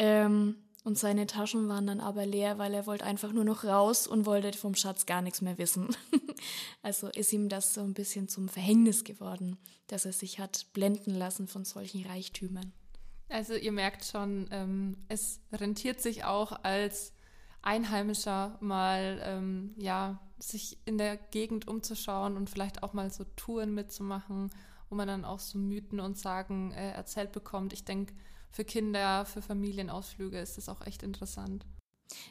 Ähm, 0.00 0.56
und 0.82 0.98
seine 0.98 1.28
Taschen 1.28 1.68
waren 1.68 1.86
dann 1.86 2.00
aber 2.00 2.26
leer, 2.26 2.58
weil 2.58 2.74
er 2.74 2.88
wollte 2.88 3.04
einfach 3.04 3.30
nur 3.30 3.44
noch 3.44 3.62
raus 3.62 4.08
und 4.08 4.26
wollte 4.26 4.52
vom 4.58 4.74
Schatz 4.74 5.06
gar 5.06 5.22
nichts 5.22 5.40
mehr 5.40 5.56
wissen. 5.56 5.94
also 6.82 7.06
ist 7.06 7.32
ihm 7.32 7.48
das 7.48 7.74
so 7.74 7.82
ein 7.82 7.94
bisschen 7.94 8.26
zum 8.26 8.48
Verhängnis 8.48 9.04
geworden, 9.04 9.56
dass 9.86 10.04
er 10.04 10.14
sich 10.14 10.40
hat 10.40 10.66
blenden 10.72 11.14
lassen 11.14 11.46
von 11.46 11.64
solchen 11.64 12.04
Reichtümern. 12.04 12.72
Also 13.28 13.54
ihr 13.54 13.70
merkt 13.70 14.04
schon, 14.04 14.48
ähm, 14.50 14.96
es 15.08 15.38
rentiert 15.52 16.00
sich 16.00 16.24
auch 16.24 16.64
als 16.64 17.12
Einheimischer 17.66 18.56
mal 18.60 19.20
ähm, 19.24 19.74
ja 19.76 20.20
sich 20.38 20.78
in 20.84 20.98
der 20.98 21.16
Gegend 21.16 21.66
umzuschauen 21.66 22.36
und 22.36 22.50
vielleicht 22.50 22.82
auch 22.82 22.92
mal 22.92 23.10
so 23.10 23.24
Touren 23.36 23.74
mitzumachen, 23.74 24.50
wo 24.88 24.94
man 24.94 25.08
dann 25.08 25.24
auch 25.24 25.40
so 25.40 25.58
Mythen 25.58 25.98
und 25.98 26.18
Sagen 26.18 26.72
äh, 26.72 26.92
erzählt 26.92 27.32
bekommt. 27.32 27.72
Ich 27.72 27.84
denke, 27.84 28.14
für 28.50 28.64
Kinder, 28.64 29.24
für 29.24 29.42
Familienausflüge 29.42 30.38
ist 30.38 30.56
das 30.58 30.68
auch 30.68 30.86
echt 30.86 31.02
interessant. 31.02 31.64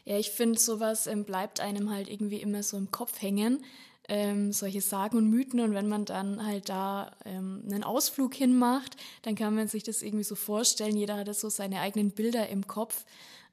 Ja, 0.06 0.18
ich 0.18 0.32
finde, 0.32 0.58
sowas 0.60 1.08
ähm, 1.08 1.26
bleibt 1.26 1.60
einem 1.60 1.90
halt 1.90 2.10
irgendwie 2.10 2.42
immer 2.42 2.64
so 2.64 2.78
im 2.78 2.92
Kopf 2.92 3.22
hängen. 3.22 3.64
Ähm, 4.08 4.54
solche 4.54 4.82
Sagen 4.82 5.18
und 5.18 5.30
Mythen 5.32 5.60
und 5.62 5.74
wenn 5.74 5.90
man 5.90 6.06
dann 6.06 6.46
halt 6.46 6.70
da 6.70 7.12
ähm, 7.26 7.64
einen 7.66 7.84
Ausflug 7.84 8.36
hinmacht, 8.36 8.96
dann 9.24 9.34
kann 9.34 9.56
man 9.56 9.68
sich 9.68 9.82
das 9.82 10.04
irgendwie 10.04 10.24
so 10.24 10.36
vorstellen. 10.36 10.96
Jeder 10.96 11.18
hat 11.18 11.36
so 11.36 11.50
seine 11.50 11.80
eigenen 11.80 12.12
Bilder 12.12 12.48
im 12.48 12.68
Kopf 12.68 13.04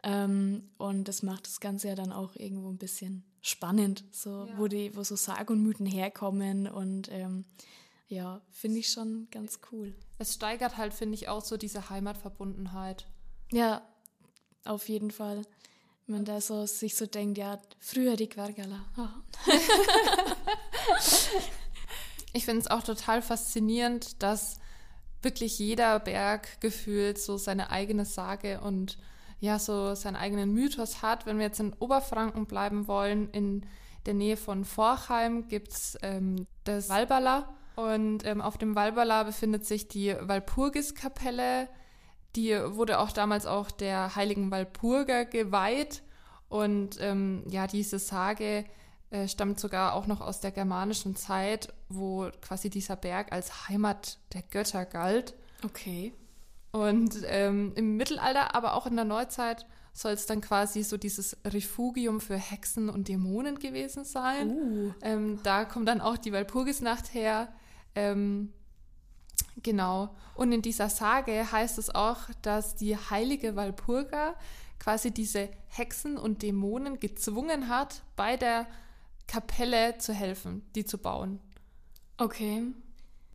ähm, 0.02 0.70
und 0.78 1.08
das 1.08 1.22
macht 1.22 1.46
das 1.46 1.60
Ganze 1.60 1.88
ja 1.88 1.94
dann 1.94 2.12
auch 2.12 2.34
irgendwo 2.36 2.68
ein 2.70 2.78
bisschen 2.78 3.24
spannend, 3.40 4.04
so 4.10 4.46
ja. 4.46 4.58
wo 4.58 4.68
die, 4.68 4.96
wo 4.96 5.02
so 5.02 5.16
Sag 5.16 5.50
und 5.50 5.62
Mythen 5.62 5.86
herkommen 5.86 6.66
und 6.68 7.10
ähm, 7.10 7.44
ja, 8.08 8.40
finde 8.50 8.78
ich 8.78 8.90
schon 8.90 9.28
ganz 9.30 9.60
cool. 9.70 9.94
Es 10.18 10.34
steigert 10.34 10.76
halt, 10.76 10.92
finde 10.92 11.14
ich, 11.14 11.28
auch 11.28 11.42
so 11.42 11.56
diese 11.56 11.88
Heimatverbundenheit. 11.88 13.06
Ja, 13.50 13.82
auf 14.64 14.88
jeden 14.88 15.10
Fall. 15.10 15.42
Wenn 16.06 16.16
man 16.16 16.24
da 16.24 16.40
so 16.40 16.66
sich 16.66 16.94
so 16.94 17.06
denkt, 17.06 17.38
ja, 17.38 17.60
früher 17.78 18.16
die 18.16 18.28
Quergala. 18.28 18.84
ich 22.32 22.44
finde 22.44 22.60
es 22.60 22.66
auch 22.70 22.82
total 22.82 23.22
faszinierend, 23.22 24.22
dass 24.22 24.56
wirklich 25.22 25.58
jeder 25.58 25.98
Berg 26.00 26.60
gefühlt 26.60 27.18
so 27.18 27.38
seine 27.38 27.70
eigene 27.70 28.04
Sage 28.04 28.60
und 28.60 28.98
ja 29.42 29.58
so 29.58 29.94
seinen 29.96 30.16
eigenen 30.16 30.54
Mythos 30.54 31.02
hat. 31.02 31.26
Wenn 31.26 31.36
wir 31.36 31.46
jetzt 31.46 31.58
in 31.58 31.74
Oberfranken 31.80 32.46
bleiben 32.46 32.86
wollen, 32.86 33.28
in 33.30 33.66
der 34.06 34.14
Nähe 34.14 34.36
von 34.36 34.64
Forchheim 34.64 35.48
gibt 35.48 35.72
es 35.72 35.98
ähm, 36.02 36.46
das 36.64 36.88
Walberla. 36.88 37.52
Und 37.74 38.24
ähm, 38.24 38.40
auf 38.40 38.56
dem 38.56 38.76
Walberla 38.76 39.24
befindet 39.24 39.66
sich 39.66 39.88
die 39.88 40.14
Walpurgiskapelle. 40.20 41.68
Die 42.36 42.52
wurde 42.52 43.00
auch 43.00 43.10
damals 43.10 43.44
auch 43.46 43.72
der 43.72 44.14
heiligen 44.14 44.52
Walpurga 44.52 45.24
geweiht. 45.24 46.02
Und 46.48 47.00
ähm, 47.00 47.42
ja, 47.48 47.66
diese 47.66 47.98
Sage 47.98 48.64
äh, 49.10 49.26
stammt 49.26 49.58
sogar 49.58 49.94
auch 49.94 50.06
noch 50.06 50.20
aus 50.20 50.38
der 50.38 50.52
germanischen 50.52 51.16
Zeit, 51.16 51.74
wo 51.88 52.30
quasi 52.42 52.70
dieser 52.70 52.94
Berg 52.94 53.32
als 53.32 53.68
Heimat 53.68 54.18
der 54.34 54.42
Götter 54.42 54.84
galt. 54.84 55.34
Okay. 55.64 56.12
Und 56.72 57.18
ähm, 57.26 57.72
im 57.76 57.96
Mittelalter, 57.96 58.54
aber 58.54 58.74
auch 58.74 58.86
in 58.86 58.96
der 58.96 59.04
Neuzeit 59.04 59.66
soll 59.92 60.12
es 60.12 60.24
dann 60.24 60.40
quasi 60.40 60.82
so 60.82 60.96
dieses 60.96 61.36
Refugium 61.44 62.20
für 62.20 62.36
Hexen 62.36 62.88
und 62.88 63.08
Dämonen 63.08 63.58
gewesen 63.58 64.04
sein. 64.04 64.50
Uh. 64.50 64.92
Ähm, 65.02 65.38
da 65.42 65.66
kommt 65.66 65.86
dann 65.88 66.00
auch 66.00 66.16
die 66.16 66.32
Walpurgisnacht 66.32 67.12
her. 67.12 67.52
Ähm, 67.94 68.54
genau. 69.62 70.14
Und 70.34 70.50
in 70.52 70.62
dieser 70.62 70.88
Sage 70.88 71.52
heißt 71.52 71.76
es 71.76 71.94
auch, 71.94 72.20
dass 72.40 72.74
die 72.74 72.96
heilige 72.96 73.54
Walpurga 73.54 74.34
quasi 74.78 75.10
diese 75.10 75.50
Hexen 75.68 76.16
und 76.16 76.42
Dämonen 76.42 76.98
gezwungen 76.98 77.68
hat, 77.68 78.02
bei 78.16 78.38
der 78.38 78.66
Kapelle 79.28 79.98
zu 79.98 80.12
helfen, 80.12 80.62
die 80.74 80.84
zu 80.84 80.98
bauen. 80.98 81.38
Okay. 82.16 82.64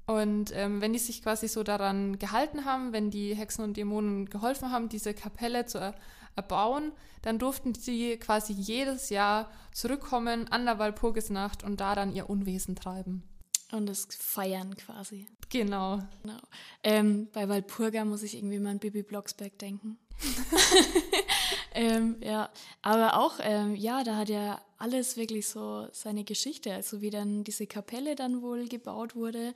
Und 0.08 0.55
ähm, 0.55 0.82
wenn 0.82 0.93
die 0.93 0.99
sich 0.99 1.22
quasi 1.22 1.49
so 1.49 1.64
daran 1.64 2.18
gehalten 2.18 2.64
haben, 2.64 2.93
wenn 2.93 3.12
die 3.12 3.36
Hexen 3.36 3.64
und 3.64 3.76
Dämonen 3.76 4.30
geholfen 4.30 4.72
haben, 4.72 4.88
diese 4.88 5.14
Kapelle 5.14 5.66
zu 5.66 5.80
er 5.80 5.95
erbauen, 6.38 6.93
dann 7.24 7.39
durften 7.39 7.76
sie 7.76 8.16
quasi 8.18 8.53
jedes 8.53 9.10
Jahr 9.10 9.51
zurückkommen 9.74 10.47
an 10.49 10.66
der 10.66 10.80
Walpurgisnacht 10.80 11.64
und 11.64 11.82
da 11.82 11.93
dann 11.93 12.16
ihr 12.16 12.30
Unwesen 12.30 12.76
treiben. 12.76 13.24
Und 13.72 13.88
das 13.88 14.08
feiern 14.18 14.78
quasi. 14.78 15.28
Genau. 15.49 15.99
genau. 16.22 16.39
Ähm, 16.84 17.28
bei 17.34 17.49
Walpurga 17.49 18.05
muss 18.05 18.24
ich 18.24 18.38
irgendwie 18.38 18.60
mal 18.60 18.70
an 18.70 18.80
Bibi 18.80 19.03
Blocksberg 19.03 19.60
denken. 19.60 19.97
ähm, 21.74 22.16
ja, 22.22 22.49
aber 22.82 23.20
auch, 23.20 23.39
ähm, 23.41 23.76
ja, 23.76 24.03
da 24.03 24.16
hat 24.16 24.30
ja 24.30 24.62
alles 24.78 25.18
wirklich 25.18 25.47
so 25.47 25.88
seine 25.91 26.24
Geschichte. 26.24 26.74
Also 26.74 27.01
wie 27.01 27.10
dann 27.10 27.43
diese 27.43 27.68
Kapelle 27.68 28.16
dann 28.16 28.41
wohl 28.41 28.68
gebaut 28.68 29.16
wurde 29.16 29.53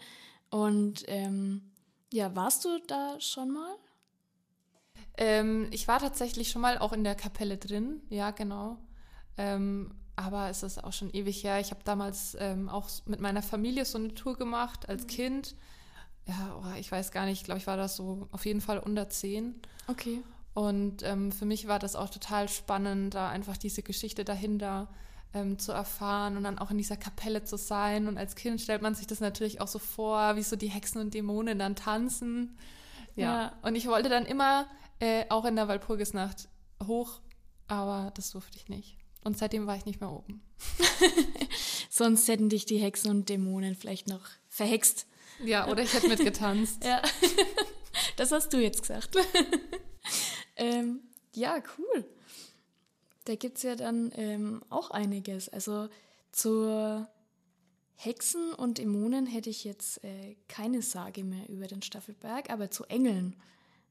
und 0.51 1.03
ähm, 1.07 1.71
ja, 2.13 2.35
warst 2.35 2.65
du 2.65 2.79
da 2.87 3.19
schon 3.19 3.51
mal? 3.51 3.75
Ähm, 5.17 5.67
ich 5.71 5.87
war 5.87 5.99
tatsächlich 5.99 6.51
schon 6.51 6.61
mal 6.61 6.77
auch 6.77 6.93
in 6.93 7.03
der 7.03 7.15
Kapelle 7.15 7.57
drin, 7.57 8.01
ja, 8.09 8.31
genau. 8.31 8.77
Ähm, 9.37 9.93
aber 10.15 10.49
es 10.49 10.61
ist 10.61 10.83
auch 10.83 10.93
schon 10.93 11.09
ewig 11.11 11.43
her. 11.43 11.59
Ich 11.59 11.71
habe 11.71 11.81
damals 11.83 12.35
ähm, 12.39 12.69
auch 12.69 12.89
mit 13.05 13.21
meiner 13.21 13.41
Familie 13.41 13.85
so 13.85 13.97
eine 13.97 14.13
Tour 14.13 14.37
gemacht 14.37 14.87
als 14.89 15.03
mhm. 15.03 15.07
Kind. 15.07 15.55
Ja, 16.27 16.61
oh, 16.61 16.77
ich 16.77 16.91
weiß 16.91 17.11
gar 17.11 17.25
nicht, 17.25 17.39
ich 17.39 17.45
glaube, 17.45 17.59
ich 17.59 17.67
war 17.67 17.77
da 17.77 17.87
so 17.87 18.27
auf 18.31 18.45
jeden 18.45 18.61
Fall 18.61 18.77
unter 18.77 19.09
zehn. 19.09 19.59
Okay. 19.87 20.21
Und 20.53 21.01
ähm, 21.03 21.31
für 21.31 21.45
mich 21.45 21.67
war 21.67 21.79
das 21.79 21.95
auch 21.95 22.09
total 22.09 22.49
spannend, 22.49 23.15
da 23.15 23.29
einfach 23.29 23.57
diese 23.57 23.83
Geschichte 23.83 24.25
dahinter 24.25 24.89
ähm, 25.33 25.59
zu 25.59 25.71
erfahren 25.71 26.37
und 26.37 26.43
dann 26.43 26.59
auch 26.59 26.71
in 26.71 26.77
dieser 26.77 26.97
Kapelle 26.97 27.43
zu 27.43 27.57
sein. 27.57 28.07
Und 28.07 28.17
als 28.17 28.35
Kind 28.35 28.61
stellt 28.61 28.81
man 28.81 28.95
sich 28.95 29.07
das 29.07 29.19
natürlich 29.19 29.61
auch 29.61 29.67
so 29.67 29.79
vor, 29.79 30.35
wie 30.35 30.43
so 30.43 30.55
die 30.55 30.69
Hexen 30.69 31.01
und 31.01 31.13
Dämonen 31.13 31.59
dann 31.59 31.75
tanzen. 31.75 32.57
Ja. 33.15 33.25
ja. 33.25 33.53
Und 33.61 33.75
ich 33.75 33.87
wollte 33.87 34.09
dann 34.09 34.25
immer 34.25 34.67
äh, 34.99 35.25
auch 35.29 35.45
in 35.45 35.55
der 35.55 35.67
Walpurgisnacht 35.67 36.49
hoch, 36.85 37.19
aber 37.67 38.11
das 38.15 38.31
durfte 38.31 38.57
ich 38.57 38.67
nicht. 38.69 38.97
Und 39.23 39.37
seitdem 39.37 39.67
war 39.67 39.75
ich 39.75 39.85
nicht 39.85 40.01
mehr 40.01 40.11
oben. 40.11 40.41
Sonst 41.89 42.27
hätten 42.27 42.49
dich 42.49 42.65
die 42.65 42.77
Hexen 42.77 43.11
und 43.11 43.29
Dämonen 43.29 43.75
vielleicht 43.75 44.07
noch 44.07 44.25
verhext. 44.47 45.07
Ja, 45.43 45.67
oder 45.67 45.83
ich 45.83 45.93
hätte 45.93 46.07
mitgetanzt. 46.07 46.83
ja. 46.85 47.01
Das 48.15 48.31
hast 48.31 48.53
du 48.53 48.57
jetzt 48.57 48.81
gesagt. 48.81 49.15
ähm, 50.55 51.01
ja, 51.33 51.61
cool. 51.77 52.05
Da 53.25 53.35
gibt 53.35 53.57
es 53.57 53.63
ja 53.63 53.75
dann 53.75 54.11
ähm, 54.15 54.63
auch 54.69 54.91
einiges. 54.91 55.49
Also 55.49 55.89
zur 56.31 57.07
Hexen 57.95 58.53
und 58.53 58.79
Dämonen 58.79 59.27
hätte 59.27 59.49
ich 59.49 59.63
jetzt 59.63 60.03
äh, 60.03 60.35
keine 60.47 60.81
Sage 60.81 61.23
mehr 61.23 61.47
über 61.49 61.67
den 61.67 61.83
Staffelberg, 61.83 62.49
aber 62.49 62.71
zu 62.71 62.83
Engeln, 62.85 63.35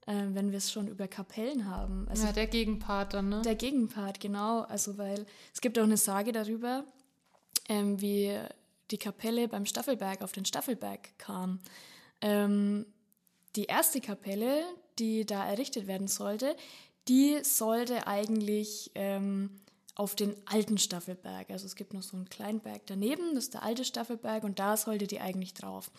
äh, 0.06 0.26
wenn 0.30 0.50
wir 0.50 0.58
es 0.58 0.72
schon 0.72 0.88
über 0.88 1.06
Kapellen 1.06 1.66
haben. 1.66 2.08
Also 2.08 2.26
ja, 2.26 2.32
der 2.32 2.48
Gegenpart 2.48 3.14
dann, 3.14 3.28
ne? 3.28 3.42
Der 3.42 3.54
Gegenpart, 3.54 4.18
genau. 4.18 4.62
Also, 4.62 4.98
weil 4.98 5.26
es 5.54 5.60
gibt 5.60 5.78
auch 5.78 5.84
eine 5.84 5.96
Sage 5.96 6.32
darüber, 6.32 6.84
ähm, 7.68 8.00
wie 8.00 8.36
die 8.90 8.98
Kapelle 8.98 9.46
beim 9.46 9.64
Staffelberg 9.64 10.22
auf 10.22 10.32
den 10.32 10.44
Staffelberg 10.44 11.16
kam. 11.18 11.60
Ähm, 12.20 12.86
die 13.54 13.64
erste 13.64 14.00
Kapelle, 14.00 14.64
die 14.98 15.24
da 15.24 15.48
errichtet 15.48 15.86
werden 15.86 16.08
sollte, 16.08 16.56
die 17.08 17.38
sollte 17.42 18.06
eigentlich 18.06 18.90
ähm, 18.94 19.50
auf 19.94 20.14
den 20.14 20.34
alten 20.46 20.78
Staffelberg, 20.78 21.50
also 21.50 21.66
es 21.66 21.76
gibt 21.76 21.92
noch 21.92 22.02
so 22.02 22.16
einen 22.16 22.28
kleinen 22.28 22.60
Berg 22.60 22.82
daneben, 22.86 23.34
das 23.34 23.44
ist 23.44 23.54
der 23.54 23.62
alte 23.62 23.84
Staffelberg 23.84 24.44
und 24.44 24.58
da 24.58 24.76
sollte 24.76 25.06
die 25.06 25.20
eigentlich 25.20 25.54
drauf. 25.54 25.90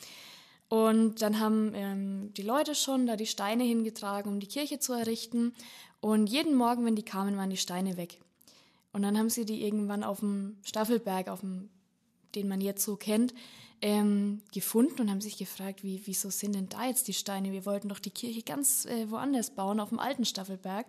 Und 0.71 1.21
dann 1.21 1.41
haben 1.41 1.73
ähm, 1.75 2.33
die 2.33 2.43
Leute 2.43 2.75
schon 2.75 3.05
da 3.05 3.17
die 3.17 3.27
Steine 3.27 3.65
hingetragen, 3.65 4.31
um 4.31 4.39
die 4.39 4.47
Kirche 4.47 4.79
zu 4.79 4.93
errichten. 4.93 5.53
Und 5.99 6.27
jeden 6.27 6.55
Morgen, 6.55 6.85
wenn 6.85 6.95
die 6.95 7.03
kamen, 7.03 7.35
waren 7.35 7.49
die 7.49 7.57
Steine 7.57 7.97
weg. 7.97 8.21
Und 8.93 9.01
dann 9.01 9.17
haben 9.17 9.29
sie 9.29 9.43
die 9.43 9.65
irgendwann 9.65 10.01
auf 10.01 10.21
dem 10.21 10.55
Staffelberg, 10.63 11.27
auf 11.27 11.41
dem, 11.41 11.69
den 12.35 12.47
man 12.47 12.61
jetzt 12.61 12.85
so 12.85 12.95
kennt, 12.95 13.33
ähm, 13.81 14.41
gefunden 14.53 15.01
und 15.01 15.09
haben 15.09 15.21
sich 15.21 15.37
gefragt, 15.37 15.83
wie, 15.83 16.01
wieso 16.05 16.29
sind 16.29 16.55
denn 16.55 16.69
da 16.69 16.85
jetzt 16.85 17.07
die 17.07 17.13
Steine? 17.13 17.51
Wir 17.51 17.65
wollten 17.65 17.89
doch 17.89 17.99
die 17.99 18.11
Kirche 18.11 18.43
ganz 18.43 18.85
äh, 18.85 19.09
woanders 19.09 19.51
bauen, 19.51 19.79
auf 19.79 19.89
dem 19.89 19.99
alten 19.99 20.25
Staffelberg. 20.25 20.85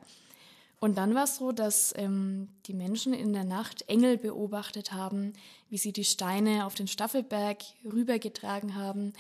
Und 0.79 0.99
dann 0.99 1.15
war 1.15 1.25
es 1.25 1.37
so, 1.37 1.53
dass 1.53 1.95
ähm, 1.97 2.49
die 2.67 2.75
Menschen 2.75 3.15
in 3.15 3.33
der 3.33 3.45
Nacht 3.45 3.89
Engel 3.89 4.19
beobachtet 4.19 4.93
haben, 4.93 5.33
wie 5.69 5.79
sie 5.79 5.93
die 5.93 6.05
Steine 6.05 6.67
auf 6.67 6.75
den 6.75 6.89
Staffelberg 6.89 7.63
rübergetragen 7.85 8.75
haben. 8.75 9.13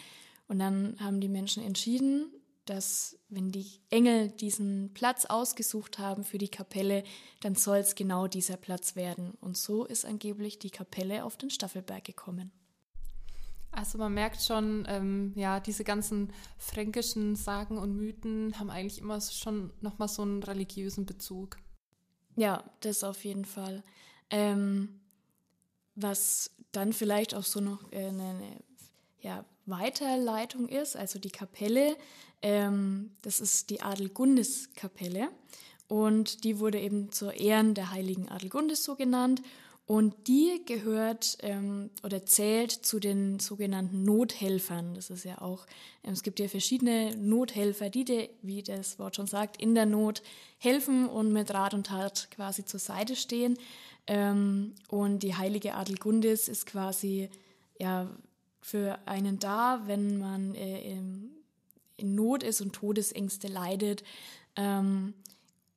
Und 0.49 0.59
dann 0.59 0.97
haben 0.99 1.21
die 1.21 1.29
Menschen 1.29 1.63
entschieden, 1.63 2.27
dass 2.65 3.17
wenn 3.29 3.51
die 3.51 3.81
Engel 3.91 4.29
diesen 4.29 4.93
Platz 4.93 5.25
ausgesucht 5.25 5.99
haben 5.99 6.25
für 6.25 6.39
die 6.39 6.49
Kapelle, 6.49 7.05
dann 7.41 7.55
soll 7.55 7.79
es 7.79 7.95
genau 7.95 8.27
dieser 8.27 8.57
Platz 8.57 8.97
werden. 8.97 9.33
Und 9.41 9.57
so 9.57 9.85
ist 9.85 10.05
angeblich 10.05 10.59
die 10.59 10.71
Kapelle 10.71 11.25
auf 11.25 11.37
den 11.37 11.51
Staffelberg 11.51 12.05
gekommen. 12.05 12.53
Also 13.73 13.97
man 13.97 14.13
merkt 14.13 14.43
schon, 14.43 14.85
ähm, 14.87 15.33
ja, 15.35 15.59
diese 15.59 15.83
ganzen 15.83 16.31
fränkischen 16.59 17.37
Sagen 17.37 17.79
und 17.79 17.97
Mythen 17.97 18.59
haben 18.59 18.71
eigentlich 18.71 18.99
immer 18.99 19.21
schon 19.21 19.73
nochmal 19.81 20.09
so 20.09 20.23
einen 20.23 20.43
religiösen 20.43 21.07
Bezug. 21.07 21.57
Ja, 22.37 22.65
das 22.81 23.03
auf 23.03 23.25
jeden 23.25 23.47
Fall. 23.47 23.83
Ähm, 24.31 25.01
was 25.95 26.51
dann 26.73 26.93
vielleicht 26.93 27.35
auch 27.35 27.45
so 27.45 27.61
noch 27.61 27.91
äh, 27.93 28.07
eine, 28.07 28.23
eine 28.23 28.57
ja, 29.21 29.45
Weiterleitung 29.67 30.69
ist, 30.69 30.97
also 30.97 31.19
die 31.19 31.31
Kapelle, 31.31 31.97
ähm, 32.43 33.13
das 33.23 33.41
ist 33.41 33.71
die 33.71 33.83
Adelgundes-Kapelle 33.83 35.31
und 35.89 36.45
die 36.45 36.59
wurde 36.59 36.81
eben 36.81 37.13
zur 37.13 37.35
Ehren 37.35 37.75
der 37.75 37.91
heiligen 37.91 38.29
Adelgundes 38.29 38.85
so 38.85 38.97
genannt 38.97 39.43
und 39.93 40.15
die 40.27 40.63
gehört 40.65 41.37
ähm, 41.41 41.91
oder 42.03 42.25
zählt 42.25 42.73
zu 42.73 42.99
den 42.99 43.39
sogenannten 43.41 44.05
Nothelfern. 44.05 44.95
Das 44.95 45.11
ist 45.11 45.27
ja 45.27 45.43
auch, 45.43 45.67
ähm, 46.03 46.15
es 46.15 46.23
gibt 46.23 46.41
ja 46.41 46.49
verschiedene 46.49 47.15
Nothelfer, 47.15 47.91
die, 47.91 48.07
de, 48.07 48.31
wie 48.41 48.63
das 48.63 48.99
Wort 48.99 49.17
schon 49.17 49.27
sagt, 49.27 49.61
in 49.61 49.75
der 49.75 49.85
Not 49.85 50.23
helfen 50.57 51.07
und 51.07 51.35
mit 51.35 51.53
Rat 51.53 51.75
und 51.75 51.89
Tat 51.89 52.29
quasi 52.31 52.65
zur 52.65 52.81
Seite 52.81 53.17
stehen. 53.17 53.59
Ähm, 54.07 54.73
und 54.89 55.23
die 55.23 55.35
heilige 55.35 55.75
Adelgundis 55.75 56.49
ist 56.49 56.65
quasi 56.65 57.29
ja 57.79 58.09
für 58.63 58.99
einen 59.05 59.41
da, 59.41 59.83
wenn 59.85 60.17
man 60.17 60.55
äh, 60.55 60.91
in 60.91 61.35
Not 62.01 62.43
ist 62.43 62.63
und 62.63 62.73
Todesängste 62.73 63.49
leidet. 63.49 64.05
Ähm, 64.57 65.13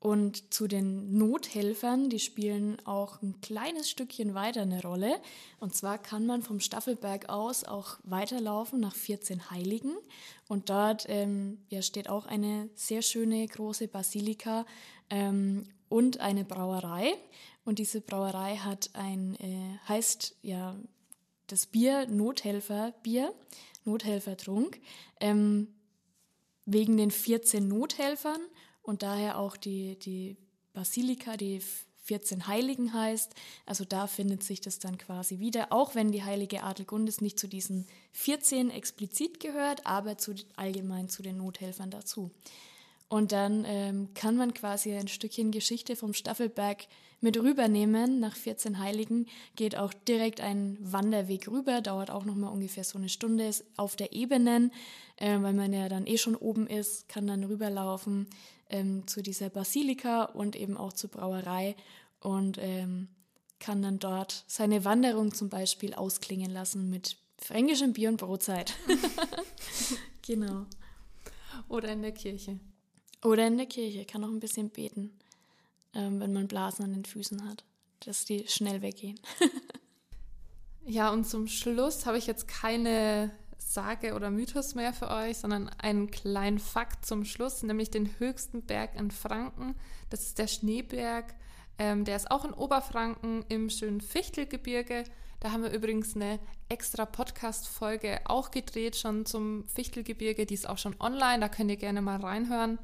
und 0.06 0.54
zu 0.54 0.68
den 0.68 1.18
Nothelfern, 1.18 2.12
die 2.12 2.20
spielen 2.20 2.78
auch 2.86 3.24
ein 3.24 3.42
kleines 3.42 3.90
Stückchen 3.90 4.36
weiter 4.36 4.62
eine 4.62 4.84
Rolle. 4.84 5.20
Und 5.60 5.74
zwar 5.74 5.98
kann 5.98 6.28
man 6.28 6.44
vom 6.44 6.60
Staffelberg 6.60 7.30
aus 7.30 7.64
auch 7.64 7.98
weiterlaufen 8.04 8.80
nach 8.80 8.94
14 8.94 9.50
Heiligen. 9.50 9.96
Und 10.48 10.70
dort 10.70 11.08
ähm, 11.10 11.58
ja, 11.70 11.82
steht 11.82 12.08
auch 12.08 12.28
eine 12.28 12.70
sehr 12.76 13.02
schöne 13.02 13.48
große 13.48 13.88
Basilika 13.88 14.68
ähm, 15.10 15.64
und 15.90 16.20
eine 16.20 16.46
Brauerei. 16.46 17.16
Und 17.64 17.80
diese 17.80 18.00
Brauerei 18.00 18.58
hat 18.58 18.92
ein, 18.94 19.34
äh, 19.40 19.80
heißt 19.90 20.36
ja 20.44 20.76
das 21.48 21.66
Bier 21.66 22.06
Nothelferbier, 22.06 23.34
Nothelfertrunk, 23.86 24.80
ähm, 25.20 25.70
wegen 26.68 26.96
den 26.96 27.10
14 27.10 27.68
Nothelfern 27.68 28.42
und 28.86 29.04
daher 29.04 29.40
auch 29.40 29.58
die, 29.58 29.98
die 30.00 30.38
Basilika, 30.74 31.38
die 31.38 31.62
14 32.06 32.48
Heiligen 32.48 32.94
heißt. 32.94 33.34
Also 33.66 33.84
da 33.84 34.08
findet 34.08 34.44
sich 34.44 34.62
das 34.62 34.80
dann 34.80 34.98
quasi 34.98 35.40
wieder, 35.40 35.72
auch 35.72 35.96
wenn 35.96 36.12
die 36.12 36.24
heilige 36.24 36.64
Adelgundes 36.64 37.20
nicht 37.20 37.40
zu 37.40 37.48
diesen 37.48 37.88
14 38.14 38.70
explizit 38.70 39.40
gehört, 39.40 39.86
aber 39.86 40.18
zu, 40.18 40.36
allgemein 40.56 41.10
zu 41.10 41.24
den 41.24 41.38
Nothelfern 41.38 41.90
dazu. 41.90 42.32
Und 43.08 43.32
dann 43.32 43.66
ähm, 43.68 44.14
kann 44.14 44.36
man 44.36 44.54
quasi 44.54 44.94
ein 44.94 45.08
Stückchen 45.08 45.52
Geschichte 45.52 45.96
vom 45.96 46.14
Staffelberg 46.14 46.88
mit 47.22 47.38
rübernehmen. 47.38 48.20
Nach 48.20 48.36
14 48.36 48.80
Heiligen 48.80 49.28
geht 49.56 49.78
auch 49.78 49.94
direkt 49.94 50.42
ein 50.42 50.78
Wanderweg 50.82 51.48
rüber, 51.48 51.82
dauert 51.82 52.10
auch 52.10 52.26
nochmal 52.26 52.52
ungefähr 52.52 52.84
so 52.84 52.98
eine 52.98 53.10
Stunde, 53.10 53.48
ist 53.48 53.64
auf 53.78 53.96
der 53.96 54.14
Ebene, 54.14 54.72
äh, 55.18 55.40
weil 55.42 55.54
man 55.54 55.72
ja 55.72 55.88
dann 55.88 56.08
eh 56.08 56.18
schon 56.18 56.36
oben 56.36 56.68
ist, 56.68 57.08
kann 57.08 57.28
dann 57.28 57.44
rüberlaufen 57.44 58.28
ähm, 58.70 59.06
zu 59.08 59.22
dieser 59.22 59.50
Basilika 59.50 60.24
und 60.24 60.56
eben 60.56 60.78
auch 60.78 60.94
zur 60.94 61.12
Brauerei 61.12 61.76
und 62.22 62.58
ähm, 62.60 63.08
kann 63.60 63.82
dann 63.82 64.00
dort 64.00 64.44
seine 64.48 64.84
Wanderung 64.84 65.34
zum 65.34 65.50
Beispiel 65.50 65.94
ausklingen 65.94 66.52
lassen 66.52 66.90
mit 66.90 67.18
fränkischem 67.38 67.94
Bier 67.94 68.10
und 68.10 68.18
Brotzeit. 68.18 68.74
genau. 70.22 70.66
Oder 71.70 71.90
in 71.94 72.02
der 72.02 72.12
Kirche. 72.12 72.60
Oder 73.26 73.48
in 73.48 73.58
der 73.58 73.66
Kirche, 73.66 74.06
kann 74.06 74.24
auch 74.24 74.30
ein 74.30 74.40
bisschen 74.40 74.70
beten, 74.70 75.12
ähm, 75.96 76.20
wenn 76.20 76.32
man 76.32 76.48
Blasen 76.48 76.86
an 76.86 76.94
den 76.94 77.06
Füßen 77.06 77.50
hat, 77.50 77.64
dass 78.02 78.24
die 78.24 78.48
schnell 78.48 78.84
weggehen. 78.84 79.20
ja, 80.86 81.10
und 81.10 81.26
zum 81.26 81.48
Schluss 81.48 82.06
habe 82.06 82.20
ich 82.20 82.28
jetzt 82.28 82.48
keine 82.48 83.32
Sage 83.58 84.14
oder 84.14 84.30
Mythos 84.30 84.76
mehr 84.76 84.94
für 84.94 85.10
euch, 85.10 85.38
sondern 85.38 85.70
einen 85.70 86.12
kleinen 86.12 86.60
Fakt 86.60 87.04
zum 87.04 87.26
Schluss, 87.26 87.64
nämlich 87.64 87.90
den 87.90 88.20
höchsten 88.20 88.62
Berg 88.62 88.96
in 88.96 89.10
Franken. 89.10 89.74
Das 90.12 90.22
ist 90.22 90.38
der 90.38 90.48
Schneeberg. 90.48 91.34
Ähm, 91.80 92.06
der 92.06 92.18
ist 92.18 92.30
auch 92.30 92.46
in 92.46 92.54
Oberfranken 92.54 93.44
im 93.50 93.72
schönen 93.72 94.02
Fichtelgebirge. 94.02 95.04
Da 95.40 95.52
haben 95.52 95.64
wir 95.64 95.72
übrigens 95.72 96.16
eine 96.16 96.40
extra 96.70 97.08
Podcast-Folge 97.08 98.22
auch 98.26 98.52
gedreht, 98.52 98.96
schon 98.96 99.26
zum 99.26 99.66
Fichtelgebirge. 99.68 100.46
Die 100.46 100.54
ist 100.54 100.70
auch 100.70 100.78
schon 100.78 100.96
online, 101.00 101.40
da 101.40 101.50
könnt 101.50 101.72
ihr 101.72 101.78
gerne 101.78 102.04
mal 102.04 102.20
reinhören. 102.20 102.78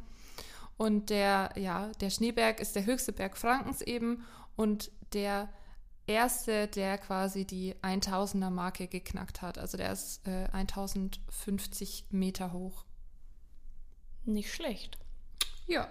Und 0.82 1.12
der, 1.12 1.52
ja, 1.58 1.92
der 2.00 2.10
Schneeberg 2.10 2.60
ist 2.60 2.76
der 2.76 2.88
höchste 2.88 3.14
Berg 3.14 3.38
Frankens 3.38 3.84
eben 3.84 4.26
und 4.56 4.90
der 5.14 5.48
erste, 6.08 6.66
der 6.66 6.98
quasi 6.98 7.46
die 7.46 7.76
1000er 7.84 8.50
Marke 8.50 8.88
geknackt 8.88 9.44
hat. 9.44 9.60
Also 9.60 9.78
der 9.78 9.92
ist 9.92 10.28
äh, 10.28 10.48
1050 10.52 12.06
Meter 12.10 12.52
hoch. 12.52 12.86
Nicht 14.26 14.52
schlecht. 14.52 14.98
Ja. 15.68 15.88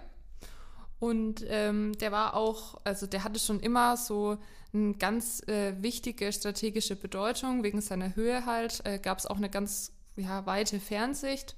Und 0.99 1.45
ähm, 1.47 1.97
der 1.99 2.11
war 2.11 2.35
auch, 2.35 2.81
also 2.83 3.07
der 3.07 3.23
hatte 3.23 3.39
schon 3.39 3.61
immer 3.61 3.95
so 3.95 4.39
eine 4.73 4.95
ganz 4.95 5.41
äh, 5.47 5.73
wichtige 5.81 6.33
strategische 6.33 6.97
Bedeutung, 6.97 7.63
wegen 7.63 7.79
seiner 7.79 8.17
Höhe 8.17 8.45
halt. 8.45 8.85
Äh, 8.85 8.99
Gab 8.99 9.19
es 9.19 9.25
auch 9.25 9.37
eine 9.37 9.49
ganz 9.49 9.93
ja, 10.17 10.45
weite 10.45 10.81
Fernsicht. 10.81 11.55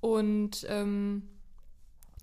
Und 0.00 0.66
ähm, 0.68 1.37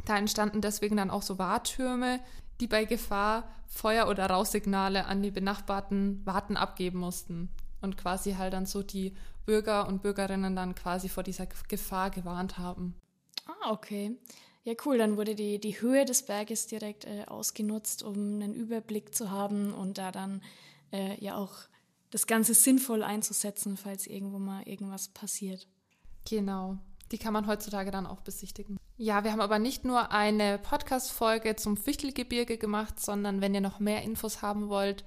da 0.05 0.17
entstanden 0.17 0.61
deswegen 0.61 0.97
dann 0.97 1.09
auch 1.09 1.21
so 1.21 1.37
Wartürme, 1.37 2.19
die 2.59 2.67
bei 2.67 2.85
Gefahr 2.85 3.49
Feuer- 3.67 4.07
oder 4.07 4.27
Rauchsignale 4.27 5.05
an 5.05 5.21
die 5.21 5.31
benachbarten 5.31 6.25
Warten 6.25 6.55
abgeben 6.55 6.99
mussten 6.99 7.49
und 7.81 7.97
quasi 7.97 8.33
halt 8.33 8.53
dann 8.53 8.65
so 8.65 8.83
die 8.83 9.13
Bürger 9.45 9.87
und 9.87 10.01
Bürgerinnen 10.01 10.55
dann 10.55 10.75
quasi 10.75 11.09
vor 11.09 11.23
dieser 11.23 11.45
Gefahr 11.45 12.09
gewarnt 12.09 12.57
haben. 12.57 12.95
Ah, 13.45 13.71
okay. 13.71 14.17
Ja, 14.63 14.73
cool. 14.85 14.97
Dann 14.97 15.17
wurde 15.17 15.35
die, 15.35 15.59
die 15.59 15.79
Höhe 15.79 16.05
des 16.05 16.23
Berges 16.23 16.65
direkt 16.67 17.05
äh, 17.05 17.25
ausgenutzt, 17.27 18.01
um 18.01 18.13
einen 18.15 18.53
Überblick 18.55 19.13
zu 19.13 19.29
haben 19.29 19.73
und 19.73 19.97
da 19.97 20.11
dann 20.11 20.41
äh, 20.91 21.23
ja 21.23 21.35
auch 21.35 21.53
das 22.09 22.25
Ganze 22.25 22.53
sinnvoll 22.53 23.03
einzusetzen, 23.03 23.77
falls 23.77 24.07
irgendwo 24.07 24.39
mal 24.39 24.63
irgendwas 24.63 25.09
passiert. 25.09 25.67
Genau. 26.27 26.77
Die 27.11 27.19
kann 27.19 27.33
man 27.33 27.45
heutzutage 27.45 27.91
dann 27.91 28.07
auch 28.07 28.21
besichtigen. 28.21 28.77
Ja, 28.97 29.25
wir 29.25 29.33
haben 29.33 29.41
aber 29.41 29.59
nicht 29.59 29.83
nur 29.83 30.13
eine 30.13 30.57
Podcast-Folge 30.57 31.57
zum 31.57 31.75
Fichtelgebirge 31.75 32.57
gemacht, 32.57 32.97
sondern 32.97 33.41
wenn 33.41 33.53
ihr 33.53 33.59
noch 33.59 33.81
mehr 33.81 34.03
Infos 34.03 34.41
haben 34.41 34.69
wollt, 34.69 35.03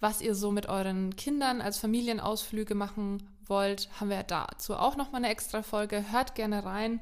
was 0.00 0.22
ihr 0.22 0.34
so 0.34 0.50
mit 0.50 0.70
euren 0.70 1.14
Kindern 1.16 1.60
als 1.60 1.76
Familienausflüge 1.76 2.74
machen 2.74 3.22
wollt, 3.44 3.90
haben 4.00 4.08
wir 4.08 4.22
dazu 4.22 4.74
auch 4.74 4.96
noch 4.96 5.12
mal 5.12 5.18
eine 5.18 5.28
extra 5.28 5.62
Folge. 5.62 6.10
Hört 6.10 6.34
gerne 6.34 6.64
rein. 6.64 6.98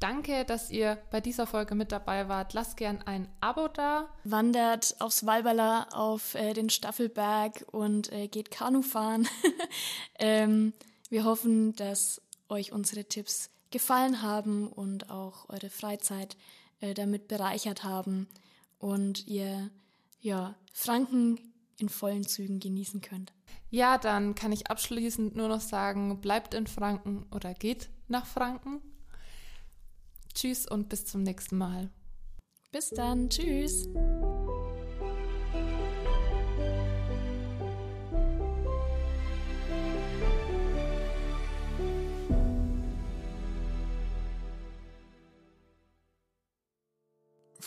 Danke, 0.00 0.44
dass 0.44 0.70
ihr 0.70 0.98
bei 1.10 1.22
dieser 1.22 1.46
Folge 1.46 1.74
mit 1.74 1.92
dabei 1.92 2.28
wart. 2.28 2.52
Lasst 2.52 2.76
gern 2.76 3.00
ein 3.06 3.26
Abo 3.40 3.68
da. 3.68 4.10
Wandert 4.24 4.96
aufs 4.98 5.24
Walberla 5.24 5.86
auf 5.92 6.34
äh, 6.34 6.52
den 6.52 6.68
Staffelberg 6.68 7.64
und 7.72 8.12
äh, 8.12 8.28
geht 8.28 8.50
Kanu 8.50 8.82
fahren. 8.82 9.26
ähm, 10.18 10.74
wir 11.08 11.24
hoffen, 11.24 11.74
dass 11.76 12.20
euch 12.50 12.70
unsere 12.70 13.06
Tipps 13.06 13.48
gefallen 13.74 14.22
haben 14.22 14.68
und 14.68 15.10
auch 15.10 15.48
eure 15.48 15.68
Freizeit 15.68 16.36
äh, 16.78 16.94
damit 16.94 17.26
bereichert 17.26 17.82
haben 17.82 18.28
und 18.78 19.26
ihr 19.26 19.68
ja, 20.20 20.54
Franken 20.72 21.40
in 21.76 21.88
vollen 21.88 22.24
Zügen 22.24 22.60
genießen 22.60 23.00
könnt. 23.00 23.32
Ja, 23.70 23.98
dann 23.98 24.36
kann 24.36 24.52
ich 24.52 24.68
abschließend 24.68 25.34
nur 25.34 25.48
noch 25.48 25.60
sagen, 25.60 26.20
bleibt 26.20 26.54
in 26.54 26.68
Franken 26.68 27.26
oder 27.32 27.52
geht 27.52 27.90
nach 28.06 28.26
Franken. 28.26 28.80
Tschüss 30.34 30.68
und 30.68 30.88
bis 30.88 31.04
zum 31.04 31.24
nächsten 31.24 31.58
Mal. 31.58 31.90
Bis 32.70 32.90
dann, 32.90 33.28
tschüss. 33.28 33.88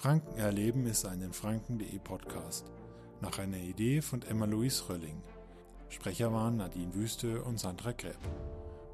Franken 0.07 0.37
erleben 0.37 0.85
ist 0.85 1.05
ein 1.05 1.21
in 1.21 1.33
Franken.de 1.33 1.99
Podcast. 1.99 2.71
Nach 3.19 3.39
einer 3.39 3.57
Idee 3.57 4.01
von 4.01 4.21
Emma-Louise 4.21 4.87
Rölling. 4.87 5.21
Sprecher 5.89 6.31
waren 6.31 6.55
Nadine 6.55 6.93
Wüste 6.93 7.43
und 7.43 7.59
Sandra 7.59 7.91
Gräb. 7.91 8.15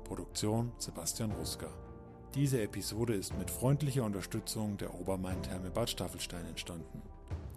Produktion 0.06 0.72
Sebastian 0.80 1.32
Ruska. 1.34 1.68
Diese 2.34 2.64
Episode 2.64 3.14
ist 3.14 3.38
mit 3.38 3.52
freundlicher 3.52 4.04
Unterstützung 4.04 4.76
der 4.78 5.00
Obermain-Therme 5.00 5.70
Bad 5.70 5.92
Staffelstein 5.92 6.48
entstanden. 6.48 7.04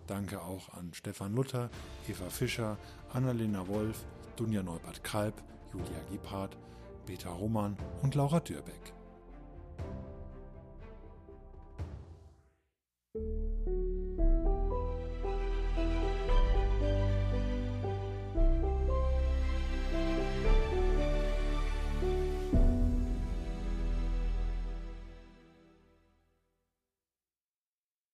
Danke 0.06 0.42
auch 0.42 0.74
an 0.74 0.92
Stefan 0.92 1.34
Luther, 1.34 1.70
Eva 2.06 2.28
Fischer, 2.28 2.76
Annalena 3.14 3.66
Wolf, 3.68 4.04
Dunja 4.36 4.62
Neubert-Kalb, 4.62 5.42
Julia 5.72 6.02
Gebhardt, 6.12 6.58
Peter 7.06 7.30
Roman 7.30 7.74
und 8.02 8.16
Laura 8.16 8.40
Dürbeck. 8.40 8.95